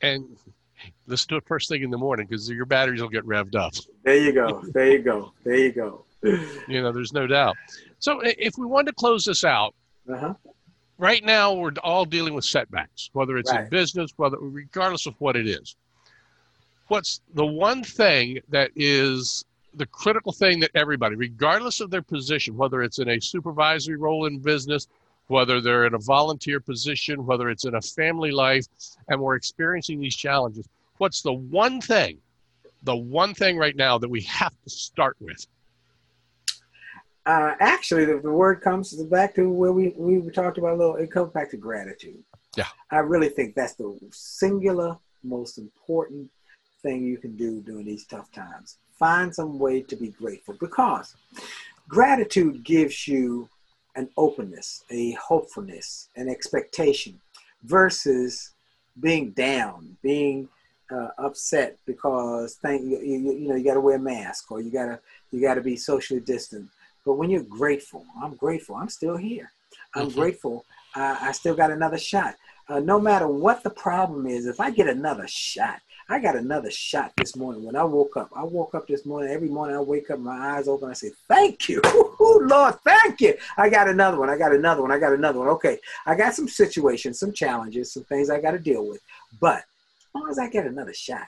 and 0.01 0.37
listen 1.07 1.29
to 1.29 1.35
it 1.37 1.43
first 1.47 1.69
thing 1.69 1.83
in 1.83 1.89
the 1.89 1.97
morning 1.97 2.27
because 2.27 2.49
your 2.49 2.65
batteries 2.65 3.01
will 3.01 3.09
get 3.09 3.25
revved 3.25 3.55
up. 3.55 3.73
There 4.03 4.17
you 4.17 4.31
go. 4.31 4.63
There 4.73 4.91
you 4.91 4.99
go. 4.99 5.33
There 5.43 5.55
you 5.55 5.71
go. 5.71 6.05
you 6.23 6.81
know, 6.81 6.91
there's 6.91 7.13
no 7.13 7.27
doubt. 7.27 7.55
So 7.99 8.21
if 8.23 8.57
we 8.57 8.65
want 8.65 8.87
to 8.87 8.93
close 8.93 9.25
this 9.25 9.43
out, 9.43 9.73
uh-huh. 10.11 10.33
right 10.97 11.23
now 11.23 11.53
we're 11.53 11.71
all 11.83 12.05
dealing 12.05 12.33
with 12.33 12.45
setbacks, 12.45 13.09
whether 13.13 13.37
it's 13.37 13.51
Right. 13.51 13.63
in 13.63 13.69
business, 13.69 14.11
whether 14.17 14.37
regardless 14.37 15.05
of 15.05 15.15
what 15.19 15.35
it 15.35 15.47
is. 15.47 15.75
What's 16.87 17.21
the 17.33 17.45
one 17.45 17.83
thing 17.83 18.39
that 18.49 18.71
is 18.75 19.43
the 19.73 19.85
critical 19.87 20.31
thing 20.31 20.59
that 20.59 20.71
everybody, 20.75 21.15
regardless 21.15 21.79
of 21.79 21.89
their 21.89 22.01
position, 22.01 22.55
whether 22.55 22.81
it's 22.81 22.99
in 22.99 23.09
a 23.09 23.19
supervisory 23.19 23.97
role 23.97 24.25
in 24.25 24.39
business, 24.39 24.87
whether 25.27 25.59
they're 25.59 25.85
in 25.85 25.93
a 25.93 25.99
volunteer 25.99 26.59
position, 26.59 27.25
whether 27.25 27.49
it's 27.49 27.65
in 27.65 27.75
a 27.75 27.81
family 27.81 28.31
life, 28.31 28.65
and 29.09 29.19
we're 29.19 29.35
experiencing 29.35 29.99
these 29.99 30.15
challenges, 30.15 30.67
what's 30.97 31.21
the 31.21 31.33
one 31.33 31.81
thing, 31.81 32.17
the 32.83 32.95
one 32.95 33.33
thing 33.33 33.57
right 33.57 33.75
now 33.75 33.97
that 33.97 34.09
we 34.09 34.21
have 34.21 34.53
to 34.63 34.69
start 34.69 35.17
with? 35.19 35.45
Uh, 37.25 37.55
actually, 37.59 38.05
the, 38.05 38.19
the 38.19 38.31
word 38.31 38.61
comes 38.61 38.93
back 39.05 39.33
to 39.33 39.49
where 39.49 39.71
we, 39.71 39.89
we 39.97 40.21
talked 40.29 40.59
about 40.59 40.73
a 40.73 40.77
little, 40.77 40.95
it 40.95 41.11
comes 41.11 41.31
back 41.33 41.49
to 41.49 41.57
gratitude. 41.57 42.23
Yeah. 42.55 42.67
I 42.91 42.99
really 42.99 43.29
think 43.29 43.55
that's 43.55 43.73
the 43.73 43.97
singular 44.11 44.97
most 45.23 45.57
important 45.57 46.29
thing 46.83 47.03
you 47.03 47.17
can 47.17 47.35
do 47.35 47.61
during 47.61 47.85
these 47.85 48.05
tough 48.05 48.31
times. 48.31 48.77
Find 48.99 49.33
some 49.33 49.57
way 49.57 49.81
to 49.81 49.95
be 49.95 50.09
grateful 50.09 50.55
because 50.59 51.15
gratitude 51.89 52.63
gives 52.63 53.07
you 53.07 53.49
an 53.95 54.09
openness, 54.17 54.83
a 54.91 55.11
hopefulness, 55.13 56.09
an 56.15 56.29
expectation 56.29 57.19
versus 57.63 58.51
being 58.99 59.31
down, 59.31 59.97
being 60.01 60.47
uh, 60.91 61.09
upset 61.17 61.77
because 61.85 62.55
thank 62.61 62.83
you, 62.83 62.99
you, 62.99 63.17
you 63.33 63.47
know 63.49 63.55
you 63.55 63.63
got 63.63 63.73
to 63.73 63.81
wear 63.81 63.95
a 63.95 63.99
mask 63.99 64.51
or 64.51 64.61
you 64.61 64.71
got 64.71 64.85
to 64.85 64.99
you 65.31 65.41
got 65.41 65.55
to 65.55 65.61
be 65.61 65.75
socially 65.75 66.19
distant. 66.19 66.69
But 67.05 67.13
when 67.13 67.29
you're 67.29 67.43
grateful, 67.43 68.05
I'm 68.21 68.35
grateful. 68.35 68.75
I'm 68.75 68.89
still 68.89 69.17
here. 69.17 69.51
I'm 69.95 70.09
Mhm. 70.09 70.15
grateful. 70.15 70.65
Uh, 70.95 71.17
I 71.19 71.31
still 71.33 71.55
got 71.55 71.71
another 71.71 71.97
shot. 71.97 72.35
Uh, 72.67 72.79
no 72.79 72.99
matter 72.99 73.27
what 73.27 73.63
the 73.63 73.69
problem 73.69 74.25
is, 74.25 74.45
if 74.47 74.59
I 74.59 74.69
get 74.71 74.87
another 74.87 75.27
shot, 75.27 75.81
I 76.09 76.19
got 76.19 76.35
another 76.35 76.71
shot 76.71 77.13
this 77.17 77.35
morning 77.35 77.63
when 77.63 77.75
I 77.75 77.83
woke 77.83 78.15
up. 78.17 78.29
I 78.35 78.43
woke 78.43 78.75
up 78.75 78.87
this 78.87 79.05
morning. 79.05 79.31
Every 79.31 79.49
morning 79.49 79.75
I 79.75 79.81
wake 79.81 80.09
up, 80.11 80.19
my 80.19 80.55
eyes 80.55 80.67
open. 80.67 80.89
I 80.89 80.93
say, 80.93 81.11
"Thank 81.27 81.67
you, 81.67 81.81
Ooh, 82.25 82.47
Lord, 82.47 82.75
thank 82.83 83.21
you." 83.21 83.35
I 83.57 83.69
got 83.69 83.87
another 83.87 84.19
one. 84.19 84.29
I 84.29 84.37
got 84.37 84.53
another 84.53 84.81
one. 84.81 84.91
I 84.91 84.99
got 84.99 85.13
another 85.13 85.39
one. 85.39 85.49
Okay, 85.49 85.79
I 86.05 86.15
got 86.15 86.33
some 86.33 86.47
situations, 86.47 87.19
some 87.19 87.33
challenges, 87.33 87.93
some 87.93 88.03
things 88.05 88.29
I 88.29 88.41
got 88.41 88.51
to 88.51 88.59
deal 88.59 88.87
with. 88.87 89.01
But 89.39 89.59
as 89.59 90.07
long 90.13 90.29
as 90.29 90.39
I 90.39 90.49
get 90.49 90.65
another 90.65 90.93
shot, 90.93 91.27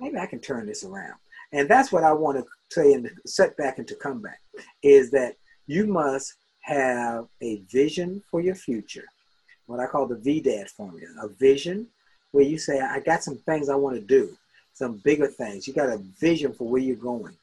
maybe 0.00 0.18
I 0.18 0.26
can 0.26 0.40
turn 0.40 0.66
this 0.66 0.84
around. 0.84 1.14
And 1.52 1.68
that's 1.68 1.92
what 1.92 2.04
I 2.04 2.12
want 2.12 2.38
to 2.38 2.44
say 2.70 2.92
in 2.92 3.04
the 3.04 3.10
setback 3.26 3.78
and 3.78 3.86
to 3.88 3.94
comeback 3.94 4.40
is 4.82 5.10
that 5.12 5.36
you 5.66 5.86
must 5.86 6.34
have 6.62 7.26
a 7.42 7.60
vision 7.70 8.22
for 8.30 8.40
your 8.40 8.54
future. 8.54 9.04
What 9.66 9.80
I 9.80 9.86
call 9.86 10.06
the 10.06 10.16
VDAD 10.16 10.68
formula, 10.70 11.08
a 11.22 11.28
vision 11.28 11.86
where 12.32 12.44
you 12.44 12.58
say, 12.58 12.80
I 12.80 13.00
got 13.00 13.22
some 13.22 13.36
things 13.38 13.68
I 13.68 13.74
want 13.74 13.96
to 13.96 14.02
do, 14.02 14.36
some 14.74 15.00
bigger 15.04 15.26
things. 15.26 15.66
You 15.66 15.74
got 15.74 15.88
a 15.88 15.98
vision 16.20 16.52
for 16.52 16.68
where 16.68 16.82
you're 16.82 16.96
going. 16.96 17.34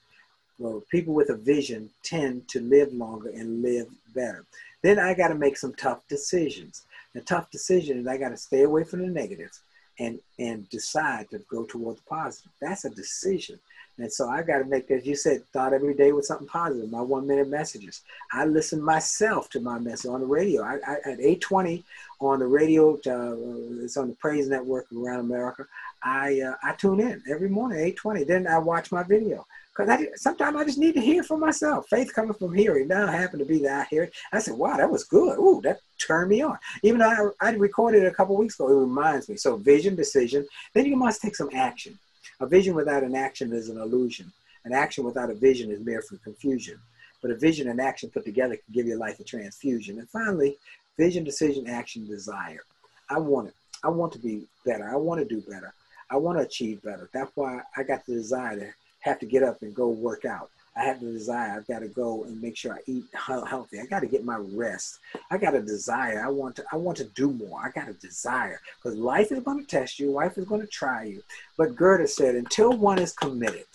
Well, 0.64 0.82
people 0.90 1.14
with 1.14 1.30
a 1.30 1.36
vision 1.36 1.90
tend 2.04 2.48
to 2.48 2.62
live 2.62 2.94
longer 2.94 3.28
and 3.28 3.62
live 3.62 3.88
better. 4.16 4.46
Then 4.82 4.98
I 4.98 5.14
got 5.14 5.28
to 5.28 5.36
make 5.36 5.58
some 5.58 5.74
tough 5.74 6.08
decisions. 6.08 6.84
The 7.14 7.20
tough 7.20 7.52
decision 7.52 7.98
is 7.98 8.08
I 8.08 8.16
got 8.16 8.30
to 8.30 8.38
stay 8.38 8.64
away 8.64 8.86
from 8.86 9.02
the 9.02 9.08
negatives 9.08 9.60
and 10.00 10.20
and 10.40 10.70
decide 10.70 11.30
to 11.32 11.40
go 11.50 11.66
toward 11.66 11.98
the 11.98 12.02
positive. 12.04 12.54
That's 12.62 12.86
a 12.86 12.90
decision. 12.90 13.60
And 13.98 14.12
so 14.12 14.30
I 14.30 14.42
got 14.42 14.60
to 14.60 14.66
make, 14.66 14.90
as 14.90 15.06
you 15.06 15.16
said, 15.16 15.46
thought 15.52 15.74
every 15.74 15.96
day 15.96 16.14
with 16.14 16.26
something 16.26 16.48
positive. 16.48 16.90
My 16.90 17.02
one 17.02 17.28
minute 17.28 17.50
messages. 17.50 18.02
I 18.32 18.46
listen 18.46 18.82
myself 18.82 19.50
to 19.50 19.60
my 19.60 19.78
message 19.80 20.10
on 20.10 20.22
the 20.22 20.26
radio. 20.26 20.64
I, 20.64 20.80
I 20.88 21.12
at 21.12 21.20
eight 21.20 21.42
twenty 21.42 21.84
on 22.22 22.40
the 22.40 22.48
radio. 22.48 22.94
Uh, 22.94 23.84
it's 23.84 23.98
on 23.98 24.08
the 24.08 24.16
Praise 24.16 24.48
Network 24.48 24.86
around 24.96 25.20
America. 25.20 25.68
I 26.02 26.40
uh, 26.40 26.56
I 26.64 26.72
tune 26.72 27.02
in 27.02 27.22
every 27.30 27.50
morning 27.50 27.80
eight 27.80 27.98
twenty. 27.98 28.24
Then 28.24 28.48
I 28.48 28.60
watch 28.60 28.94
my 28.94 29.04
video 29.04 29.46
because 29.76 29.90
I 29.90 30.08
sometimes 30.16 30.56
I 30.56 30.64
just 30.66 30.78
need 30.78 30.94
to 30.94 31.02
hear 31.02 31.24
for 31.24 31.38
myself. 31.38 31.88
Faith 31.90 32.14
coming 32.14 32.34
from 32.34 32.54
hearing. 32.54 32.88
Now 32.88 33.08
I 33.08 33.12
happen 33.12 33.40
to 33.40 33.46
be 33.46 33.60
that 33.60 33.82
I 33.82 33.84
hear 33.90 34.04
it. 34.04 34.14
I 34.32 34.40
said, 34.40 34.56
"Wow, 34.56 34.78
that 34.78 34.90
was 34.90 35.04
good. 35.04 35.40
Ooh, 35.40 35.62
that 35.64 35.80
turned 35.98 36.30
me 36.30 36.42
on." 36.42 36.58
Even 36.84 37.00
though 37.00 37.34
I, 37.42 37.50
I 37.50 37.54
recorded 37.56 38.04
it 38.04 38.08
a 38.08 38.14
couple 38.14 38.38
weeks 38.38 38.56
ago, 38.56 38.70
it 38.70 38.82
reminds 38.82 39.30
me. 39.30 39.38
So 39.38 39.56
vision, 39.56 39.96
decision. 39.96 40.46
Then 40.74 40.86
you 40.86 40.96
must 40.96 41.22
take 41.22 41.36
some 41.36 41.50
action. 41.54 41.98
A 42.40 42.48
vision 42.48 42.76
without 42.76 43.04
an 43.04 43.16
action 43.16 43.52
is 43.54 43.70
an 43.70 43.78
illusion. 43.78 44.32
An 44.66 44.74
action 44.74 45.04
without 45.04 45.30
a 45.30 45.36
vision 45.36 45.72
is 45.72 45.80
mere 45.80 46.04
confusion. 46.24 46.80
But 47.22 47.32
a 47.32 47.36
vision 47.36 47.70
and 47.70 47.80
action 47.82 48.10
put 48.10 48.26
together 48.26 48.56
can 48.56 48.74
give 48.74 48.86
your 48.86 48.98
life 48.98 49.20
a 49.20 49.24
transfusion. 49.24 49.98
And 50.00 50.10
finally, 50.10 50.58
vision, 50.98 51.24
decision, 51.24 51.68
action, 51.68 52.06
desire. 52.06 52.64
I 53.10 53.18
want 53.20 53.50
it. 53.50 53.54
I 53.84 53.90
want 53.90 54.14
to 54.14 54.20
be 54.20 54.44
better. 54.66 54.90
I 54.90 54.96
want 54.96 55.20
to 55.20 55.26
do 55.26 55.42
better. 55.42 55.74
I 56.10 56.18
want 56.18 56.38
to 56.38 56.44
achieve 56.44 56.82
better. 56.84 57.10
That's 57.14 57.32
why 57.36 57.62
I 57.76 57.84
got 57.84 58.06
the 58.06 58.14
desire 58.14 58.60
to 58.60 58.74
have 59.04 59.20
to 59.20 59.26
get 59.26 59.44
up 59.44 59.62
and 59.62 59.76
go 59.76 59.90
work 59.90 60.26
out. 60.26 60.50
I 60.76 60.86
have 60.86 61.02
the 61.02 61.12
desire. 61.12 61.52
I've 61.56 61.68
got 61.68 61.80
to 61.80 61.88
go 61.88 62.24
and 62.24 62.42
make 62.42 62.58
sure 62.58 62.74
I 62.74 62.80
eat 62.88 63.04
healthy. 63.14 63.80
I 63.80 63.86
got 63.86 64.00
to 64.00 64.08
get 64.08 64.26
my 64.26 64.38
rest. 64.38 65.00
I 65.30 65.38
got 65.38 65.54
a 65.54 65.62
desire. 65.62 66.24
I 66.26 66.30
want 66.30 66.56
to. 66.56 66.66
I 66.72 66.78
want 66.78 66.98
to 66.98 67.04
do 67.04 67.32
more. 67.32 67.60
I 67.64 67.70
got 67.70 67.90
a 67.90 67.94
desire 67.94 68.60
because 68.76 68.98
life 68.98 69.32
is 69.32 69.44
going 69.44 69.60
to 69.60 69.68
test 69.68 70.00
you. 70.00 70.10
Life 70.10 70.38
is 70.38 70.46
going 70.46 70.62
to 70.62 70.68
try 70.68 71.04
you. 71.04 71.22
But 71.58 71.76
Goethe 71.76 72.10
said, 72.10 72.34
until 72.36 72.76
one 72.76 72.98
is 72.98 73.14
committed, 73.14 73.68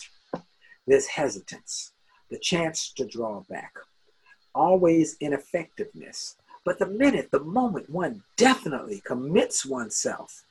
there's 0.88 1.06
hesitance, 1.06 1.92
the 2.30 2.38
chance 2.38 2.92
to 2.94 3.06
draw 3.06 3.44
back, 3.48 3.74
always 4.54 5.16
ineffectiveness. 5.20 6.34
But 6.64 6.80
the 6.80 6.86
minute, 6.86 7.30
the 7.30 7.44
moment 7.44 7.88
one 7.88 8.24
definitely 8.36 9.02
commits 9.06 9.64
oneself, 9.64 10.42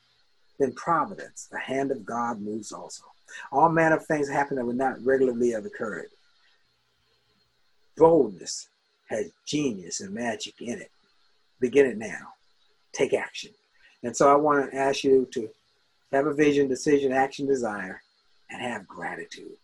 then 0.59 0.71
providence, 0.73 1.47
the 1.51 1.59
hand 1.59 1.91
of 1.91 2.05
God 2.05 2.39
moves 2.39 2.71
also. 2.71 3.03
All 3.51 3.69
manner 3.69 3.97
of 3.97 4.05
things 4.05 4.29
happen 4.29 4.57
that 4.57 4.65
would 4.65 4.77
not 4.77 5.03
regularly 5.03 5.51
have 5.51 5.65
occurred. 5.65 6.09
Boldness 7.97 8.69
has 9.09 9.31
genius 9.45 10.01
and 10.01 10.13
magic 10.13 10.61
in 10.61 10.79
it. 10.79 10.91
Begin 11.59 11.85
it 11.85 11.97
now. 11.97 12.33
Take 12.93 13.13
action. 13.13 13.51
And 14.03 14.15
so 14.15 14.31
I 14.31 14.35
want 14.35 14.71
to 14.71 14.77
ask 14.77 15.03
you 15.03 15.27
to 15.31 15.49
have 16.11 16.27
a 16.27 16.33
vision, 16.33 16.67
decision, 16.67 17.11
action, 17.11 17.47
desire, 17.47 18.01
and 18.49 18.61
have 18.61 18.87
gratitude. 18.87 19.57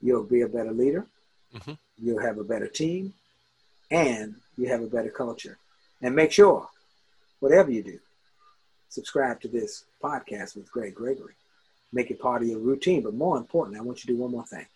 You'll 0.00 0.24
be 0.24 0.42
a 0.42 0.48
better 0.48 0.72
leader. 0.72 1.06
Mhm. 1.54 1.78
You'll 1.98 2.20
have 2.20 2.38
a 2.38 2.44
better 2.44 2.66
team, 2.66 3.14
and 3.90 4.40
you 4.56 4.68
have 4.68 4.82
a 4.82 4.86
better 4.86 5.10
culture. 5.10 5.58
And 6.00 6.14
make 6.14 6.32
sure, 6.32 6.68
whatever 7.40 7.70
you 7.70 7.82
do, 7.82 8.00
subscribe 8.88 9.40
to 9.40 9.48
this 9.48 9.84
podcast 10.02 10.56
with 10.56 10.70
Greg 10.70 10.94
Gregory. 10.94 11.34
Make 11.92 12.10
it 12.10 12.20
part 12.20 12.42
of 12.42 12.48
your 12.48 12.58
routine. 12.58 13.02
But 13.02 13.14
more 13.14 13.36
importantly, 13.36 13.78
I 13.78 13.82
want 13.82 14.04
you 14.04 14.08
to 14.08 14.16
do 14.16 14.22
one 14.22 14.30
more 14.30 14.46
thing. 14.46 14.66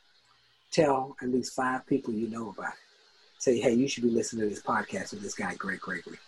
Tell 0.70 1.16
at 1.22 1.30
least 1.30 1.54
five 1.54 1.86
people 1.86 2.12
you 2.12 2.28
know 2.28 2.50
about 2.50 2.72
it. 2.72 2.78
Say, 3.38 3.60
hey, 3.60 3.74
you 3.74 3.88
should 3.88 4.02
be 4.02 4.10
listening 4.10 4.48
to 4.48 4.54
this 4.54 4.62
podcast 4.62 5.12
with 5.12 5.22
this 5.22 5.34
guy, 5.34 5.54
Greg 5.54 5.80
Gregory. 5.80 6.18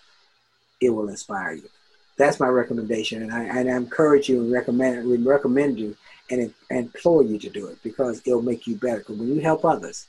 It 0.80 0.90
will 0.90 1.08
inspire 1.08 1.52
you. 1.52 1.68
That's 2.16 2.40
my 2.40 2.48
recommendation, 2.48 3.22
and 3.22 3.32
I, 3.32 3.44
and 3.44 3.70
I 3.70 3.76
encourage 3.76 4.28
you 4.28 4.42
and 4.42 4.52
recommend 4.52 5.24
recommend 5.24 5.78
you 5.78 5.96
and 6.30 6.52
implore 6.70 7.22
you 7.22 7.38
to 7.38 7.48
do 7.48 7.68
it 7.68 7.78
because 7.82 8.20
it'll 8.26 8.42
make 8.42 8.66
you 8.66 8.76
better. 8.76 8.98
Because 8.98 9.18
when 9.18 9.34
you 9.34 9.40
help 9.40 9.64
others 9.64 10.06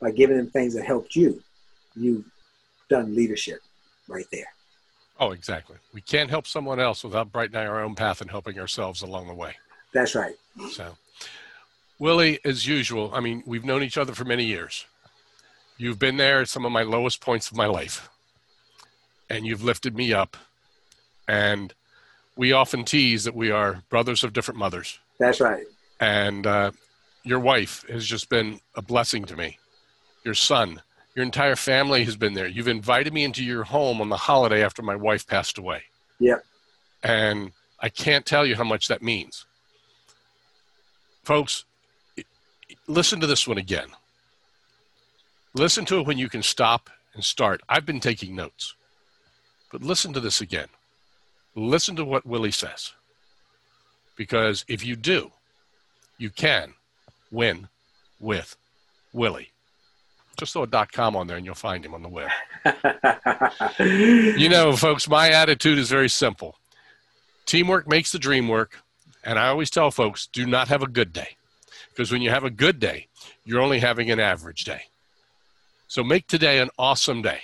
by 0.00 0.10
giving 0.10 0.36
them 0.36 0.48
things 0.48 0.74
that 0.74 0.84
helped 0.84 1.14
you, 1.14 1.42
you've 1.94 2.24
done 2.88 3.14
leadership 3.14 3.60
right 4.08 4.26
there. 4.32 4.52
Oh, 5.18 5.32
exactly. 5.32 5.76
We 5.92 6.00
can't 6.00 6.30
help 6.30 6.46
someone 6.46 6.80
else 6.80 7.04
without 7.04 7.30
brightening 7.30 7.66
our 7.66 7.80
own 7.80 7.94
path 7.94 8.22
and 8.22 8.30
helping 8.30 8.58
ourselves 8.58 9.02
along 9.02 9.28
the 9.28 9.34
way. 9.34 9.56
That's 9.92 10.14
right. 10.14 10.34
So, 10.70 10.96
Willie, 11.98 12.38
as 12.44 12.66
usual, 12.66 13.10
I 13.14 13.20
mean, 13.20 13.42
we've 13.46 13.64
known 13.64 13.82
each 13.82 13.98
other 13.98 14.14
for 14.14 14.24
many 14.24 14.44
years. 14.44 14.86
You've 15.76 15.98
been 15.98 16.16
there 16.16 16.40
at 16.40 16.48
some 16.48 16.66
of 16.66 16.72
my 16.72 16.82
lowest 16.82 17.20
points 17.20 17.50
of 17.50 17.56
my 17.56 17.66
life, 17.66 18.08
and 19.28 19.46
you've 19.46 19.64
lifted 19.64 19.96
me 19.96 20.12
up. 20.12 20.36
And 21.26 21.72
we 22.36 22.52
often 22.52 22.84
tease 22.84 23.24
that 23.24 23.34
we 23.34 23.50
are 23.50 23.82
brothers 23.88 24.24
of 24.24 24.32
different 24.32 24.58
mothers. 24.58 24.98
That's 25.18 25.40
right. 25.40 25.64
And 26.00 26.46
uh, 26.46 26.72
your 27.22 27.40
wife 27.40 27.84
has 27.88 28.06
just 28.06 28.28
been 28.28 28.60
a 28.74 28.82
blessing 28.82 29.24
to 29.26 29.36
me. 29.36 29.58
Your 30.24 30.34
son, 30.34 30.82
your 31.14 31.24
entire 31.24 31.56
family 31.56 32.04
has 32.04 32.16
been 32.16 32.34
there. 32.34 32.46
You've 32.46 32.68
invited 32.68 33.12
me 33.12 33.24
into 33.24 33.44
your 33.44 33.64
home 33.64 34.00
on 34.00 34.08
the 34.08 34.16
holiday 34.16 34.64
after 34.64 34.82
my 34.82 34.96
wife 34.96 35.26
passed 35.26 35.58
away. 35.58 35.82
Yep. 36.18 36.44
And 37.02 37.52
I 37.80 37.88
can't 37.88 38.26
tell 38.26 38.46
you 38.46 38.56
how 38.56 38.64
much 38.64 38.88
that 38.88 39.02
means. 39.02 39.46
Folks, 41.22 41.64
listen 42.86 43.20
to 43.20 43.26
this 43.26 43.46
one 43.46 43.58
again. 43.58 43.88
Listen 45.54 45.84
to 45.86 45.98
it 45.98 46.06
when 46.06 46.18
you 46.18 46.28
can 46.28 46.42
stop 46.42 46.90
and 47.14 47.24
start. 47.24 47.60
I've 47.68 47.86
been 47.86 48.00
taking 48.00 48.36
notes, 48.36 48.74
but 49.72 49.82
listen 49.82 50.12
to 50.12 50.20
this 50.20 50.40
again. 50.40 50.68
Listen 51.54 51.96
to 51.96 52.04
what 52.04 52.24
Willie 52.24 52.52
says. 52.52 52.92
Because 54.16 54.64
if 54.68 54.84
you 54.84 54.96
do, 54.96 55.32
you 56.18 56.30
can 56.30 56.74
win 57.30 57.68
with 58.20 58.56
Willie. 59.12 59.50
Just 60.36 60.52
throw 60.52 60.62
a 60.62 60.66
dot 60.66 60.92
com 60.92 61.16
on 61.16 61.26
there 61.26 61.36
and 61.36 61.44
you'll 61.44 61.54
find 61.54 61.84
him 61.84 61.94
on 61.94 62.02
the 62.02 62.08
web. 62.08 62.30
you 64.38 64.48
know, 64.48 64.76
folks, 64.76 65.08
my 65.08 65.30
attitude 65.30 65.78
is 65.78 65.90
very 65.90 66.08
simple. 66.08 66.56
Teamwork 67.46 67.88
makes 67.88 68.12
the 68.12 68.18
dream 68.18 68.46
work. 68.48 68.82
And 69.24 69.38
I 69.38 69.48
always 69.48 69.70
tell 69.70 69.90
folks 69.90 70.26
do 70.26 70.46
not 70.46 70.68
have 70.68 70.82
a 70.82 70.88
good 70.88 71.12
day. 71.12 71.36
Because 71.90 72.10
when 72.10 72.22
you 72.22 72.30
have 72.30 72.44
a 72.44 72.50
good 72.50 72.78
day, 72.78 73.08
you're 73.44 73.60
only 73.60 73.80
having 73.80 74.10
an 74.10 74.20
average 74.20 74.64
day. 74.64 74.82
So 75.88 76.04
make 76.04 76.26
today 76.26 76.60
an 76.60 76.70
awesome 76.78 77.20
day 77.20 77.40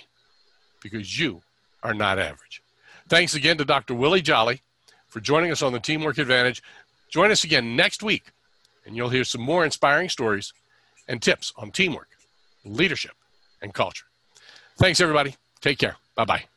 because 0.83 1.19
you 1.19 1.43
are 1.83 1.95
not 1.95 2.19
average. 2.19 2.63
Thanks 3.09 3.35
again 3.35 3.59
to 3.59 3.65
Dr. 3.65 3.95
Willie 3.95 4.23
Jolley 4.23 4.63
for 5.09 5.21
joining 5.21 5.51
us 5.51 5.63
on 5.63 5.73
the 5.73 5.81
Teamwork 5.81 6.19
Advantage. 6.19 6.63
Join 7.11 7.31
us 7.31 7.45
again 7.45 7.77
next 7.77 8.03
week, 8.03 8.33
and 8.85 8.97
you'll 8.97 9.09
hear 9.09 9.25
some 9.25 9.41
more 9.41 9.65
inspiring 9.65 10.09
stories 10.09 10.53
and 11.09 11.23
tips 11.23 11.53
on 11.57 11.71
teamwork, 11.71 12.09
leadership, 12.65 13.15
and 13.63 13.73
culture. 13.75 14.07
Thanks, 14.79 15.01
everybody. 15.01 15.37
Take 15.61 15.79
care. 15.79 15.97
Bye 16.15 16.25
bye. 16.25 16.56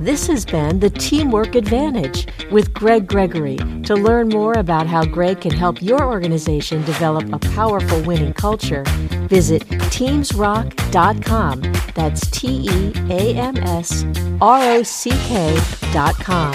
This 0.00 0.28
has 0.28 0.46
been 0.46 0.78
the 0.78 0.90
Teamwork 0.90 1.56
Advantage 1.56 2.28
with 2.52 2.72
Greg 2.72 3.08
Gregory. 3.08 3.56
To 3.82 3.96
learn 3.96 4.28
more 4.28 4.52
about 4.52 4.86
how 4.86 5.04
Greg 5.04 5.40
can 5.40 5.50
help 5.50 5.82
your 5.82 6.04
organization 6.04 6.84
develop 6.84 7.32
a 7.32 7.38
powerful 7.40 8.00
winning 8.02 8.32
culture, 8.32 8.84
visit 9.26 9.62
teamsrock.com. 9.62 11.62
That's 11.96 12.30
T 12.30 12.68
E 12.70 12.92
A 13.10 13.34
M 13.34 13.56
S 13.56 14.04
R 14.40 14.74
O 14.74 14.84
C 14.84 15.10
K.com. 15.10 16.54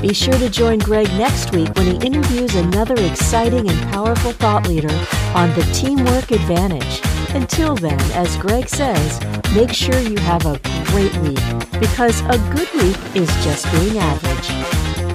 Be 0.00 0.14
sure 0.14 0.38
to 0.38 0.48
join 0.48 0.78
Greg 0.78 1.08
next 1.18 1.52
week 1.52 1.68
when 1.76 1.84
he 1.84 1.96
interviews 2.06 2.54
another 2.54 2.94
exciting 2.94 3.68
and 3.68 3.92
powerful 3.92 4.32
thought 4.32 4.66
leader 4.66 4.88
on 5.34 5.50
the 5.50 5.70
Teamwork 5.74 6.30
Advantage. 6.30 7.19
Until 7.34 7.76
then, 7.76 8.00
as 8.12 8.36
Greg 8.36 8.68
says, 8.68 9.20
make 9.54 9.72
sure 9.72 9.98
you 10.00 10.18
have 10.18 10.46
a 10.46 10.58
great 10.86 11.16
week 11.18 11.38
because 11.78 12.20
a 12.22 12.38
good 12.54 12.68
week 12.74 12.96
is 13.14 13.28
just 13.44 13.70
being 13.70 13.98
average. 13.98 15.09